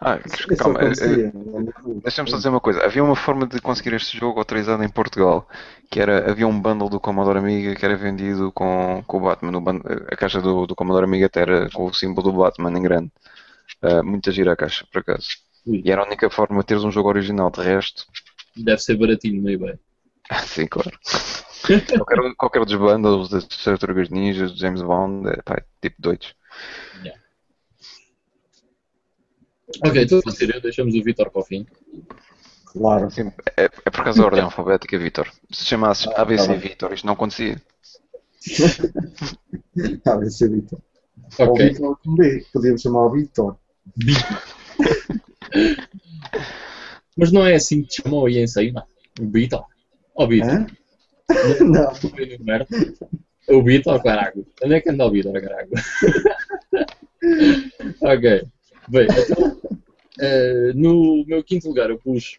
[0.00, 0.18] Ah,
[0.56, 1.32] calma, eh, eh,
[1.66, 2.00] recordo.
[2.04, 2.84] deixa-me só dizer uma coisa.
[2.84, 5.48] Havia uma forma de conseguir este jogo autorizado em Portugal,
[5.90, 9.56] que era, havia um bundle do Commodore Amiga que era vendido com, com o Batman.
[9.58, 12.78] O bun- a caixa do, do Commodore Amiga até era com o símbolo do Batman
[12.78, 13.10] em grande.
[13.82, 15.28] Ah, muita gira a caixa, por acaso.
[15.84, 17.50] E era a única forma de teres um jogo original.
[17.50, 18.06] De resto,
[18.64, 19.78] Deve ser baratinho no eBay.
[20.30, 20.98] Ah, Sim, claro.
[21.96, 26.34] qualquer, qualquer dos bundles das Tartarugas Ninjas, do James Bond, é, pá, é tipo doidos.
[29.84, 31.66] Ok, então a sério, deixamos o Vitor para o fim.
[32.64, 33.06] Claro.
[33.06, 35.30] Assim, é, é por causa da ordem alfabética, Vitor.
[35.50, 36.54] Se chamasses Ah, ABC tá.
[36.54, 37.60] Vitor, isto não acontecia.
[40.30, 40.80] Ser Vitor.
[41.38, 41.68] Ou Ok.
[41.68, 42.46] Vitor com B.
[42.52, 43.56] Podíamos chamar o Vitor.
[47.18, 48.44] Mas não é assim que te chamou aí em?
[49.20, 49.64] O Vitor.
[50.14, 50.50] Ó Vitor.
[50.50, 50.66] Hã?
[51.60, 51.92] Não.
[52.38, 52.68] No merda.
[53.48, 54.46] O Vitor, caralho.
[54.62, 55.68] Onde é que anda o Vitor, caralho?
[58.00, 58.42] ok.
[58.88, 59.60] Bem, então,
[60.20, 62.38] eh, no meu quinto lugar eu pus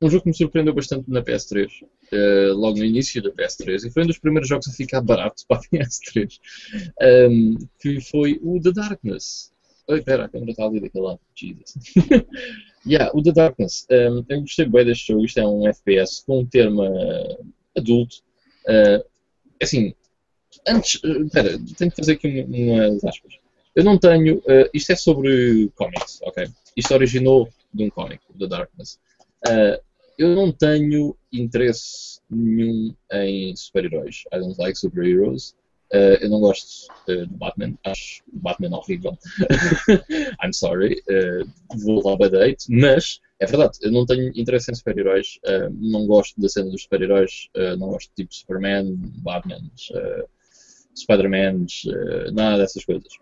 [0.00, 1.68] um jogo que me surpreendeu bastante na PS3,
[2.12, 5.44] eh, logo no início da PS3, e foi um dos primeiros jogos a ficar barato
[5.46, 6.38] para a PS3,
[7.30, 9.52] um, que foi o The Darkness.
[9.88, 11.20] Oi, pera, a câmera está ali daquele lado.
[11.34, 11.74] Jesus.
[12.86, 13.86] yeah, o The Darkness.
[13.90, 15.24] Um, eu gostei bem deste jogo.
[15.24, 17.46] Isto é um FPS com um termo uh,
[17.76, 18.16] adulto.
[18.68, 19.04] Uh,
[19.62, 19.94] assim,
[20.66, 21.00] antes.
[21.04, 23.34] Espera, tenho que fazer aqui umas aspas.
[23.74, 24.38] Eu não tenho.
[24.38, 26.48] Uh, isto é sobre comics, ok?
[26.76, 28.98] Isto originou de um cómic, The Darkness.
[29.46, 29.80] Uh,
[30.18, 34.24] eu não tenho interesse nenhum em super-heróis.
[34.32, 35.54] I don't like super-heroes.
[35.92, 39.16] Uh, eu não gosto uh, do Batman, acho o Batman horrível.
[40.42, 41.48] I'm sorry, uh,
[41.78, 45.38] vou lá para date, mas é verdade, eu não tenho interesse em super-heróis,
[45.74, 49.60] não gosto da cena dos super-heróis, não gosto tipo Superman, Batman,
[50.96, 51.66] Spider-Man,
[52.32, 53.12] nada dessas coisas.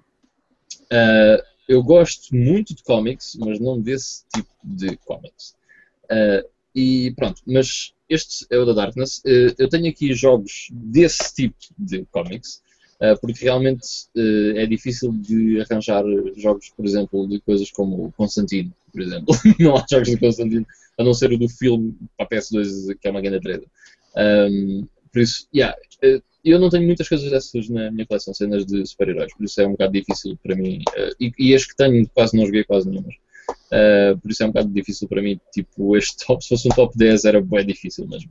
[1.69, 5.57] eu gosto muito de comics, mas não desse tipo de comics.
[6.73, 9.22] e pronto, mas este é o da Darkness.
[9.24, 12.62] Eh, eu tenho aqui jogos desse tipo de comics,
[13.01, 13.86] eh, porque realmente
[14.16, 16.05] eh, é difícil de arranjar
[16.36, 19.35] jogos, por exemplo, de coisas como Constantino, por exemplo.
[19.59, 20.66] não há jogos de Constantino,
[20.98, 23.66] a não ser o do filme para a PS2, que é uma grande treta.
[24.16, 25.76] Um, por isso, yeah,
[26.44, 29.66] eu não tenho muitas coisas dessas na minha coleção, cenas de super-heróis, por isso é
[29.66, 30.81] um bocado difícil para mim.
[31.20, 33.14] E, e, as que tenho quase não joguei quase nenhumas.
[33.72, 35.40] Uh, por isso é um bocado difícil para mim.
[35.52, 38.31] Tipo, este top, se fosse um top 10, era bem difícil mesmo.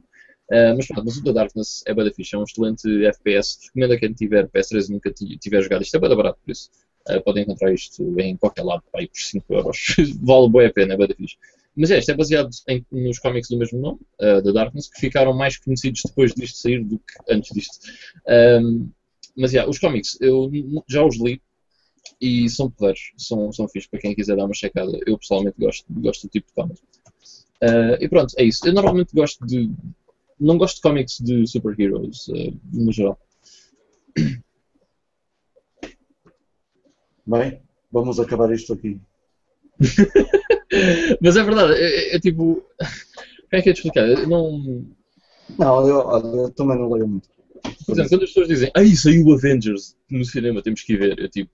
[0.52, 3.60] Uh, mas pronto, mas o The Darkness é bem fixe, é um excelente FPS.
[3.66, 5.82] Recomendo a quem tiver PS3 e nunca tiver jogado.
[5.82, 6.70] Isto é bem barato, por isso.
[7.10, 9.96] Uh, podem encontrar isto em qualquer lado, aí por 5 euros.
[10.22, 11.38] vale bem a pena, é bem fixe.
[11.76, 15.00] Mas é, isto é baseado em, nos cómics do mesmo nome, uh, The Darkness, que
[15.00, 17.80] ficaram mais conhecidos depois disto sair do que antes disto.
[18.28, 18.90] Um,
[19.36, 20.52] mas, yeah, os cómics, eu
[20.88, 21.42] já os li,
[22.20, 24.98] e são porreiros, são, são fixos para quem quiser dar uma checada.
[25.06, 26.82] Eu pessoalmente gosto, gosto do tipo de cómics.
[27.62, 28.68] Uh, e pronto, é isso.
[28.68, 29.72] Eu normalmente gosto de.
[30.40, 33.18] Não gosto de cómics de super-heroes, uh, no geral.
[37.26, 37.62] Bem,
[37.92, 39.00] vamos acabar isto aqui.
[41.22, 42.64] Mas é verdade, é, é, é tipo.
[43.50, 44.08] Como é que é de explicar?
[44.08, 44.86] Eu não.
[45.58, 47.30] Não, eu, eu também não leio muito.
[47.86, 50.98] Por exemplo, quando as pessoas dizem, aí saiu o Avengers no cinema, temos que ir
[50.98, 51.52] ver, eu tipo,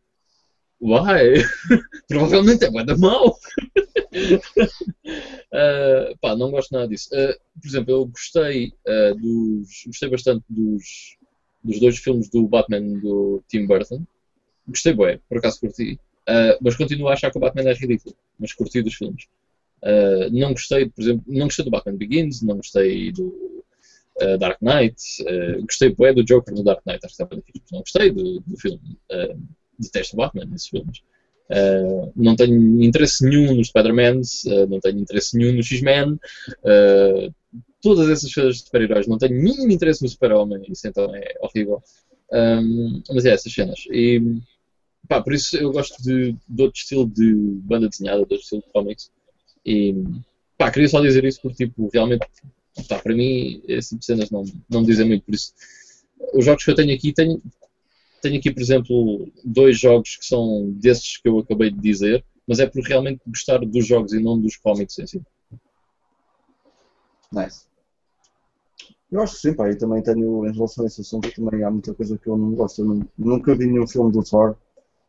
[0.82, 1.34] Uai!
[2.08, 3.30] Provavelmente é da mal.
[4.12, 7.10] uh, pá, não gosto nada disso.
[7.14, 9.84] Uh, por exemplo, eu gostei uh, dos.
[9.88, 11.18] Gostei bastante dos,
[11.64, 14.06] dos dois filmes do Batman do Tim Burton.
[14.68, 16.00] Gostei bem, por acaso curti.
[16.62, 18.16] mas continuo a achar que o Batman é ridículo.
[18.40, 19.28] Mas curti dos filmes.
[20.32, 23.66] não gostei, por exemplo, não gostei do Batman Begins, não gostei do
[24.38, 25.02] Dark Knight.
[25.62, 27.64] gostei bem do Joker no Dark Knight, acho que estava difícil.
[27.72, 28.80] Não gostei do, do filme
[29.80, 31.02] detesto Batman nesses filmes.
[31.50, 37.34] Uh, não tenho interesse nenhum nos Spider-Man, uh, não tenho interesse nenhum no X-Men, uh,
[37.82, 41.82] todas essas coisas de super-heróis, não tenho mínimo interesse no Super-Homem, isso então é horrível.
[42.32, 43.86] Um, mas é essas cenas.
[43.92, 44.22] E
[45.08, 47.34] pá, por isso eu gosto de, de outro estilo de
[47.64, 49.12] banda desenhada, de outro estilo de comics.
[49.66, 49.96] E
[50.58, 52.28] pá, queria só dizer isso porque tipo, realmente
[52.88, 55.54] para mim esse tipo de cenas não, não dizem muito, por isso
[56.34, 57.42] os jogos que eu tenho aqui tenho,
[58.22, 62.60] tenho aqui, por exemplo, dois jogos que são desses que eu acabei de dizer, mas
[62.60, 65.22] é por realmente gostar dos jogos e não dos cómics em si.
[67.32, 67.70] Nice.
[69.12, 71.72] Eu acho que sim, pá, e também tenho, em relação a esse assunto, também há
[71.72, 72.82] muita coisa que eu não gosto.
[72.82, 74.56] Eu nunca vi nenhum filme do Thor,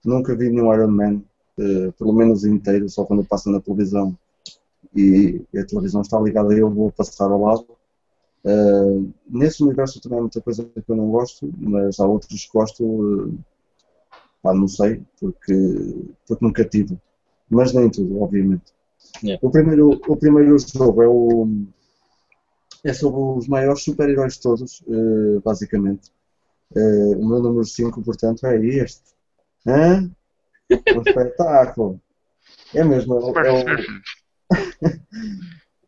[0.05, 1.23] nunca vi nenhum Iron Man,
[1.59, 4.16] uh, pelo menos inteiro, só quando passa na televisão
[4.95, 7.66] e, e a televisão está ligada, eu vou passar ao lado.
[8.45, 12.53] Uh, nesse universo também há muita coisa que eu não gosto, mas há outros que
[12.53, 13.39] gosto, uh,
[14.43, 15.55] pá, não sei, porque,
[16.27, 16.99] porque nunca tive.
[17.49, 18.73] Mas nem tudo, obviamente.
[19.23, 19.39] Yeah.
[19.47, 21.49] O, primeiro, o primeiro jogo é o.
[22.83, 26.11] É sobre os maiores super-heróis de todos, uh, basicamente.
[26.75, 29.03] Uh, o meu número 5, portanto, é este.
[29.67, 30.11] Hã?
[30.71, 32.01] Um espetáculo!
[32.75, 33.65] É mesmo, é, é o.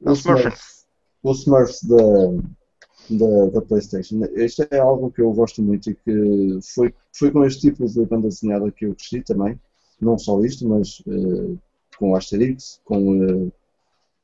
[1.23, 4.25] o Smurfs o da, da, da, PlayStation.
[4.35, 8.05] Isto é algo que eu gosto muito e que foi, foi com este tipo de
[8.07, 9.59] banda desenhada que eu cresci também.
[10.01, 11.59] Não só isto, mas uh,
[11.99, 13.53] com Asterix, com, uh,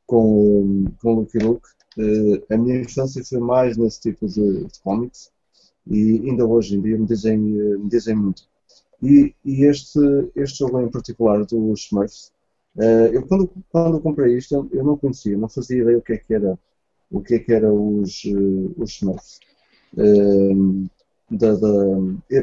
[0.07, 1.69] com, uh, com Lucky Luke.
[2.51, 5.31] a minha infância foi mais nesse tipo de, de cómics
[5.87, 8.43] e ainda hoje em dia me dizem, me dizem muito.
[9.01, 10.01] E, e este,
[10.35, 12.33] este jogo em particular dos Smurfs,
[13.12, 16.35] eu quando, quando comprei isto eu não conhecia, não fazia ideia o que é que
[16.35, 16.59] era
[17.11, 19.41] o que é que eram os, eh, os Smurfs.
[19.97, 20.91] Um, ehm,
[21.31, 21.69] da, da,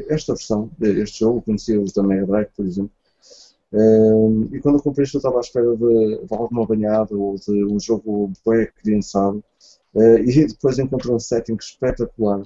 [0.10, 2.92] esta versão, este jogo, conhecia os da Mega Drive, por exemplo.
[3.74, 7.36] Um, e quando eu comprei isto eu estava à espera de, de alguma banhada ou
[7.36, 9.44] de um jogo bem criançado
[9.96, 12.42] uh, e depois encontrei um setting espetacular.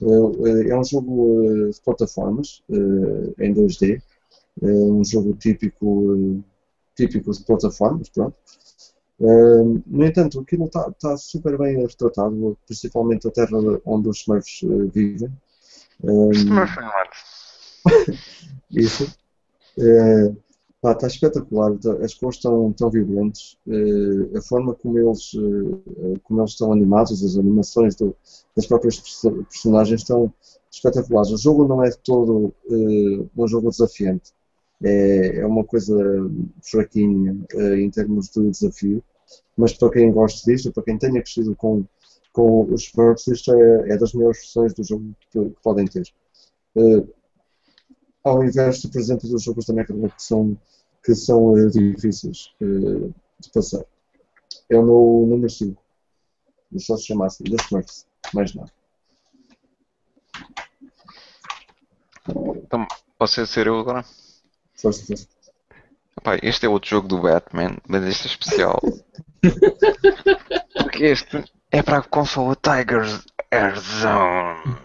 [0.00, 2.62] Uh, é um jogo de plataformas
[3.38, 4.00] em 2D,
[4.62, 6.42] um jogo típico,
[6.96, 8.36] típico de plataformas, pronto.
[9.20, 14.60] No entanto, aquilo está tá super bem retratado, principalmente a terra onde os Smurfs
[14.92, 15.30] vivem.
[16.02, 16.30] Um,
[18.72, 19.14] isso.
[20.80, 26.18] Pá, está espetacular, tá, as cores estão tão vibrantes, uh, a forma como eles, uh,
[26.24, 28.16] como eles estão animados, as animações do,
[28.56, 28.98] das próprias
[29.50, 30.32] personagens estão
[30.70, 31.32] espetaculares.
[31.32, 34.32] O jogo não é todo uh, um jogo desafiante,
[34.82, 35.94] é, é uma coisa
[36.62, 37.36] fraquinha
[37.76, 39.04] em termos de desafio,
[39.60, 41.84] mas para quem gosta disto, para quem tenha crescido com,
[42.32, 46.04] com os Spurs, isto é, é das melhores versões do jogo que, que podem ter
[48.24, 50.58] ao invés, por exemplo, dos jogos da Microsoft que são,
[51.04, 53.84] que são uh, difíceis uh, de passar.
[54.68, 55.82] É o meu número 5.
[56.78, 58.70] Só se chamasse The Smurfs, mais nada.
[62.28, 62.86] Então,
[63.18, 64.04] posso ser eu agora?
[64.74, 65.26] Força, força.
[66.20, 68.78] Epá, este é outro jogo do Batman, mas este é especial.
[70.76, 74.76] Porque este é para a console Tiger's Air Zone.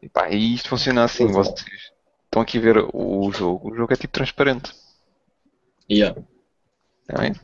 [0.00, 1.64] E, e isto funciona assim, vocês
[2.24, 3.72] estão aqui a ver o jogo.
[3.72, 4.72] O jogo é tipo transparente.
[5.90, 6.16] Yeah.
[7.00, 7.34] Está bem?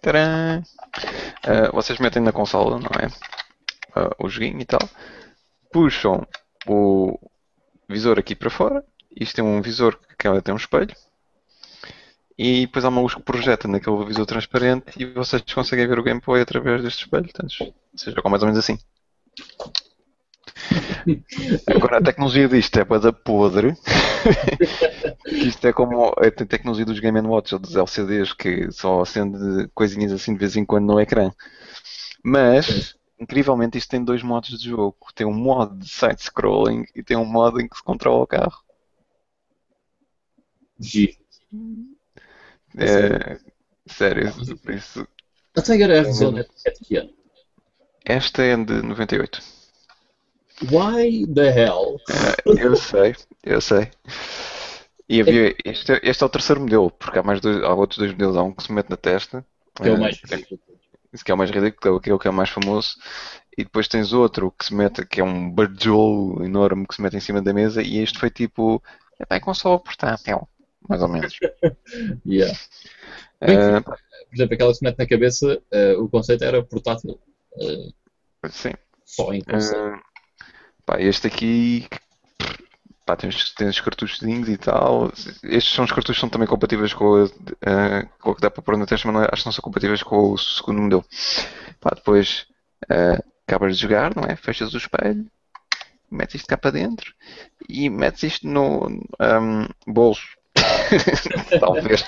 [0.00, 0.62] Tcharam!
[1.44, 3.08] Uh, vocês metem na consola, não é?
[4.00, 4.88] Uh, o joguinho e tal.
[5.70, 6.26] Puxam
[6.66, 7.18] o
[7.86, 8.82] visor aqui para fora.
[9.14, 10.94] Isto tem um visor que tem um espelho.
[12.36, 16.02] E depois há uma luz que projeta naquele visor transparente e vocês conseguem ver o
[16.02, 17.24] gameplay através deste espelho.
[17.24, 18.78] Portanto, seja, com mais ou menos assim.
[21.66, 23.76] Agora a tecnologia disto é para podre.
[25.26, 30.12] isto é como a tecnologia dos Game Watch ou dos LCDs que só acende coisinhas
[30.12, 31.30] assim de vez em quando no ecrã.
[32.24, 34.96] Mas, incrivelmente, isto tem dois modos de jogo.
[35.14, 38.62] Tem um modo de side-scrolling e tem um modo em que se controla o carro.
[42.76, 43.38] É,
[43.86, 44.32] sério,
[44.68, 45.06] isso.
[45.56, 47.10] A Tiger Air Zone é de que ano?
[48.04, 49.40] Esta é de 98.
[50.70, 51.98] Why the hell?
[52.46, 53.90] eu sei, eu sei.
[55.08, 57.98] E havia, este, é, este é o terceiro modelo, porque há, mais dois, há outros
[57.98, 58.36] dois modelos.
[58.36, 59.44] Há um que se mete na testa.
[59.74, 60.60] Que é o mais ridículo.
[61.12, 62.96] Esse que é o mais ridículo, que é o que é o mais famoso.
[63.56, 67.16] E depois tens outro que se mete, que é um bajolo enorme que se mete
[67.16, 67.82] em cima da mesa.
[67.82, 68.82] E este foi tipo,
[69.18, 70.48] é bem console portátil,
[70.88, 71.38] mais ou menos.
[72.26, 72.58] yeah.
[73.42, 77.18] Uh, por exemplo, aquela que se mete na cabeça, uh, o conceito era portátil.
[77.52, 77.92] Uh,
[78.48, 78.72] sim.
[79.04, 80.02] Só em conceito.
[80.86, 81.88] Pá, este aqui
[83.06, 85.10] pá, tem, tem os cartuchos e tal.
[85.42, 88.62] Estes são os cartuchos que são também compatíveis com, a, com o que dá para
[88.62, 91.04] pôr na testa, mas não, é, acho que não são compatíveis com o segundo modelo.
[91.80, 92.46] Pá, depois
[92.84, 94.36] uh, acabas de jogar, não é?
[94.36, 95.26] Fechas o espelho,
[96.10, 97.14] metes isto cá para dentro
[97.68, 100.26] e metes isto no um, bolso.
[101.60, 102.04] Talvez.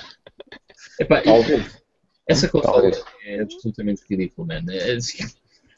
[1.01, 1.83] Epá, Talvez.
[2.28, 2.91] Essa consola
[3.24, 4.73] é absolutamente ridícula, man.
[4.73, 5.24] É, assim,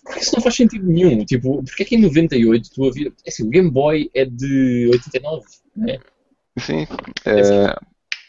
[0.02, 1.24] porque isso não faz sentido nenhum.
[1.24, 3.12] Tipo, porque é que em 98 tu havia.
[3.24, 5.46] É assim, o Game Boy é de 89,
[5.76, 5.98] né?
[6.58, 6.86] Sim.
[7.24, 7.74] É assim,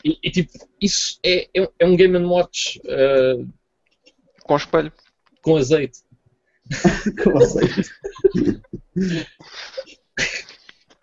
[0.04, 3.48] e, e, tipo, isso é, é, é um Game Watch uh,
[4.44, 4.92] com espelho.
[5.42, 6.00] Com azeite.
[7.24, 7.90] com azeite.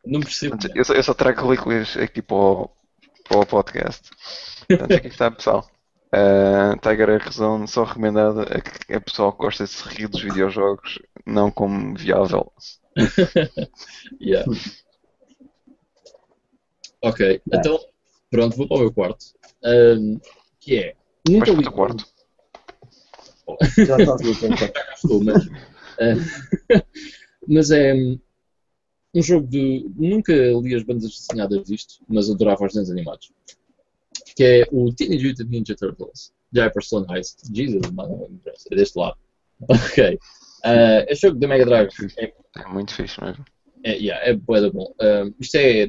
[0.05, 0.57] não percebo.
[0.75, 2.71] Eu só, eu só trago líquidos aqui para o,
[3.29, 4.11] para o podcast.
[4.69, 5.69] Portanto, aqui está, pessoal.
[6.07, 10.09] Uh, Tiger é razão só recomendada a que a pessoa que gosta de se rir
[10.09, 12.53] dos videojogos, não como viável.
[14.21, 14.51] yeah.
[17.03, 17.79] Ok, então
[18.31, 19.27] pronto, vou para o meu quarto.
[19.65, 20.19] Um,
[20.61, 20.95] que é.
[21.29, 21.65] Nunca li...
[21.65, 22.05] quarto.
[23.77, 24.33] Já está tudo
[24.95, 25.47] Estou, mas.
[25.47, 26.83] Uh,
[27.47, 27.95] mas é.
[27.95, 28.19] Um
[29.23, 29.89] jogo de.
[29.97, 33.33] Nunca li as bandas desenhadas disto, mas adorava os desenhos animados
[34.37, 37.41] que é o Teenage Mutant Ninja Turtles, Jefferson Heist.
[37.53, 38.29] Jesus, mano,
[38.71, 39.17] é deste lado.
[39.69, 40.19] Ok.
[40.65, 43.43] Uh, este jogo da Mega Drive é, é muito fixe mesmo.
[43.83, 44.93] É, yeah, é bué bom.
[45.01, 45.89] Uh, isto é,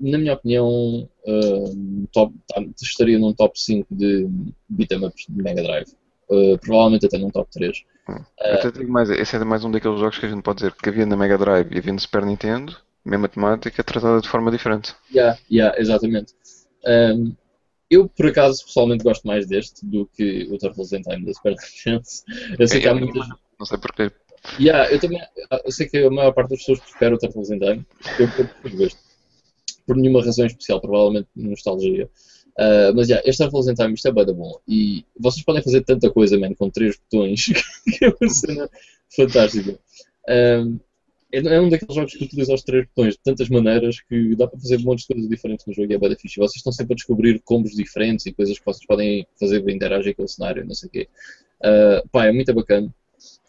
[0.00, 4.26] na minha opinião, uh, top, tá, estaria num top 5 de
[4.70, 5.92] beat'em ups de Mega Drive.
[6.30, 7.84] Uh, provavelmente até num top 3.
[8.08, 8.14] Hum.
[8.14, 10.72] Uh, até digo mais, esse é mais um daqueles jogos que a gente pode dizer
[10.72, 14.50] que havia na Mega Drive e havia no Super Nintendo, mesma temática, tratada de forma
[14.50, 14.94] diferente.
[15.12, 16.34] Yeah, yeah, exatamente.
[16.86, 17.34] Um,
[17.90, 21.54] eu, por acaso, pessoalmente gosto mais deste do que o Turtles in Time da Super
[21.86, 22.04] Nintendo.
[22.58, 23.26] Eu sei que há muitas.
[23.58, 24.12] Não sei porquê.
[24.60, 25.20] Yeah, eu também
[25.64, 27.86] eu sei que a maior parte das pessoas prefere o Turtles in Time.
[28.18, 28.98] Eu prefiro este.
[29.86, 32.08] por nenhuma razão especial, provavelmente nostalgia.
[32.58, 34.58] Uh, mas, já, yeah, este in Time, isto é bem bom.
[34.66, 37.46] E vocês podem fazer tanta coisa, man, com três botões,
[37.86, 38.70] que é uma cena
[39.14, 39.78] fantástica.
[40.28, 40.80] Um,
[41.32, 44.48] é, é um daqueles jogos que utiliza os três botões de tantas maneiras que dá
[44.48, 46.40] para fazer monte de coisas diferentes no jogo e é bem fixe.
[46.40, 50.16] Vocês estão sempre a descobrir combos diferentes e coisas que vocês podem fazer para interagir
[50.16, 51.08] com o cenário, não sei o quê.
[51.60, 52.92] Uh, pá, é muito bacana.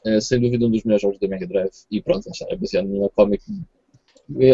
[0.06, 1.72] Uh, sem dúvida um dos melhores jogos da Mega Drive.
[1.90, 3.44] E pronto, é baseado numa comic.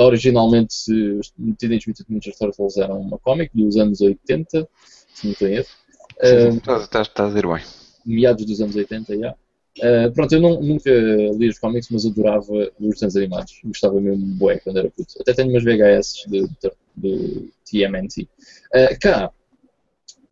[0.01, 0.75] Originalmente,
[1.19, 4.67] os Teenage Mutant Ninja Turtles eram uma comic dos anos 80,
[5.13, 5.65] se não estou erro.
[6.17, 7.61] Uh, estás, a dizer bem.
[8.05, 9.19] Meados dos anos 80, já.
[9.19, 9.37] Yeah.
[9.77, 13.59] Uh, pronto, eu não, nunca li os cómics, mas adorava os desenhos animados.
[13.65, 15.13] Gostava mesmo bué quando era puto.
[15.19, 16.25] Até tenho umas VHS
[16.95, 18.21] de TMNT.
[18.21, 18.27] Uh,
[18.73, 19.31] ah, cá,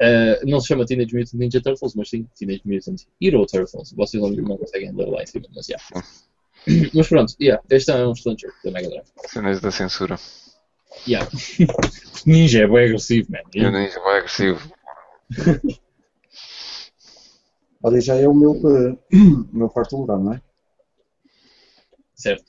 [0.01, 3.91] uh, não se chama Teenage Mutant Ninja Turtles, mas sim Teenage Mutant Hero Turtles.
[3.91, 5.75] Vocês não, não conseguem ler lá em cima, mas já.
[5.91, 6.07] Yeah.
[6.93, 9.07] mas pronto, yeah, este é um excelente jogo da Mega Drive.
[9.27, 10.17] Cenas da censura.
[11.07, 11.29] Yeah.
[12.25, 13.39] ninja é bem agressivo, man.
[13.53, 14.71] Ninja é bem agressivo.
[17.83, 18.97] Olha, já é o meu, uh,
[19.51, 20.41] meu quarto lugar, não é?
[22.15, 22.45] Certo.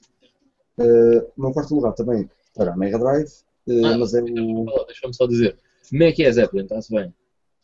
[0.79, 3.29] Uh, o meu quarto lugar também para a Mega Drive,
[3.67, 4.65] uh, ah, mas é o.
[4.87, 5.59] Deixa-me só dizer.
[5.91, 6.63] Como é que é, Zeppelin?
[6.63, 7.13] Está-se bem.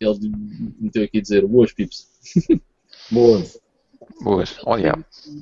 [0.01, 0.19] Ele
[0.81, 2.09] meteu aqui a dizer boas pips.
[3.11, 3.61] boas.
[4.23, 4.93] Boas, olha.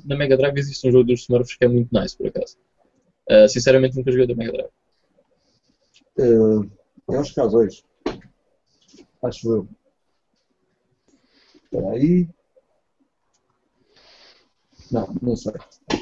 [0.05, 2.57] Na Mega Drive existe um jogo dos Smurfs que é muito nice, por acaso.
[3.29, 4.71] Uh, sinceramente, nunca joguei da Mega Drive.
[6.17, 6.69] Uh,
[7.07, 7.83] eu acho que há dois.
[9.23, 9.67] Acho eu.
[11.55, 12.27] Espera aí.
[14.91, 15.53] Não, não sei.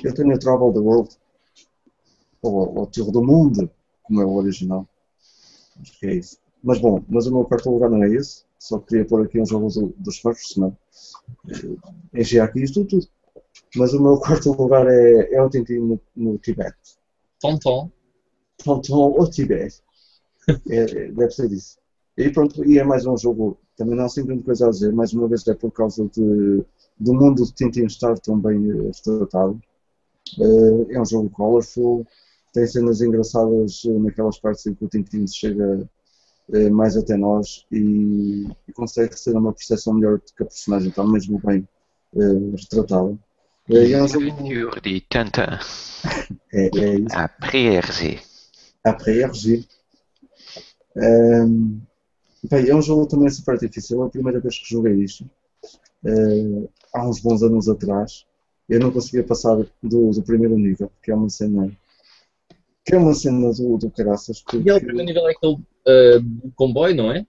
[0.03, 1.15] Eu tenho a Travel the World.
[2.41, 3.69] Ou, o Tiro do Mundo,
[4.03, 4.87] como é o original.
[5.81, 6.37] Acho que é isso.
[6.63, 8.46] Mas bom, mas o meu quarto lugar não é esse.
[8.59, 10.75] Só queria pôr aqui um jogo do, dos Smurfs, senão
[12.13, 13.07] enchi aqui isto tudo.
[13.75, 16.97] Mas o meu quarto lugar é, é o Tintin no, no Tibete.
[17.39, 17.91] Tonton.
[18.63, 19.81] Tonton ou Tibete.
[20.69, 21.77] É, é, deve ser isso.
[22.17, 24.91] E pronto, e é mais um jogo também não há assim grande coisa a dizer,
[24.91, 26.65] mais uma vez é por causa de,
[26.99, 29.61] do mundo de Tintin estar tão bem retratado.
[30.39, 32.05] Uh, é um jogo colorful,
[32.53, 35.87] tem cenas engraçadas naquelas partes em que o Tintin chega
[36.49, 40.89] uh, mais até nós e, e, consegue ter uma percepção melhor de que a personagem
[40.89, 41.67] está mesmo bem
[42.55, 43.17] retratada.
[43.69, 44.81] é um jogo...
[44.81, 45.59] de Tintin.
[46.53, 47.15] É, é isso.
[47.15, 48.19] Après RG.
[48.83, 49.67] Après RG.
[50.95, 51.81] Um,
[52.49, 54.03] Bem, é um jogo também super difícil.
[54.03, 55.29] É a primeira vez que joguei isto.
[56.03, 58.25] Uh, há uns bons anos atrás.
[58.69, 61.71] Eu não conseguia passar do, do primeiro nível, que é uma cena.
[62.87, 64.41] Que é uma cena do, do caraças.
[64.41, 64.57] Porque...
[64.67, 67.25] E é o primeiro nível é aquele uh, comboio, não é?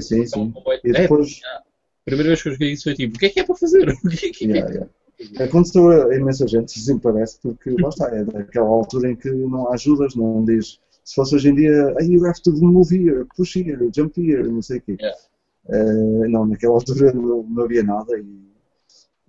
[0.00, 0.52] Sim, sim.
[0.66, 1.40] É, e depois...
[1.44, 1.62] É, a
[2.04, 3.88] primeira vez que eu joguei isso foi tipo, o que é que é para fazer?
[4.04, 4.48] O que é que é?
[4.48, 5.44] Yeah, yeah.
[5.44, 9.68] Aconteceu a imensa gente, assim parece, porque lá está, é daquela altura em que não
[9.68, 13.24] há ajudas, não diz se fosse hoje em dia, hey, you have to move here,
[13.34, 14.96] push here, jump here, não sei o quê.
[15.00, 15.18] Yeah.
[15.64, 18.52] Uh, não, naquela altura não, não havia nada e,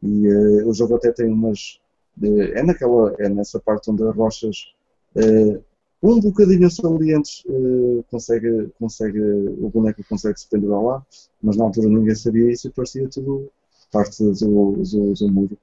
[0.04, 1.80] e uh, o jogo até tem umas.
[2.22, 4.74] Uh, é, naquela, é nessa parte onde as rochas,
[6.02, 7.44] um bocadinho salientes,
[8.10, 11.06] consegue, consegue, o boneco consegue se pendurar lá,
[11.42, 13.52] mas na altura ninguém sabia isso e parecia tudo
[13.92, 15.58] parte do, do, do muro.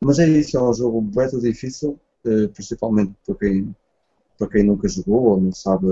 [0.00, 1.98] mas é isso, é um jogo beta difícil.
[2.24, 3.74] Eh, principalmente para quem,
[4.38, 5.86] para quem nunca jogou ou não sabe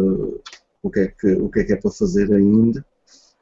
[0.83, 2.85] o que é que, o que, é, que é para fazer ainda.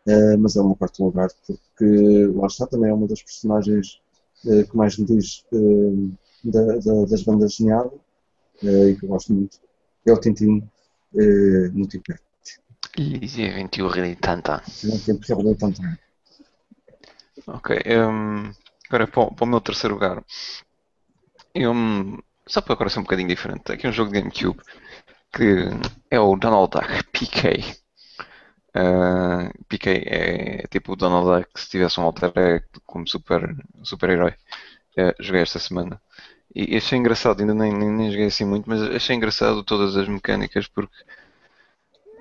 [0.07, 4.01] Uh, mas é um quarto lugar porque lá está também é uma das personagens
[4.45, 6.13] uh, que mais me diz uh,
[6.45, 7.93] da, da, das bandas desenhadas
[8.63, 9.59] e que eu gosto muito.
[10.07, 10.69] É o Tintin
[11.73, 12.21] no Tibete.
[12.97, 15.99] Les aventures de Tintin.
[17.47, 18.51] Ok, um,
[18.89, 20.25] agora para, para o meu terceiro lugar.
[21.55, 21.73] Eu
[22.47, 23.73] só para agora ser um bocadinho diferente.
[23.73, 24.61] Aqui um jogo de GameCube
[25.37, 25.69] que
[26.11, 27.77] é o Donald Duck PK.
[28.75, 34.11] Uh, PK é tipo o Donald Duck se tivesse um alter ego como super, super
[34.11, 34.35] herói.
[34.99, 36.01] Uh, joguei esta semana.
[36.55, 40.09] E achei engraçado, ainda nem, nem, nem, joguei assim muito, mas achei engraçado todas as
[40.09, 40.95] mecânicas porque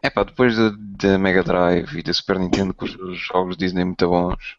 [0.03, 0.55] é pá, depois
[0.97, 4.57] da Mega Drive e da Super Nintendo com os jogos Disney muito bons,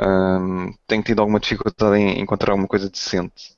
[0.00, 3.56] um, tenho tido alguma dificuldade em encontrar alguma coisa decente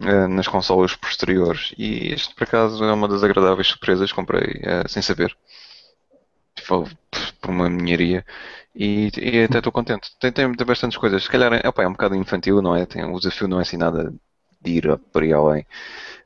[0.00, 1.74] uh, nas consolas posteriores.
[1.78, 5.36] E este, por acaso, é uma das agradáveis surpresas que comprei uh, sem saber.
[6.56, 6.88] Tipo,
[7.42, 8.24] por uma ninharia.
[8.74, 10.10] E, e até estou contente.
[10.18, 11.24] Tem, tem, bastantes coisas.
[11.24, 12.86] Se calhar é, opa, é um bocado infantil, não é?
[12.86, 14.14] Tem, o desafio não é assim nada
[14.60, 15.66] de ir por aí além.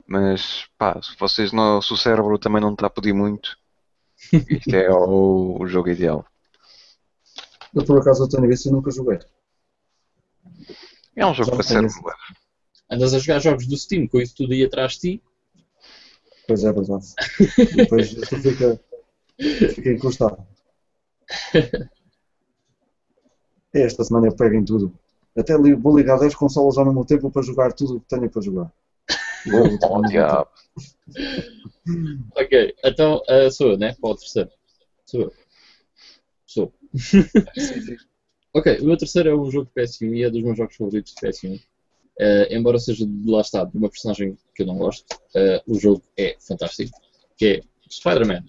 [0.05, 3.57] Mas, pá, se vocês não, se o cérebro também não está a pedir muito,
[4.31, 6.25] isto é o, o jogo ideal.
[7.75, 9.19] Eu por acaso eu tenho visto e nunca joguei.
[11.15, 11.85] É um jogo para ser
[12.89, 15.23] Andas a jogar jogos do Steam com isso tudo aí atrás de ti.
[16.47, 17.05] Pois é verdade.
[17.75, 18.79] Depois isto fica,
[19.75, 20.47] fica encostado.
[23.73, 24.93] Esta semana eu pego em tudo.
[25.35, 28.29] Até li- vou ligar 10 consolas ao mesmo tempo para jogar tudo o que tenho
[28.29, 28.71] para jogar.
[29.89, 30.49] Oh, diabo.
[32.35, 33.95] Ok, então ah, sou eu, né?
[33.99, 34.49] Para o terceiro.
[35.05, 35.33] Sou eu.
[36.45, 36.73] Sou.
[38.53, 41.13] Ok, o meu terceiro é um jogo de PS1 e é dos meus jogos favoritos
[41.13, 41.59] de PS1.
[42.19, 45.05] Eh, embora seja de lá está, de uma personagem que eu não gosto,
[45.35, 46.97] eh, o jogo é fantástico,
[47.37, 48.43] que é Spider-Man,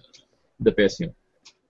[0.58, 1.12] da PS1.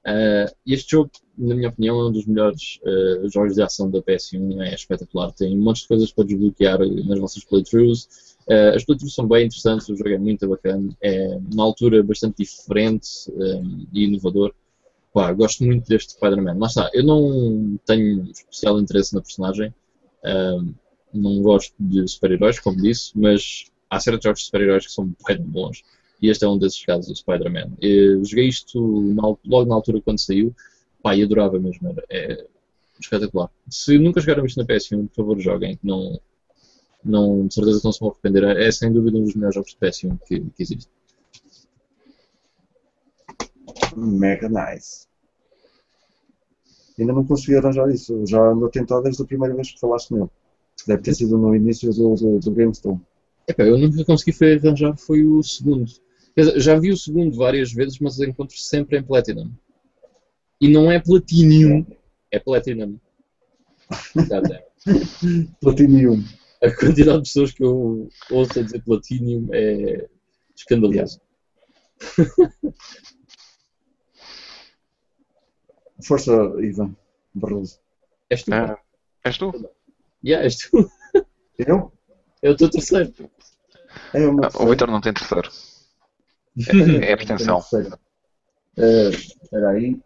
[0.09, 4.01] Eh, este jogo, na minha opinião, é um dos melhores eh, jogos de ação da
[4.01, 8.09] PS1, é espetacular, tem um monte de coisas para desbloquear nas vossas playthroughs.
[8.49, 12.43] Eh, as playthroughs são bem interessantes, o jogo é muito bacana, é na altura bastante
[12.43, 13.09] diferente
[13.39, 13.63] eh,
[13.93, 14.55] e inovador.
[15.13, 16.59] Pá, gosto muito deste Spider-Man.
[16.67, 19.75] Está, eu não tenho especial interesse na personagem,
[20.25, 20.73] ahm,
[21.13, 25.41] não gosto de super-heróis, como disse, mas há certos jogos de super-heróis que são bem
[25.43, 25.83] bons.
[26.21, 27.73] E este é um desses casos, o Spider-Man.
[28.25, 28.81] Joguei isto
[29.15, 30.55] na logo na altura quando saiu,
[31.03, 32.47] pá, e adorava mesmo, era, é
[33.01, 33.51] espetacular.
[33.69, 36.21] Se nunca jogaram isto na PS1, por favor joguem, não,
[37.05, 38.45] não, de certeza não se vão arrepender.
[38.45, 40.91] É sem dúvida um dos melhores jogos de PS1 que, que existe.
[43.97, 45.07] Mega nice.
[46.99, 48.25] Ainda não consegui arranjar isso.
[48.27, 50.29] Já ando a tentar desde a primeira vez que falaste nele.
[50.87, 53.01] Deve ter sido no início do, do, do GameStone.
[53.47, 55.91] Epá, eu nunca consegui arranjar foi o segundo.
[56.39, 59.51] Dizer, já vi o segundo várias vezes, mas encontro sempre em Platinum.
[60.61, 61.85] E não é Platinum,
[62.31, 62.97] é Platinum.
[64.17, 64.49] Exato.
[65.61, 66.23] Platinum.
[66.63, 70.09] A quantidade de pessoas que eu ouço a dizer Platinum é
[70.57, 71.21] escandaloso.
[76.05, 76.97] Força, Ivan
[77.35, 77.81] Barroso.
[78.31, 78.55] És tu.
[78.55, 78.79] Ah,
[79.25, 79.51] és tu?
[80.25, 80.89] Yeah, és tu.
[81.59, 81.93] Eu?
[82.43, 83.13] É o teu terceiro.
[84.15, 85.51] É o Ah, o Vitor não tem terceiro.
[87.03, 87.61] É a pretensão.
[88.77, 90.01] Eh, Espera aí.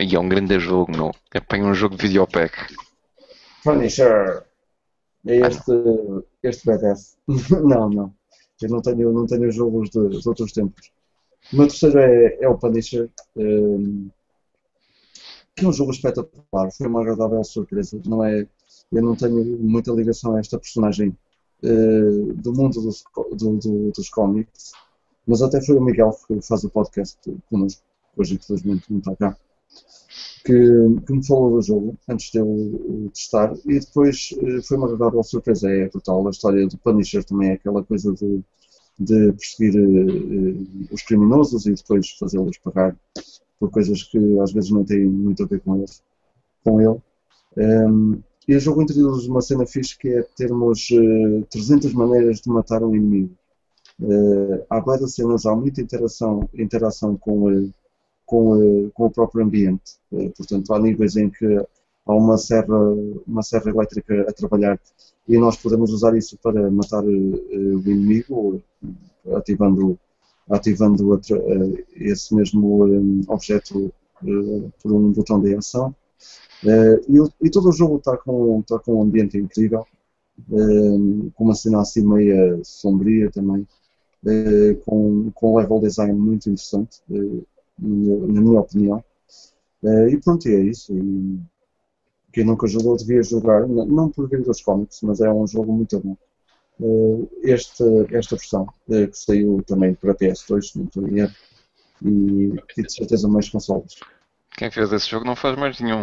[0.00, 1.12] E é um grande jogo, meu.
[1.32, 2.74] É para um jogo de videopack.
[3.64, 4.44] Punisher.
[5.26, 5.72] É este,
[6.42, 7.16] este badass.
[7.50, 8.14] não, não.
[8.62, 10.90] Eu não tenho, não tenho jogos de, de outros tempos.
[11.52, 13.08] O meu terceiro é, é o Punisher.
[13.36, 14.08] ehm,
[15.56, 16.70] que é um jogo espetacular.
[16.72, 18.00] Foi uma agradável surpresa.
[18.06, 18.46] Não é,
[18.92, 21.16] eu não tenho muita ligação a esta personagem
[21.64, 23.02] eh, do mundo dos,
[23.36, 24.70] do- do- dos cómics.
[25.28, 27.18] Mas até foi o Miguel que faz o podcast
[27.48, 27.82] connosco.
[28.16, 29.36] Hoje, infelizmente, não está cá
[30.44, 34.78] que, que me falou do jogo antes de eu o testar e depois eh, foi
[34.78, 35.70] uma agradável surpresa.
[35.70, 36.26] É brutal.
[36.26, 38.42] A história do Punisher também é aquela coisa de,
[38.98, 42.96] de perseguir eh, eh, os criminosos e depois fazê-los pagar
[43.60, 46.02] por coisas que às vezes não têm muito a ver com, eles,
[46.64, 46.98] com ele.
[47.58, 52.48] Ehm, e o jogo introduz uma cena fixe que é termos eh, 300 maneiras de
[52.48, 53.34] matar um inimigo.
[54.00, 57.70] Eh, há várias cenas, há muita interação, interação com,
[58.24, 59.96] com, eh, com o próprio ambiente.
[60.12, 61.46] Eh, portanto, há níveis em que
[62.06, 62.76] há uma serra,
[63.26, 64.80] uma serra elétrica a trabalhar
[65.28, 68.62] e nós podemos usar isso para matar eh, o inimigo,
[69.36, 69.98] ativando,
[70.50, 71.20] ativando
[71.96, 73.92] esse mesmo eh, objeto
[74.82, 75.94] por um botão de ação.
[76.64, 79.86] E, e todo o jogo está com, está com um ambiente incrível,
[80.48, 83.66] com uma cena assim meia sombria também,
[84.84, 86.98] com, com um level design muito interessante.
[87.10, 87.44] eh,
[87.80, 89.02] na minha opinião.
[89.84, 90.92] Eh, e pronto, e é isso.
[90.96, 91.38] E
[92.32, 95.98] quem nunca jogou devia jogar, não por vir dos cómics, mas é um jogo muito
[96.00, 96.16] bom.
[96.80, 101.34] Eh, este, esta versão, eh, que saiu também para PS2, não estou erro,
[102.02, 103.96] e, e de certeza mais consoles.
[104.56, 106.02] Quem fez esse jogo não faz mais nenhum.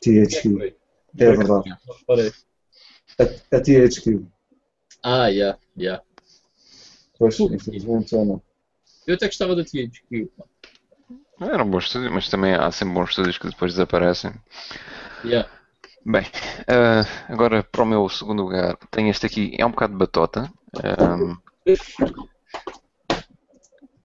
[0.00, 0.74] THQ,
[1.18, 1.72] é verdade.
[3.18, 4.24] A, a THQ,
[5.02, 6.02] Ah, yeah, yeah.
[7.18, 8.42] pois, infelizmente já não.
[9.06, 10.28] Eu até gostava da THQ.
[10.36, 10.44] pá.
[11.40, 14.32] Era um bom estúdio, mas também há sempre bons estúdios que depois desaparecem.
[15.24, 15.48] Yeah.
[16.04, 16.26] Bem,
[16.66, 20.52] ah, agora para o meu segundo lugar, tenho este aqui, é um bocado de batota,
[20.82, 21.36] ahm,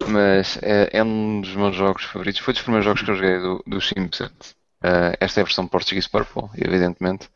[0.08, 2.42] mas é, é um dos meus jogos favoritos.
[2.42, 4.56] Foi dos primeiros jogos que eu joguei do, do Simpsons.
[4.82, 7.30] Ah, esta é a versão Portuguese Purple, evidentemente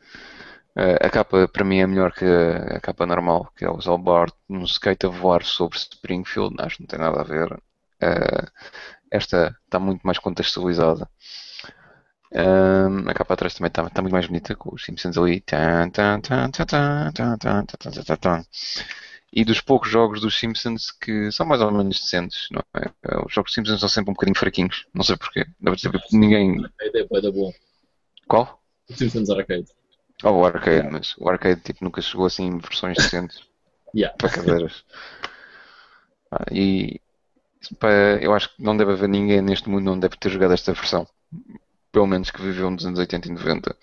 [0.78, 4.64] a capa para mim é melhor que a capa normal, que é o Zalbart no
[4.66, 7.52] skate a voar sobre Springfield, acho que não tem nada a ver.
[7.54, 8.48] Uh,
[9.10, 11.10] esta está muito mais contextualizada.
[13.08, 15.44] A capa atrás também está tá muito mais bonita, com os Simpsons ali.
[19.34, 22.91] E dos poucos jogos dos Simpsons que são mais ou menos decentes, não é?
[23.26, 25.45] Os jogos dos Simpsons são sempre um bocadinho fraquinhos, não sei porquê.
[25.60, 26.64] Deve ser porque ninguém.
[26.64, 27.54] Arcade é boa.
[28.28, 28.62] Qual?
[28.91, 29.68] Simpsons Arcade.
[30.23, 33.41] Oh, o arcade, mas o arcade tipo, nunca chegou assim em versões decentes.
[33.95, 34.15] Yeah.
[34.18, 34.84] para cadeiras.
[36.30, 36.99] Ah, e
[37.80, 37.88] pá,
[38.22, 40.73] eu acho que não deve haver ninguém neste mundo que não deve ter jogado esta
[40.73, 41.07] versão.
[41.89, 43.76] Pelo menos que viveu nos anos 80 e 90.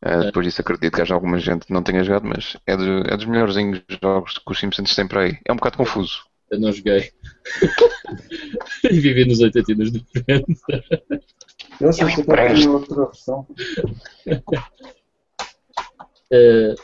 [0.00, 3.00] Ah, depois disso acredito que haja alguma gente que não tenha jogado, mas é, do-
[3.12, 3.56] é dos melhores
[4.00, 5.38] jogos que os Simpsons têm para aí.
[5.44, 6.24] É um bocado confuso.
[6.48, 7.10] Eu não joguei.
[8.84, 10.44] e vivi nos 80 e nos 90.
[11.80, 12.22] Eu achei que
[12.54, 13.46] tinha outra versão.
[16.30, 16.74] Eh,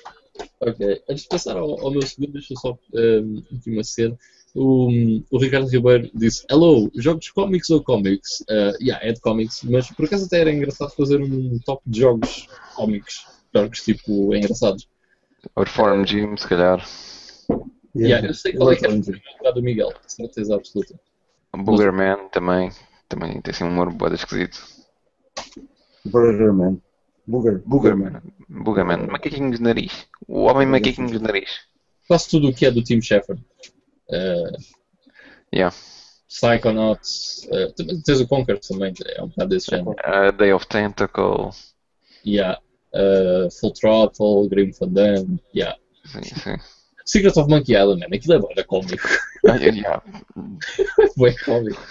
[0.60, 4.16] ok, antes de passar ao, ao meu segundo, deixa eu só um, aqui uma cena.
[4.54, 4.88] O,
[5.30, 8.40] o Ricardo Ribeiro disse: Hello, jogos cómics ou cómics?
[8.42, 12.00] Uh, yeah, é de cómics, mas por acaso até era engraçado fazer um top de
[12.00, 13.26] jogos cómics.
[13.54, 14.88] Jogos tipo engraçados.
[15.54, 16.84] O Reform Gym, se calhar.
[17.96, 20.94] Yeah, eu sei qual é que é o do Miguel, certeza absoluta.
[21.56, 22.70] Boogerman também.
[23.08, 24.64] Também tem assim um humor boada esquisito.
[26.04, 26.80] Burgerman.
[27.26, 27.62] Booger.
[27.64, 28.22] Boogerman.
[28.48, 29.06] Boogerman.
[29.06, 30.06] Macaquinho de nariz.
[30.26, 31.50] O homem macaquinho de nariz.
[32.08, 33.42] Quase tudo o que é do Team Shepard.
[34.08, 34.56] Uh,
[35.52, 35.74] Yeah.
[36.28, 39.90] Psychonauts, uh, tens o Conquer também, é um bocado desse género.
[39.90, 41.50] Uh, Day of Tentacle.
[42.24, 42.60] Yeah.
[42.94, 45.76] Uh, Full Throttle, Grim Fandango, yeah.
[46.04, 46.56] Sim, sim.
[47.04, 49.08] Secret of Monkey Island, man, aquilo é bem cómico.
[49.48, 50.02] Ah, yeah.
[51.18, 51.82] bem cómico.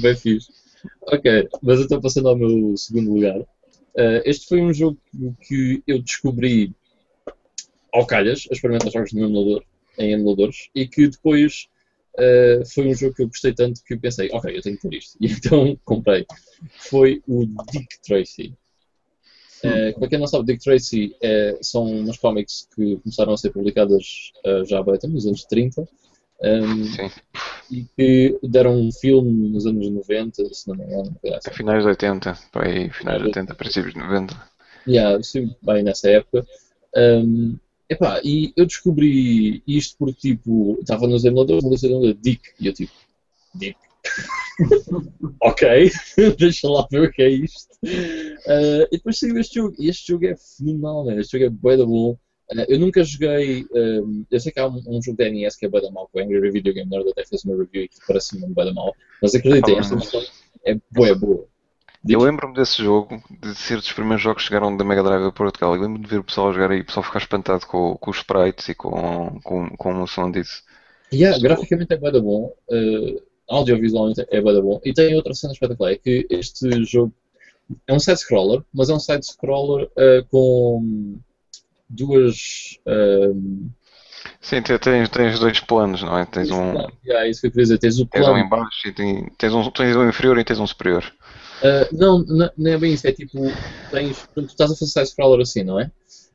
[0.00, 0.52] bem fixe.
[1.08, 3.44] Ok, mas então passando ao meu segundo lugar.
[3.98, 4.96] Uh, este foi um jogo
[5.40, 6.72] que eu descobri
[7.92, 9.64] ao calhas, a experimentar jogos no emulador,
[9.98, 11.66] em emuladores, e que depois
[12.14, 14.96] uh, foi um jogo que eu gostei tanto que pensei, ok, eu tenho que ter
[14.96, 15.18] isto.
[15.20, 16.24] E então comprei.
[16.76, 18.54] Foi o Dick Tracy.
[19.64, 23.50] Uh, para quem não sabe, Dick Tracy é, são umas cómics que começaram a ser
[23.50, 25.88] publicadas uh, já bem, nos anos 30
[26.40, 27.10] um, Sim.
[27.70, 31.16] e que deram um filme nos anos 90, se não me engano.
[31.34, 31.50] assim.
[31.50, 32.38] Finais de 80.
[32.52, 34.48] Para aí, finais de 80, princípios de 90.
[34.86, 36.46] Yeah, sim, bem nessa época.
[36.96, 37.58] Um,
[37.88, 42.68] epá, e eu descobri isto porque, tipo, estava nos emuladores, na lista de Dick, e
[42.68, 42.92] eu, tipo,
[43.54, 43.76] Dick.
[45.42, 45.90] ok,
[46.38, 47.68] deixa lá ver o que é isto.
[47.84, 51.20] Uh, e depois saiu este jogo, e este jogo é fenomenal, man.
[51.20, 52.16] este jogo é bué da bom.
[52.50, 55.66] Uh, eu nunca joguei, um, eu sei que há um, um jogo da NES que
[55.66, 57.88] é bué da mal, que o Angry Video Game Nerd até fez uma review e
[57.88, 60.32] que parece-me bué da mal, mas acreditem, Ah, esta mas- versão
[60.64, 60.74] é
[61.14, 61.46] boa.
[62.08, 65.32] Eu lembro-me desse jogo, de ser dos primeiros jogos que chegaram da Mega Drive a
[65.32, 65.74] Portugal.
[65.74, 68.18] Eu lembro-me de ver o pessoal jogar aí, o pessoal ficar espantado com, com os
[68.18, 70.62] sprites e com, com, com o som disso.
[71.12, 75.34] Yeah, graficamente é bué da bom, uh, audiovisualmente é bué da bom, e tem outra
[75.34, 77.12] cena espetacular, é que este jogo
[77.86, 81.18] é um side-scroller, mas é um side-scroller uh, com
[81.88, 82.78] duas...
[82.86, 83.70] um,
[84.40, 86.24] Sim, te- tens, tens dois planos, não é?
[86.26, 86.74] Tens um,
[87.04, 88.38] yeah, isso que eu queria dizer, tens o tens um plano...
[88.44, 91.04] em baixo e tens um, tens um inferior e tens um superior.
[91.62, 93.38] Uh, não, não, não é bem isso, é tipo,
[93.90, 95.90] tens, tu estás a fazer side-scroller assim, não é?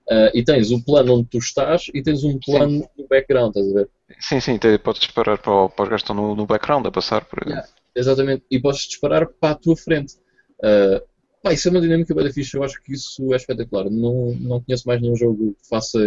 [0.10, 3.70] Uh, e tens o plano onde tu estás e tens um plano no background, estás
[3.72, 3.90] a ver?
[4.20, 6.86] Sim, sim, te- podes disparar para, o- para os gajos que estão no, no background
[6.86, 7.48] a passar por.
[7.48, 7.68] Yeah.
[7.96, 10.16] Exatamente, e podes disparar para a tua frente.
[10.60, 11.02] Uh,
[11.44, 13.90] pá, isso é uma dinâmica bem fixe, eu acho que isso é espetacular.
[13.90, 16.00] Não, não conheço mais nenhum jogo que faça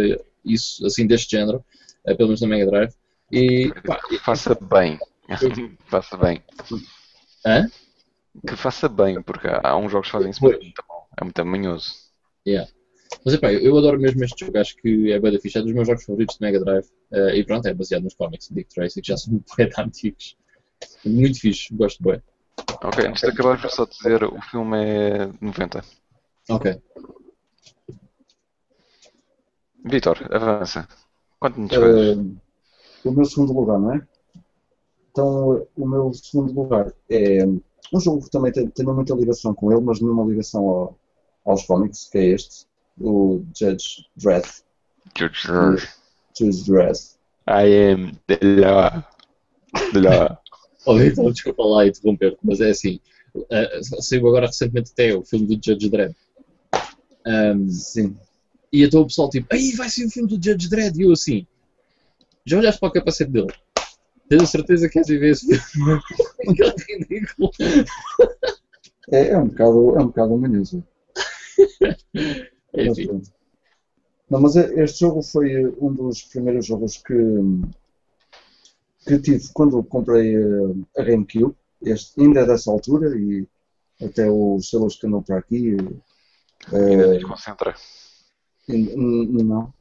[0.43, 1.63] isso, assim, deste género,
[2.05, 2.93] uh, pelo menos na Mega Drive.
[3.31, 4.97] E, pá, Que faça bem.
[5.85, 6.43] faça bem.
[7.45, 7.69] Hã?
[8.45, 11.07] Que faça bem, porque há, há uns jogos que fazem isso muito mal.
[11.19, 11.93] É muito manhoso.
[13.23, 15.73] mas epá, eu, eu adoro mesmo este jogo, acho que é bem fixe, é dos
[15.73, 16.85] meus jogos favoritos de Mega Drive.
[17.11, 20.35] Uh, e pronto, é baseado nos cómics de Dick Tracy, que já são bem antigos.
[21.05, 22.21] Muito fixe, gosto bem.
[22.83, 25.83] Ok, antes de acabar, vou só dizer: o filme é de 90.
[26.49, 26.81] Ok.
[29.85, 30.87] Vitor, avança.
[31.39, 32.17] Conta-nos coisas.
[32.17, 32.37] Uh,
[33.05, 34.07] o meu segundo lugar, não é?
[35.11, 37.45] Então, o meu segundo lugar é
[37.93, 40.99] um jogo que também tem, tem muita ligação com ele, mas nenhuma ligação ao-
[41.45, 42.65] aos cómics, que é este,
[42.99, 44.45] o Judge Dredd.
[45.17, 46.99] Judge Dredd.
[47.47, 49.03] I am the law.
[49.93, 50.37] The law.
[50.87, 52.99] Oh, então, desculpa lá interromper mas é assim.
[53.35, 56.15] Uh, saiu agora recentemente até o filme do Judge Dredd.
[57.25, 58.15] Um, Sim.
[58.71, 60.97] e então o pessoal tipo, aí vai ser o filme do Judge Dredd.
[60.97, 61.45] E eu assim,
[62.45, 63.53] já olhaste para o capacete dele?
[64.29, 66.01] Tens a certeza que queres ir ver esse filme?
[66.55, 67.51] que ridículo.
[69.11, 70.37] É, é um bocado, é um bocado.
[72.75, 73.21] Mas Enfim.
[74.29, 77.13] Não, mas é- este jogo foi uh, um dos primeiros jogos que,
[79.07, 81.55] que tive quando comprei uh, a GameCube.
[81.81, 83.47] Este ainda é dessa altura e
[84.03, 85.77] até os selos que andam para aqui.
[86.73, 87.19] Ainda uh,
[88.67, 89.73] n- Não.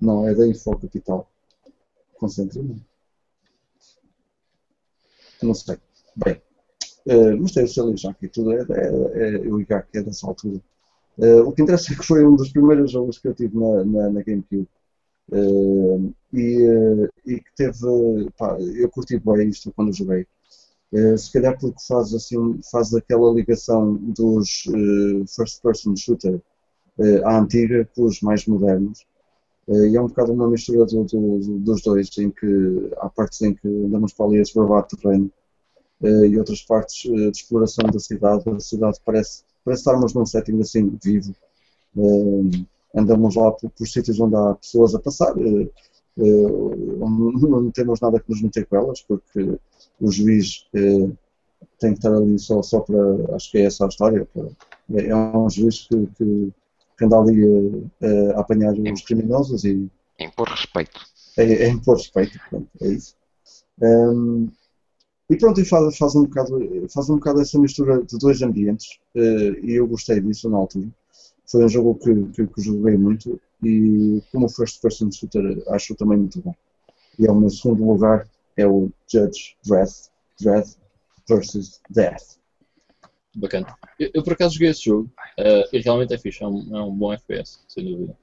[0.00, 1.30] Não, é da Info Capital.
[2.18, 2.84] Concentra-me.
[5.42, 5.76] Não sei.
[6.16, 6.40] Bem.
[7.06, 8.52] eh, mas tem o seu já aqui tudo.
[8.52, 10.60] É, é, é, ligar que é dessa altura.
[11.18, 13.84] Eh, o que interessa é que foi um dos primeiros jogos que eu tive na,
[13.84, 14.68] na, na GameCube.
[15.32, 20.26] Eh, e, eh, e que teve, pá, eu curti bem isto quando joguei.
[20.92, 26.40] Eh, se calhar porque faz assim, faz aquela ligação dos eh, first person shooter
[27.24, 29.06] à antiga com os mais modernos.
[29.68, 32.46] E é um bocado uma mistura do- do- dos dois, em que
[32.98, 35.30] há partes em que andamos para ali a esbravar terreno
[36.02, 38.48] e outras partes de exploração da cidade.
[38.50, 41.34] A cidade parece, parece estarmos num setting assim vivo.
[42.94, 45.68] Andamos lá por, por sítios onde há pessoas a passar, eh,
[47.00, 49.58] onde não temos nada que nos meter com elas, porque
[50.00, 51.08] o juiz eh,
[51.78, 53.34] tem que estar ali só, só para.
[53.36, 54.26] Acho que é essa a história.
[54.32, 54.48] para-
[54.92, 56.52] é, é um juiz que, que,
[56.98, 59.88] que anda ali eh, a apanhar os criminosos e
[60.18, 60.98] Impor respeito.
[61.38, 63.14] é, é impor respeito, pronto, é isso.
[63.80, 64.48] Ehm,
[65.30, 66.58] e pronto, e faz, faz, um bocado,
[66.92, 70.88] faz um bocado essa mistura de dois ambientes, e eu gostei disso na altura.
[71.50, 76.18] Foi um jogo que, que, que joguei muito, e como first person shooter, acho também
[76.18, 76.54] muito bom.
[77.18, 80.76] E é o meu segundo lugar, é o Judge Dredd
[81.28, 82.38] versus Death.
[83.34, 83.76] Bacana.
[83.98, 86.82] Eu, eu, por acaso joguei esse jogo eh, e realmente é fixe, é um, é
[86.82, 88.16] um bom FPS, sem dúvida.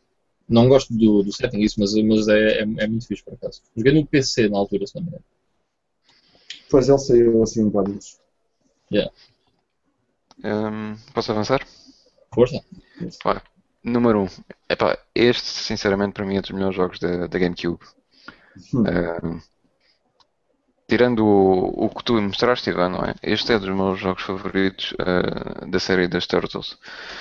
[0.48, 3.62] Não gosto do, do setting isso, mas, mas é, é, é muito fixe por acaso.
[3.76, 5.24] Joguei no PC na altura, se não me engano.
[6.64, 8.20] Depois ele saiu assim em vários.
[10.44, 11.66] Hum, posso avançar?
[12.34, 12.64] Força?
[13.84, 14.24] Número 1.
[14.24, 14.28] Um.
[14.70, 17.80] Epá, este, sinceramente, para mim é dos melhores jogos da, da GameCube.
[18.74, 19.40] Hum,
[20.88, 23.14] tirando o, o que tu mostraste, Ivan, não é?
[23.22, 26.78] Este é dos meus jogos favoritos ah, da série das Turtles.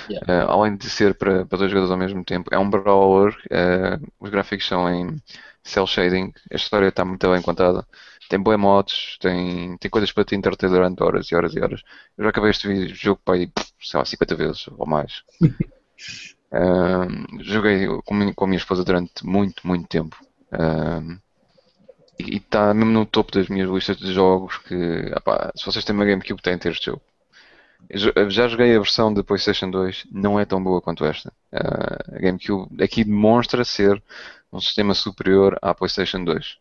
[0.09, 0.45] Yeah.
[0.45, 3.35] Ah, além de ser para, para dois jogadores ao mesmo tempo, é um brawler.
[3.51, 5.21] ah, os gráficos são em
[5.69, 6.31] cel shading.
[6.51, 7.85] A história está muito bem contada.
[8.29, 11.81] Tem boas mods, tem, tem coisas para te entreter durante horas e horas e horas.
[12.17, 15.23] Eu já acabei este vídeo- jogo para aí, sei lá, 50 vezes ou mais.
[17.41, 20.15] Joguei com, a minha- com a minha esposa durante muito, muito tempo.
[22.19, 24.75] E está mesmo no topo das minhas listas de jogos que,
[25.55, 27.01] se vocês têm uma GameCube, têm de ter este jogo.
[28.15, 31.31] Eu Já joguei a versão de PlayStation 2, não é tão boa quanto esta.
[31.53, 34.01] Ah, a GameCube aqui demonstra ser
[34.51, 36.57] um sistema superior à PlayStation 2.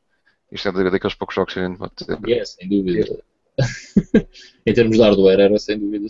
[0.52, 2.18] Isto é da- daqueles poucos jogos que a gente pode dizer.
[2.28, 3.18] É, sem dúvida.
[4.66, 6.06] em termos de hardware, era sem dúvida.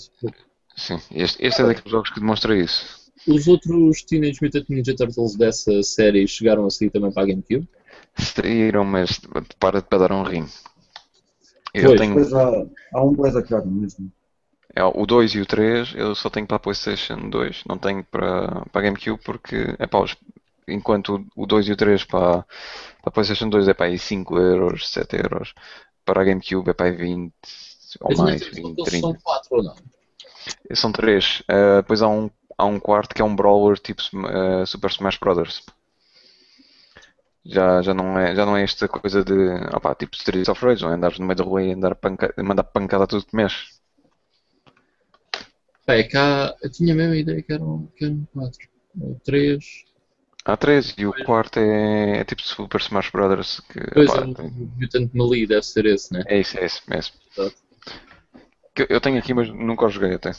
[0.76, 3.06] Sim, este, este é daqueles jogos que demonstra isso.
[3.26, 7.66] Os outros Teenage Mutant Ninja Turtles dessa série chegaram a sair também para a GameCube?
[8.18, 9.18] Saíram, mas
[9.58, 10.46] para, para dar um rim.
[11.74, 14.10] Eu Pois, tenho Depois há, há um Blaze caro mesmo.
[14.74, 18.04] é, o 2 e o 3, eu só tenho para a PlayStation 2, não tenho
[18.04, 20.16] para, para a GameCube porque é pá, os-
[20.68, 22.44] enquanto o 2 e o 3 para, para
[23.04, 25.54] a PlayStation 2 é para aí 5 euros, 7 euros,
[26.04, 27.32] para a GameCube é para aí 20
[28.00, 29.06] ou Mas mais, nesses 20, Turtles 30.
[29.06, 29.76] são quatro ou não?
[30.74, 31.40] São três.
[31.40, 35.18] Uh, depois há um, há um quarto que é um brawler tipo uh, Super Smash
[35.18, 35.62] Brothers.
[37.44, 39.32] Já, já, não é, já não é esta coisa de
[39.72, 42.34] opá, tipo Streets of Rage, não é andares no meio da rua e andar panca,
[42.42, 43.76] mandar pancada a tudo que mexe.
[45.86, 48.68] É cá, eu tinha a mesma ideia que eram, que eram quatro.
[49.00, 49.84] Ou três.
[50.46, 53.60] Há três e o quarto é, é tipo Super Smash Brothers.
[53.68, 54.42] Que, Pois opá, é,
[54.80, 56.22] Mutant Melee deve ser esse, né?
[56.28, 57.14] é isso, é isso mesmo.
[58.76, 60.30] Eu- eu tenho aqui, mas nunca o joguei até.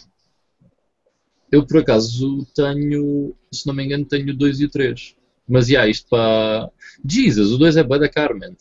[1.52, 5.16] Eu por acaso tenho, se não me engano, tenho o 2 e o 3.
[5.48, 6.70] Mas já, isto para.
[7.06, 8.56] Jesus, o 2 é bué da Carmen.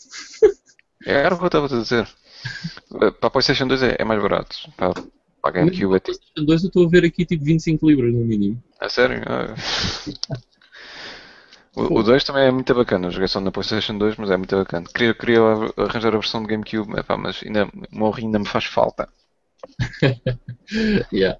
[1.05, 2.09] Era o que eu estava a dizer.
[2.91, 4.57] Para a PlayStation 2 é, é mais barato.
[4.77, 5.05] Para, para
[5.45, 6.19] a GameCube é tipo.
[6.39, 8.63] O 2 eu estou a ver aqui tipo 25 libras no mínimo.
[8.81, 9.21] A sério?
[9.27, 9.55] Ah.
[11.77, 14.57] O, o 2 também é muito bacana, joguei só na PlayStation 2, mas é muito
[14.57, 14.87] bacana.
[14.95, 15.41] Queria, queria
[15.77, 17.65] arranjar a versão de GameCube, epá, mas ainda,
[18.17, 19.09] rim ainda me faz falta.
[21.13, 21.37] Yeah.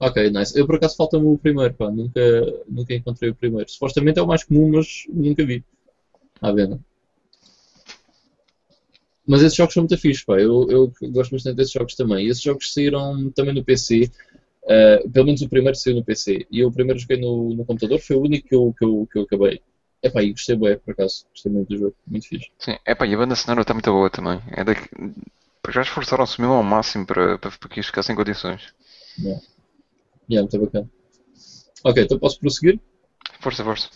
[0.00, 0.56] Ok, nice.
[0.58, 1.90] Eu por acaso falta-me o primeiro, pá.
[1.90, 2.20] Nunca,
[2.68, 3.68] nunca encontrei o primeiro.
[3.68, 5.64] Supostamente é o mais comum, mas nunca vi.
[6.40, 6.80] À venda.
[9.26, 10.40] Mas esses jogos são muito fixe, pá.
[10.40, 12.26] Eu, eu gosto bastante desses jogos também.
[12.26, 14.10] E esses jogos saíram também no PC.
[14.68, 16.46] Uh, pelo menos o primeiro saiu no PC.
[16.50, 17.98] E eu o primeiro joguei no, no computador.
[18.00, 19.62] Foi o único que eu, que eu, que eu acabei.
[20.02, 21.24] Epá, e gostei bem, por acaso.
[21.30, 21.96] Gostei muito do jogo.
[22.06, 22.50] Muito fixe.
[22.58, 24.40] Sim, epá, e a banda sonora está muito boa também.
[24.52, 24.88] É daqui...
[25.70, 28.72] Já esforçaram-se mesmo ao máximo para, para, para que isto ficasse em condições.
[29.18, 29.42] Yeah.
[30.30, 30.90] Yeah, muito bacana.
[31.84, 32.80] Ok, então posso prosseguir?
[33.40, 33.90] Força, força.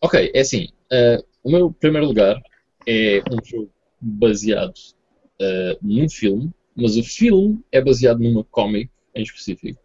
[0.00, 0.68] Ok, é assim.
[0.92, 2.40] uh, o meu primeiro lugar
[2.86, 4.74] é um jogo baseado
[5.40, 9.80] uh, num filme, mas o filme é baseado numa comic em específico.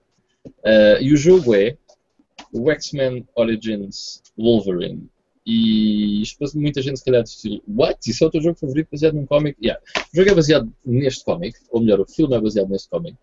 [0.46, 1.78] Uh, e o jogo é
[2.52, 5.10] o X-Men Origins Wolverine.
[5.46, 7.98] E isto muita gente se calhar de estilo, what?
[8.10, 9.58] Isso é o teu jogo favorito baseado num comic?
[9.64, 9.82] Yeah.
[10.14, 13.18] O jogo é baseado neste comic, ou melhor, o filme é baseado neste comic.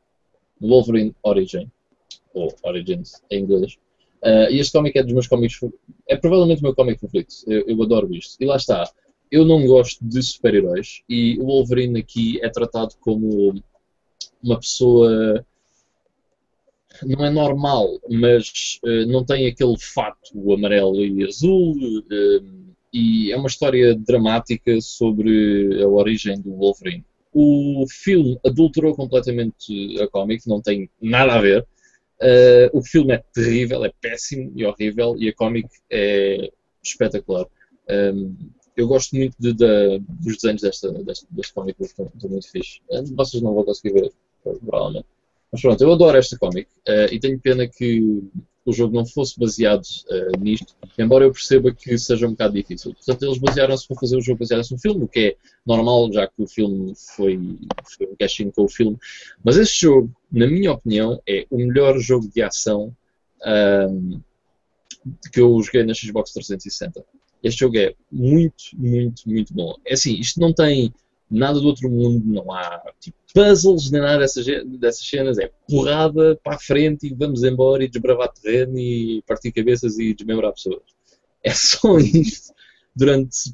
[0.60, 1.70] Wolverine Origin,
[2.32, 3.76] ou Origins em inglês.
[4.22, 5.60] Uh, e este cómic é dos meus cómics.
[6.08, 7.34] É provavelmente o meu cómic favorito.
[7.46, 8.42] Eu, eu adoro isto.
[8.42, 8.90] E lá está.
[9.30, 13.54] Eu não gosto de super-heróis e o Wolverine aqui é tratado como
[14.42, 15.44] uma pessoa.
[17.02, 21.72] Não é normal, mas uh, não tem aquele fato amarelo e azul.
[21.76, 27.04] uh, e é uma história dramática sobre a origem do Wolverine.
[27.32, 31.66] O filme adulterou completamente a cómic, não tem nada a ver.
[32.22, 36.50] Uh, o filme é terrível, é péssimo e horrível, e a cómic é
[36.82, 37.46] espetacular.
[37.90, 38.36] Um,
[38.76, 42.80] eu gosto muito de- de- dos desenhos desta, desta, deste cómic, estão, estão muito fixe.
[43.16, 44.12] Vocês não vão conseguir ver,
[44.42, 45.06] provavelmente.
[45.54, 48.24] Mas pronto, eu adoro esta cómic uh, e tenho pena que
[48.66, 52.92] o jogo não fosse baseado uh, nisto, embora eu perceba que seja um bocado difícil.
[52.92, 56.26] Portanto, eles basearam-se para fazer o jogo baseado-se no filme, o que é normal, já
[56.26, 57.38] que o filme foi,
[57.96, 58.98] foi um cash-in com o filme.
[59.44, 62.92] Mas este jogo, na minha opinião, é o melhor jogo de ação
[63.44, 64.18] ahm,
[65.32, 67.04] que eu joguei na Xbox 360.
[67.44, 69.76] Este jogo é muito, muito, muito bom.
[69.86, 70.92] É assim, isto não tem
[71.34, 74.46] nada do outro mundo, não há tipo, puzzles nem nada dessas,
[74.78, 79.52] dessas cenas, é porrada para a frente e vamos embora e desbravar terreno e partir
[79.52, 80.82] cabeças e desmembrar pessoas.
[81.42, 82.54] É só isto
[82.96, 83.52] durante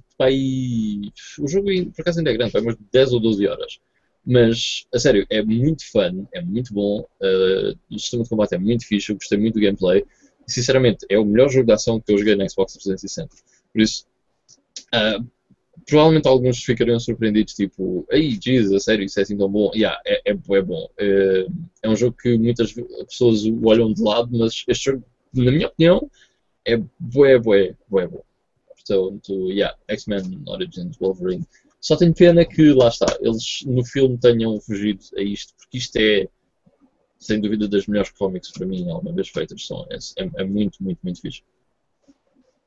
[1.38, 3.80] o jogo por acaso ainda é grande, vai umas 10 ou 12 horas.
[4.24, 8.58] Mas, a sério, é muito fun, é muito bom, uh, o sistema de combate é
[8.58, 10.04] muito fixe, eu gostei muito do gameplay.
[10.46, 13.34] E, sinceramente, é o melhor jogo de ação que eu joguei na Xbox 360.
[13.72, 14.04] Por isso,
[14.94, 15.26] uh,
[15.90, 19.70] provavelmente alguns ficariam surpreendidos, tipo, ei, Jesus, a sério, isso é assim tão bom?
[19.74, 20.88] Yeah, é, é, bué bom.
[21.00, 21.52] Uh,
[21.82, 22.72] é um jogo que muitas
[23.08, 25.04] pessoas o olham de lado, mas este jogo,
[25.34, 26.08] na minha opinião,
[26.64, 28.22] é bué, bué, bué bom.
[28.68, 31.44] Portanto, yeah, X-Men Origins Wolverine.
[31.80, 35.96] Só tenho pena que, lá está, eles no filme tenham fugido a isto, porque isto
[35.96, 36.28] é,
[37.18, 39.66] sem dúvida, das melhores cómics para mim alguma vez feitas.
[39.66, 41.42] São, é, é- é muito, muito, muito fixe.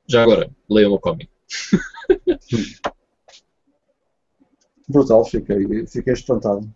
[0.07, 1.29] Já agora, leiam o cómic.
[4.87, 6.69] Brutal, fiquei, fiquei espantado.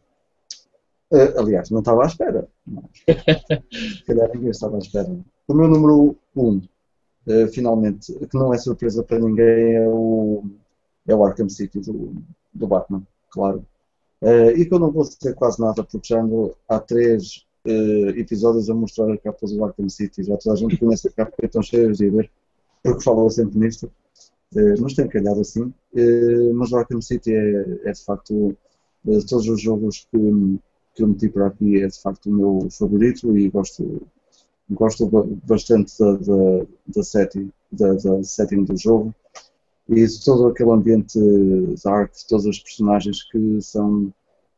[1.11, 2.47] Eh, aliás, não estava à espera.
[2.65, 2.85] Mas,
[3.97, 5.09] se calhar ninguém estava à espera.
[5.47, 6.61] O meu número 1, um,
[7.27, 10.43] eh, finalmente, que não é surpresa para ninguém, é o,
[11.07, 12.13] é o Arkham City do,
[12.53, 13.65] do Batman, claro.
[14.21, 17.45] Eh, e que eu não vou dizer quase nada, porque já ando há três
[18.15, 20.23] episódios a mostrar a capa do Arkham City.
[20.23, 22.31] Já toda a gente conhece a capa e estão cheios de ver,
[22.81, 23.91] porque falou sempre nisto.
[24.55, 25.73] Eh, mas tem calhado assim.
[25.95, 28.55] Eh, mas o Arkham City é, é de facto,
[29.03, 30.17] de todos os jogos que,
[30.95, 34.01] que eu meti por aqui, é de facto o meu favorito e gosto,
[34.69, 39.15] gosto ba- bastante da, da, da, setting, da, da setting do jogo
[39.89, 41.19] e todo aquele ambiente
[41.83, 44.13] dark, todas as personagens que são,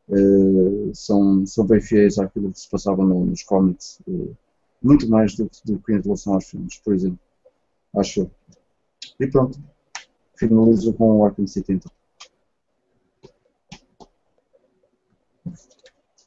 [0.09, 4.31] eh, são, são bem fiéis àquilo que se passava no- nos cómics, eh,
[4.83, 7.19] muito mais do, do que em relação aos filmes, por exemplo.
[7.95, 8.29] Acho.
[9.19, 9.59] E pronto,
[10.39, 11.91] finalizo com o Arkham City então.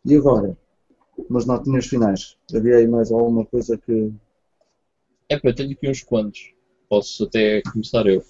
[0.05, 0.56] E agora,
[1.30, 2.36] umas notinhas finais.
[2.55, 4.12] Havia aí mais alguma coisa que.
[5.28, 6.52] É eu tenho aqui uns quantos.
[6.89, 8.22] Posso até começar eu.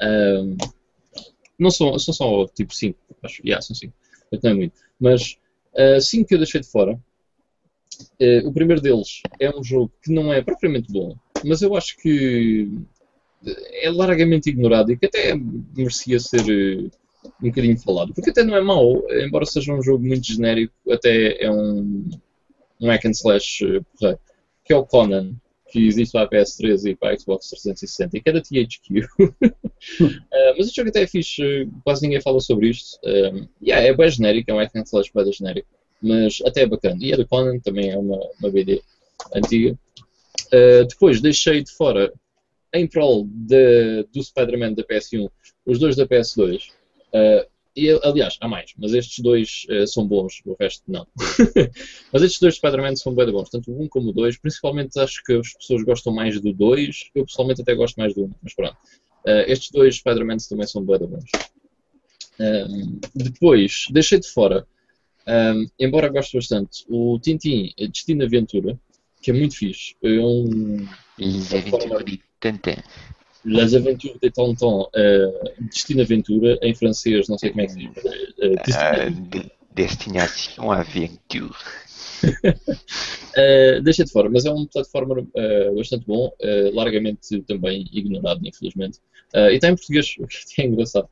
[0.00, 0.56] Ahm,
[1.58, 3.42] não são, são só tipo 5, acho.
[3.44, 3.92] Yeah, são 5.
[4.42, 4.80] Não é muito.
[4.98, 5.36] Mas
[6.00, 6.98] 5 que eu deixei de fora.
[8.18, 11.14] Eh, o primeiro deles é um jogo que não é propriamente bom,
[11.44, 12.68] mas eu acho que
[13.46, 16.90] é largamente ignorado e que até merecia ser eh,
[17.42, 18.14] um bocadinho falado.
[18.14, 22.08] Porque até não é mau, embora seja um jogo muito genérico, até é um,
[22.80, 24.20] um hack and slash eh, porreiro,
[24.64, 25.34] que é o Conan,
[25.72, 29.52] que existe para a PS3 e para a Xbox 360 e que é da THQ.
[30.32, 33.00] Eh, mas o jogo até é fixe, quase ninguém fala sobre isto.
[33.04, 35.66] Um, yeah, é bem genérico, é um hack and slash bem genérico,
[36.00, 36.98] mas até é bacana.
[37.00, 38.80] E é do Conan, também é uma, uma BD
[39.34, 39.76] antiga.
[40.52, 42.12] Uh, depois deixei de fora,
[42.72, 45.28] em prol de- do Spider-Man da PS1,
[45.66, 46.68] os dois da PS2.
[47.14, 51.06] Uh, e, aliás, há mais, mas estes dois uh, são bons, o resto não.
[52.12, 54.38] mas estes dois Spider-Man são bem bons, tanto o 1 como o 2.
[54.38, 58.24] Principalmente acho que as pessoas gostam mais do 2, eu pessoalmente até gosto mais do
[58.24, 58.76] 1, mas pronto.
[59.26, 61.30] Uh, estes dois Spider-Man também são bem bons.
[62.40, 64.66] Um, depois, deixei de fora,
[65.26, 68.78] um, embora goste bastante, o Tintin Destino Aventura,
[69.20, 69.94] que é muito fixe.
[70.02, 70.86] É um,
[71.18, 72.82] Les aventures forma- de Tintin.
[73.44, 77.78] Les Aventures de Tonton, uh, Destino Aventura, em francês, não sei como é que se
[77.78, 77.88] diz.
[77.88, 78.08] uh,
[78.40, 81.54] Euh, Destino- de- Destination Aventure.
[83.32, 88.46] Uh, deixa de fora, mas é um plataforma uh, bastante bom, uh, largamente também ignorado,
[88.46, 88.98] infelizmente.
[89.34, 91.08] E está em português, o que é engraçado.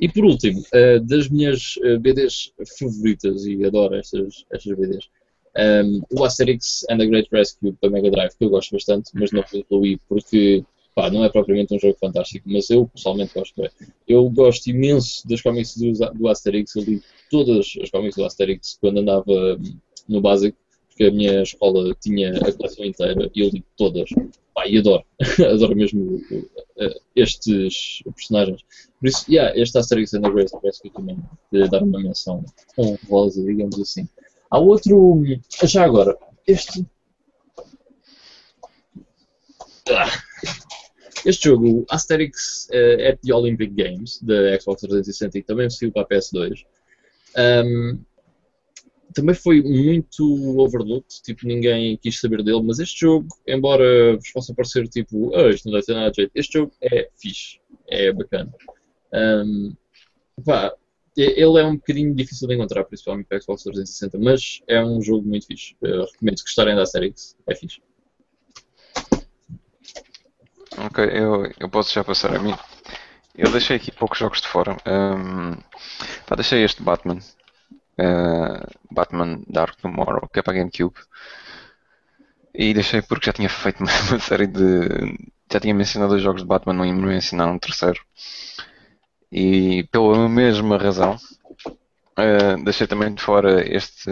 [0.00, 0.62] E por último,
[1.02, 5.08] das minhas BDs favoritas, e adoro estas, estas BDs,
[5.56, 9.32] Um, o Asterix and the Great Rescue para Mega Drive, que eu gosto bastante, mas
[9.32, 10.62] não incluí porque
[10.94, 13.62] pá, não é propriamente um jogo fantástico, mas eu pessoalmente gosto.
[14.06, 18.78] Eu gosto imenso das cómics do, do Asterix, eu li todas as cómics do Asterix
[18.80, 19.78] quando andava hum,
[20.08, 20.58] no básico,
[20.88, 24.10] porque a minha escola tinha a coleção inteira e eu li todas.
[24.54, 25.04] Pá, e adoro,
[25.52, 28.62] adoro mesmo uh, estes personagens.
[28.98, 31.18] Por isso, yeah, este Asterix and the Great Rescue também
[31.52, 32.42] de dar uma menção
[32.78, 34.08] honrosa, digamos assim.
[34.50, 35.22] Há outro,
[35.64, 36.16] já agora,
[36.46, 36.86] este.
[39.90, 40.10] Ah.
[41.24, 46.02] Este jogo, Asterix uh, at the Olympic Games, da Xbox 360, e também saiu para
[46.02, 46.64] a PS2,
[47.36, 47.98] um,
[49.12, 54.54] também foi muito overlooked, tipo, ninguém quis saber dele, mas este jogo, embora vos possa
[54.54, 57.58] parecer tipo, oh, isto não deve ter nada de jeito, este jogo é fixe,
[57.88, 58.52] é bacana.
[59.12, 59.74] Um,
[60.44, 60.72] pá,
[61.16, 65.26] ele é um bocadinho difícil de encontrar, principalmente para Xbox 360, mas é um jogo
[65.26, 65.76] muito fixe.
[65.80, 67.80] Eu recomendo que gostarem da Asterix, é fixe.
[70.78, 72.54] Ok, eu, eu posso já passar a mim.
[73.34, 74.76] Eu deixei aqui poucos jogos de fora.
[74.86, 75.54] Um,
[76.26, 77.18] pá, deixei este Batman.
[77.98, 80.96] Uh, Batman Dark Tomorrow, que é para GameCube.
[82.54, 85.18] E deixei porque já tinha feito uma, uma série de.
[85.50, 88.00] Já tinha mencionado os jogos de Batman, não ia mencionar um terceiro.
[89.30, 91.16] E pela mesma razão,
[91.66, 94.10] uh, deixei também de fora este,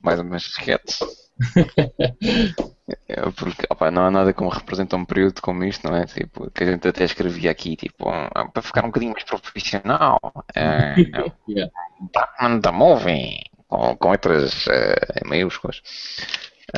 [0.00, 1.00] mais ou menos, sketch.
[3.08, 6.04] É porque opa, não há nada como representa um período como isto, não é?
[6.04, 10.20] Tipo, que a gente até escrevia aqui, tipo, ah, para ficar um bocadinho mais profissional.
[10.54, 10.94] É,
[11.48, 11.72] yeah.
[12.12, 15.82] Batman the Movie, com, com letras uh, maiúsculas.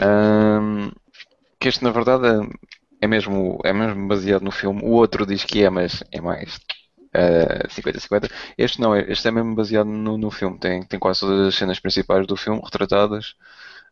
[0.01, 0.93] Um,
[1.59, 2.49] que este, na verdade,
[3.01, 4.83] é mesmo, é mesmo baseado no filme.
[4.85, 6.61] O outro diz que é, mas é mais
[7.69, 8.25] 50-50.
[8.25, 8.29] Uh,
[8.59, 10.59] este não, este é mesmo baseado no, no filme.
[10.59, 13.35] Tem, tem quase todas as cenas principais do filme retratadas.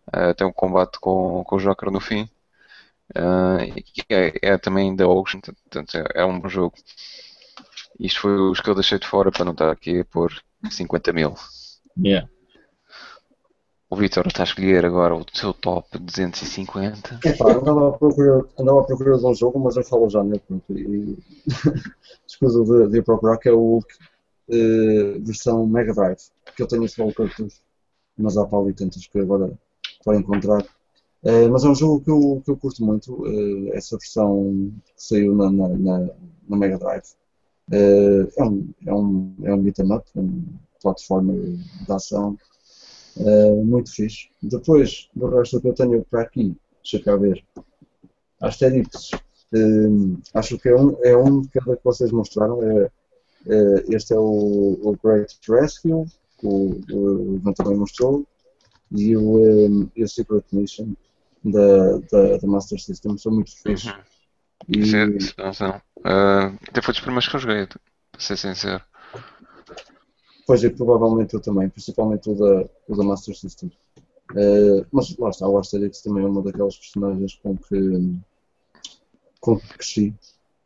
[0.08, 2.28] Uh, tem um combate com, com o Joker no fim.
[3.16, 3.60] Uh,
[4.08, 6.74] é, é, também da Ocean, portanto é, é, um bom jogo.
[8.00, 10.32] Isto foi os que eu deixei de fora para não estar aqui a pôr
[10.68, 11.34] 50 mil.
[11.96, 12.28] Yeah.
[13.94, 17.20] O Vitor está a escolher agora o seu top 250.
[17.24, 20.40] É pá, andava à andava à procura de um jogo, mas eu falo já nele.
[20.40, 21.16] Pronto, e
[22.26, 26.18] escuso de, de procurar, que é o uh, versão Mega Drive.
[26.56, 27.60] Que eu tenho só o cartucho,
[28.18, 29.56] mas há para ali tantas que agora
[30.04, 30.62] para encontrar.
[31.22, 34.92] Uh, mas é um jogo que eu, que eu curto muito, uh, essa versão que
[34.96, 36.10] saiu na, na, na,
[36.48, 37.14] na Mega Drive.
[37.70, 40.42] É um, é um, é um up, um
[40.82, 42.36] plataforma de ação
[43.64, 44.28] muito fixe.
[44.42, 47.44] Depois, do resto que eu tenho para aqui, deixa cá ver.
[48.40, 49.10] Asterix,
[50.34, 52.60] acho que é um, é um de cada que vocês mostraram.
[52.62, 52.90] É,
[53.90, 56.06] este é o, o Great Rescue,
[56.38, 58.26] que o, Ivan também mostrou
[58.90, 60.94] e o, um, e o Secret Mission
[61.44, 63.88] da, da, da Master System são muito fixe.
[63.88, 63.94] Uhum.
[64.68, 64.86] E...
[64.86, 65.64] Sim, sim.
[65.98, 68.82] Uh, até foi dos primeiros que eu joguei, para ser sincero.
[70.46, 73.70] Pois é, provavelmente eu também, principalmente o da, o da Master System.
[74.32, 78.18] Uh, mas lá está, o Asterix também é uma daquelas personagens com que,
[79.40, 80.14] com que cresci.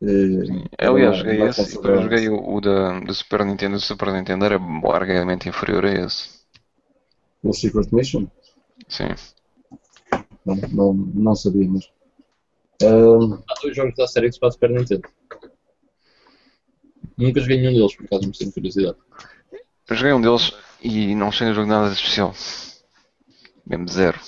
[0.00, 4.44] Uh, Aliás, joguei esse, eu joguei o, o da, do Super Nintendo, o Super Nintendo
[4.44, 6.38] era largamente inferior a esse.
[7.42, 8.26] O Secret Mission?
[8.88, 9.08] Sim.
[10.44, 11.84] Não, não, não sabia, mas.
[12.82, 13.34] Uh...
[13.48, 15.08] Há dois jogos da série que se pode Super Nintendo.
[17.16, 18.96] Nunca joguei nenhum deles, por acaso me tenho curiosidade.
[19.88, 20.52] Eu joguei um deles
[20.82, 22.34] e não achei no jogo nada de especial.
[23.66, 24.20] Mesmo zero.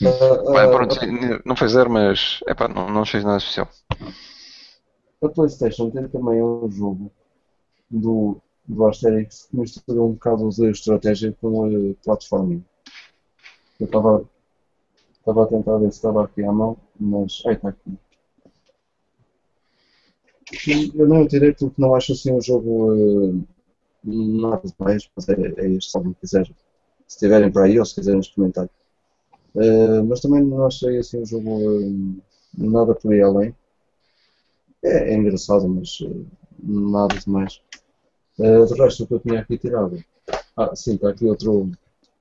[0.00, 0.96] Uh, uh, pronto,
[1.44, 3.68] não foi zero, mas epá, não, não achei nada especial.
[5.22, 7.12] A Playstation tem também um jogo
[7.90, 12.64] do, do Asterix que mistura um bocado de estratégia com uh, platforming.
[13.78, 14.24] Eu estava
[15.18, 17.42] estava a tentar ver se estava aqui à mão, mas.
[17.46, 17.98] Ai, está aqui.
[20.94, 23.44] Eu não tirei porque não acho assim um jogo
[24.04, 26.54] nada mais, é, é este, se alguém quiser, se
[27.08, 28.68] estiverem para aí ou se quiserem experimentar.
[29.54, 32.22] Uh, mas também não achei assim um jogo uh,
[32.56, 33.54] nada por aí além.
[34.82, 36.26] É, é engraçado, mas uh,
[36.62, 37.60] nada demais.
[38.38, 40.02] Uh, do resto, o que eu tinha aqui tirado.
[40.56, 41.70] Ah, sim, está aqui outro,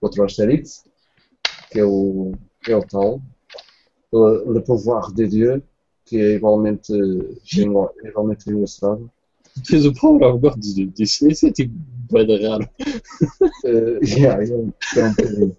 [0.02, 0.86] outro Asterix,
[1.72, 2.34] que é o,
[2.68, 3.22] é o tal.
[4.12, 5.62] Le Pouvoir de Dieu,
[6.04, 6.92] que é igualmente,
[8.04, 9.10] igualmente engraçado.
[9.66, 10.64] Fez o Power of God,
[11.00, 11.74] isso, isso é tipo
[12.12, 12.70] bem raro.
[13.64, 14.74] Uh, yeah, é um
[15.10, 15.58] bocadinho.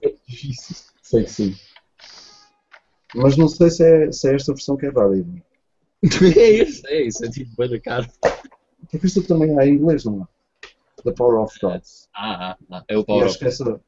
[1.02, 1.56] sei que sim.
[3.14, 5.30] Mas não sei se é, se é esta versão que é válida.
[6.36, 8.06] é isso, é isso, é tipo bem caro.
[8.90, 11.02] Porque isto também há em inglês, não é?
[11.02, 11.82] The Power of God.
[12.14, 13.48] Ah, ah, ah é o Power of God.
[13.48, 13.80] Essa,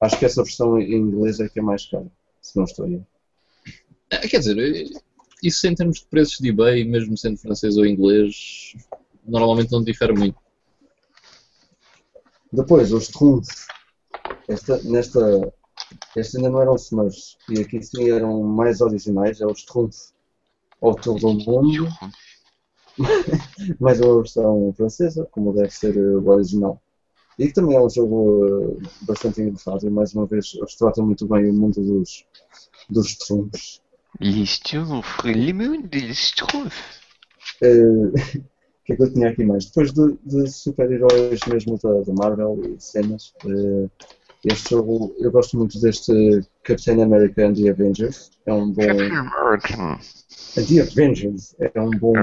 [0.00, 2.06] Acho que essa versão em inglês é que é mais cara,
[2.40, 3.00] se não estou aí.
[4.10, 4.90] Ah, Quer dizer,
[5.42, 8.74] isso em termos de preços de eBay, mesmo sendo francês ou inglês,
[9.30, 10.38] normalmente não difere muito.
[12.52, 13.66] Depois, os trunfos.
[14.48, 15.52] Esta, nesta,
[16.16, 17.36] esta ainda não eram Smurfs.
[17.48, 19.40] E aqui sim eram mais originais.
[19.40, 20.12] É os trunfos
[20.80, 21.88] ao todo o mundo.
[23.78, 26.80] mais uma versão francesa, como deve ser eh, o original.
[27.38, 29.86] E que também é um jogo eh, bastante engraçado.
[29.86, 32.24] E mais uma vez, eles tratam muito bem o mundo dos,
[32.88, 33.80] dos trunfos.
[34.20, 37.00] Isto le mundo Schtroumpf.
[37.62, 38.12] Eh, O
[38.90, 39.66] que é que eu tinha aqui mais?
[39.66, 43.88] Depois de, de super-heróis mesmo da, da Marvel e cenas, eh,
[44.44, 48.30] este jogo, eu gosto muito deste Captain America and the Avengers.
[48.46, 48.82] É um bom.
[48.82, 49.98] American.
[50.56, 52.14] And the Avengers é um bom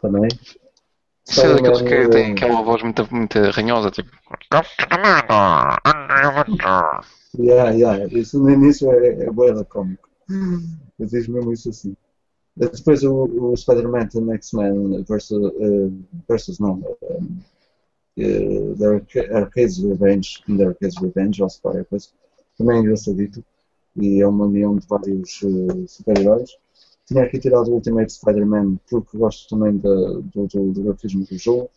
[0.00, 0.28] também.
[1.28, 4.10] Isso é daqueles que têm aquela voz muito, muito ranhosa, tipo.
[7.38, 8.06] Yeah, yeah.
[8.06, 10.08] Isso no início é, é boa cómico.
[10.98, 11.94] Eu diz mesmo isso assim.
[12.58, 15.90] Depois o, o Spider-Man and X-Men versus, eh,
[16.28, 17.38] versus não, um,
[18.16, 22.08] eh, The Arca- Arcade's Revenge, The Arcade's Revenge, ou qualquer coisa,
[22.56, 23.44] também é engraçadito
[23.96, 26.50] e é uma união de vários eh, super-heróis.
[27.06, 29.88] Tinha aqui tirado o Ultimate Spider-Man porque gosto também da-
[30.34, 31.70] do, do, do grafismo do jogo.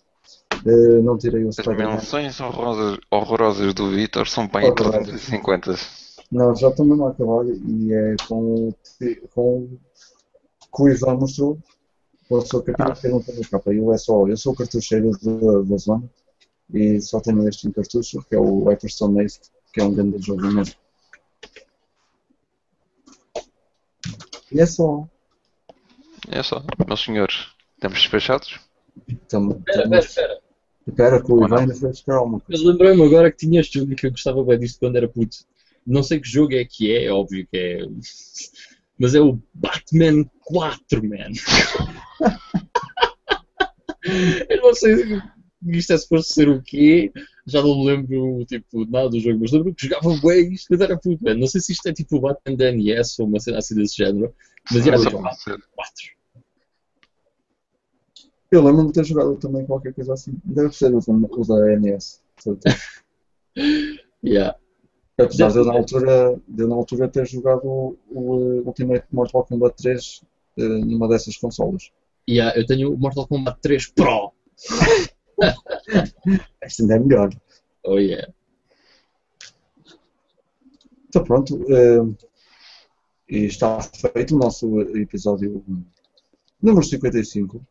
[0.66, 1.95] Eh, não tirei o As Spider-Man.
[1.95, 5.08] menções horrorosas, horrorosas do Vitor são para aí Horrorosas.
[5.08, 5.76] 350.
[6.32, 8.74] Não, já estou mesmo a acabar e é com,
[9.36, 9.68] com,
[10.80, 11.57] o Ivan mostrou.
[12.27, 13.73] Com a sua capinha que não capa.
[13.73, 16.10] Eu, é só, eu sou o cartucheiro da, da zona
[16.73, 19.39] e só tenho este em cartucho, que é o Hyperstone Ace,
[19.73, 20.76] que é um grande jogo mesmo.
[24.52, 25.07] E é só.
[26.30, 28.60] É só, meus senhores, estamos despachados?
[29.27, 30.41] Tamo, Espera, espera, espera.
[30.88, 32.64] espera que o Ivan ainda foi buscar alguma coisa.
[32.64, 35.07] Mas lembrei-me agora que tinha este jogo e que eu gostava bem disto quando era
[35.07, 35.38] puto.
[35.85, 37.80] Não sei que jogo é que é, é óbvio que é.
[39.02, 41.32] Mas é o Batman 4, man.
[44.48, 45.22] eu não sei se
[45.72, 47.11] isto é suposto ser o quê.
[47.48, 50.84] Já não me lembro tipo, nada do jogo, mas lembro que jogava bem isto quando
[50.84, 51.34] era puto, man.
[51.34, 53.98] Não sei se isto é tipo o Batman da NES ou uma cena assim desse
[53.98, 54.36] género.
[54.72, 55.57] Mas tipo, pode ser.
[55.76, 55.94] 4.
[58.52, 60.34] Eu lembro-me de ter jogado também qualquer coisa assim.
[60.44, 62.22] Deve ser o, da- o NES.
[64.23, 64.56] Yeah.
[65.18, 69.46] Apesar de eu na altura, de na altura ter jogado o, o eh, Ultimate Mortal
[69.46, 70.22] Kombat 3
[70.58, 71.92] eh, numa dessas consolas.
[72.30, 74.32] Yeah, eu tenho o Mortal Kombat 3 Pro.
[76.62, 77.30] Este ainda é melhor.
[77.84, 78.32] Oh yeah.
[81.10, 81.60] Então pronto.
[81.70, 82.26] eh,
[83.30, 85.64] e está feito o nosso episódio
[86.62, 87.66] número 55.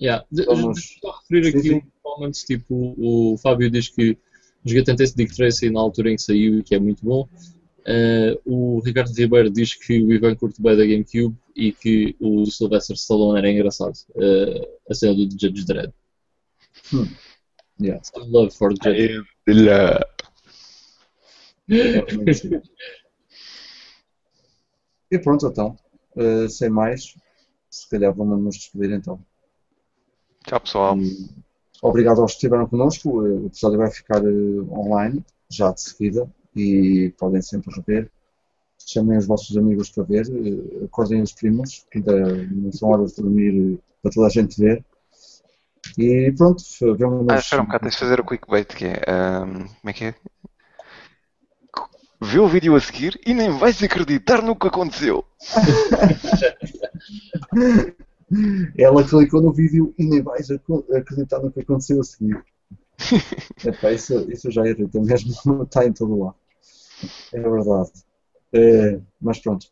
[0.00, 0.24] Yeah.
[0.46, 1.74] Vamos- Deixa eu só referir Sim, aqui sim.
[1.76, 4.18] um comments, tipo, o Fábio diz que
[4.64, 7.28] joguei tanto esse Dick Tracy na altura em que saiu e que é muito bom.
[7.84, 12.46] Eh, o Ricardo Ribeiro diz que o Ivan curte bem da GameCube e que o
[12.46, 13.94] Sylvester Stallone era engraçado.
[14.16, 15.92] Eh, a cena do Judge Dredd.
[17.80, 18.02] Yeah.
[18.04, 19.24] Some love for Judge.
[25.10, 25.76] E pronto então.
[26.16, 27.14] Eh, sem mais,
[27.68, 29.20] se calhar vamos nos despedir então.
[30.46, 30.98] Tchau pessoal.
[30.98, 31.28] E
[31.82, 33.10] Obrigado aos que estiveram connosco.
[33.10, 38.08] O episódio vai ficar eh, online já de seguida e podem sempre rever.
[38.86, 43.14] Chamem os vossos amigos para ver, eh, acordem os primos, que ainda não são horas
[43.14, 44.84] de dormir eh, para toda a gente ver.
[45.98, 46.62] E pronto,
[46.96, 49.02] vemos Ah, espera um bocado, tens de fazer o clickbait que é.
[49.08, 50.14] ahm, como é que é?
[52.24, 55.24] Vê o vídeo a seguir e nem vais acreditar no que aconteceu.
[58.76, 60.62] Ela clicou no vídeo e nem vais ac-
[60.94, 62.42] acreditar no que aconteceu a seguir.
[63.64, 65.32] Epá, isso, isso já irrita mesmo,
[65.64, 66.36] está em todo lado.
[67.32, 67.90] É verdade.
[68.52, 69.66] É, mas pronto.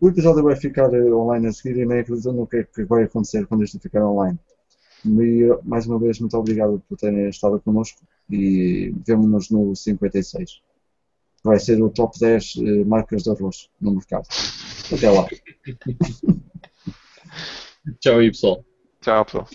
[0.00, 2.84] O episódio vai ficar eh, online a seguir e nem acredito no que é que
[2.84, 4.38] vai acontecer quando isto ficar online.
[5.04, 10.60] E, mais uma vez, muito obrigado por terem estado connosco e vemo-nos no 56.
[11.42, 14.26] Vai ser o top 10 eh, marcas de arroz no mercado.
[14.94, 15.26] Até lá.
[18.00, 18.64] Tchau aí, pessoal.
[19.00, 19.46] Tchau pessoal.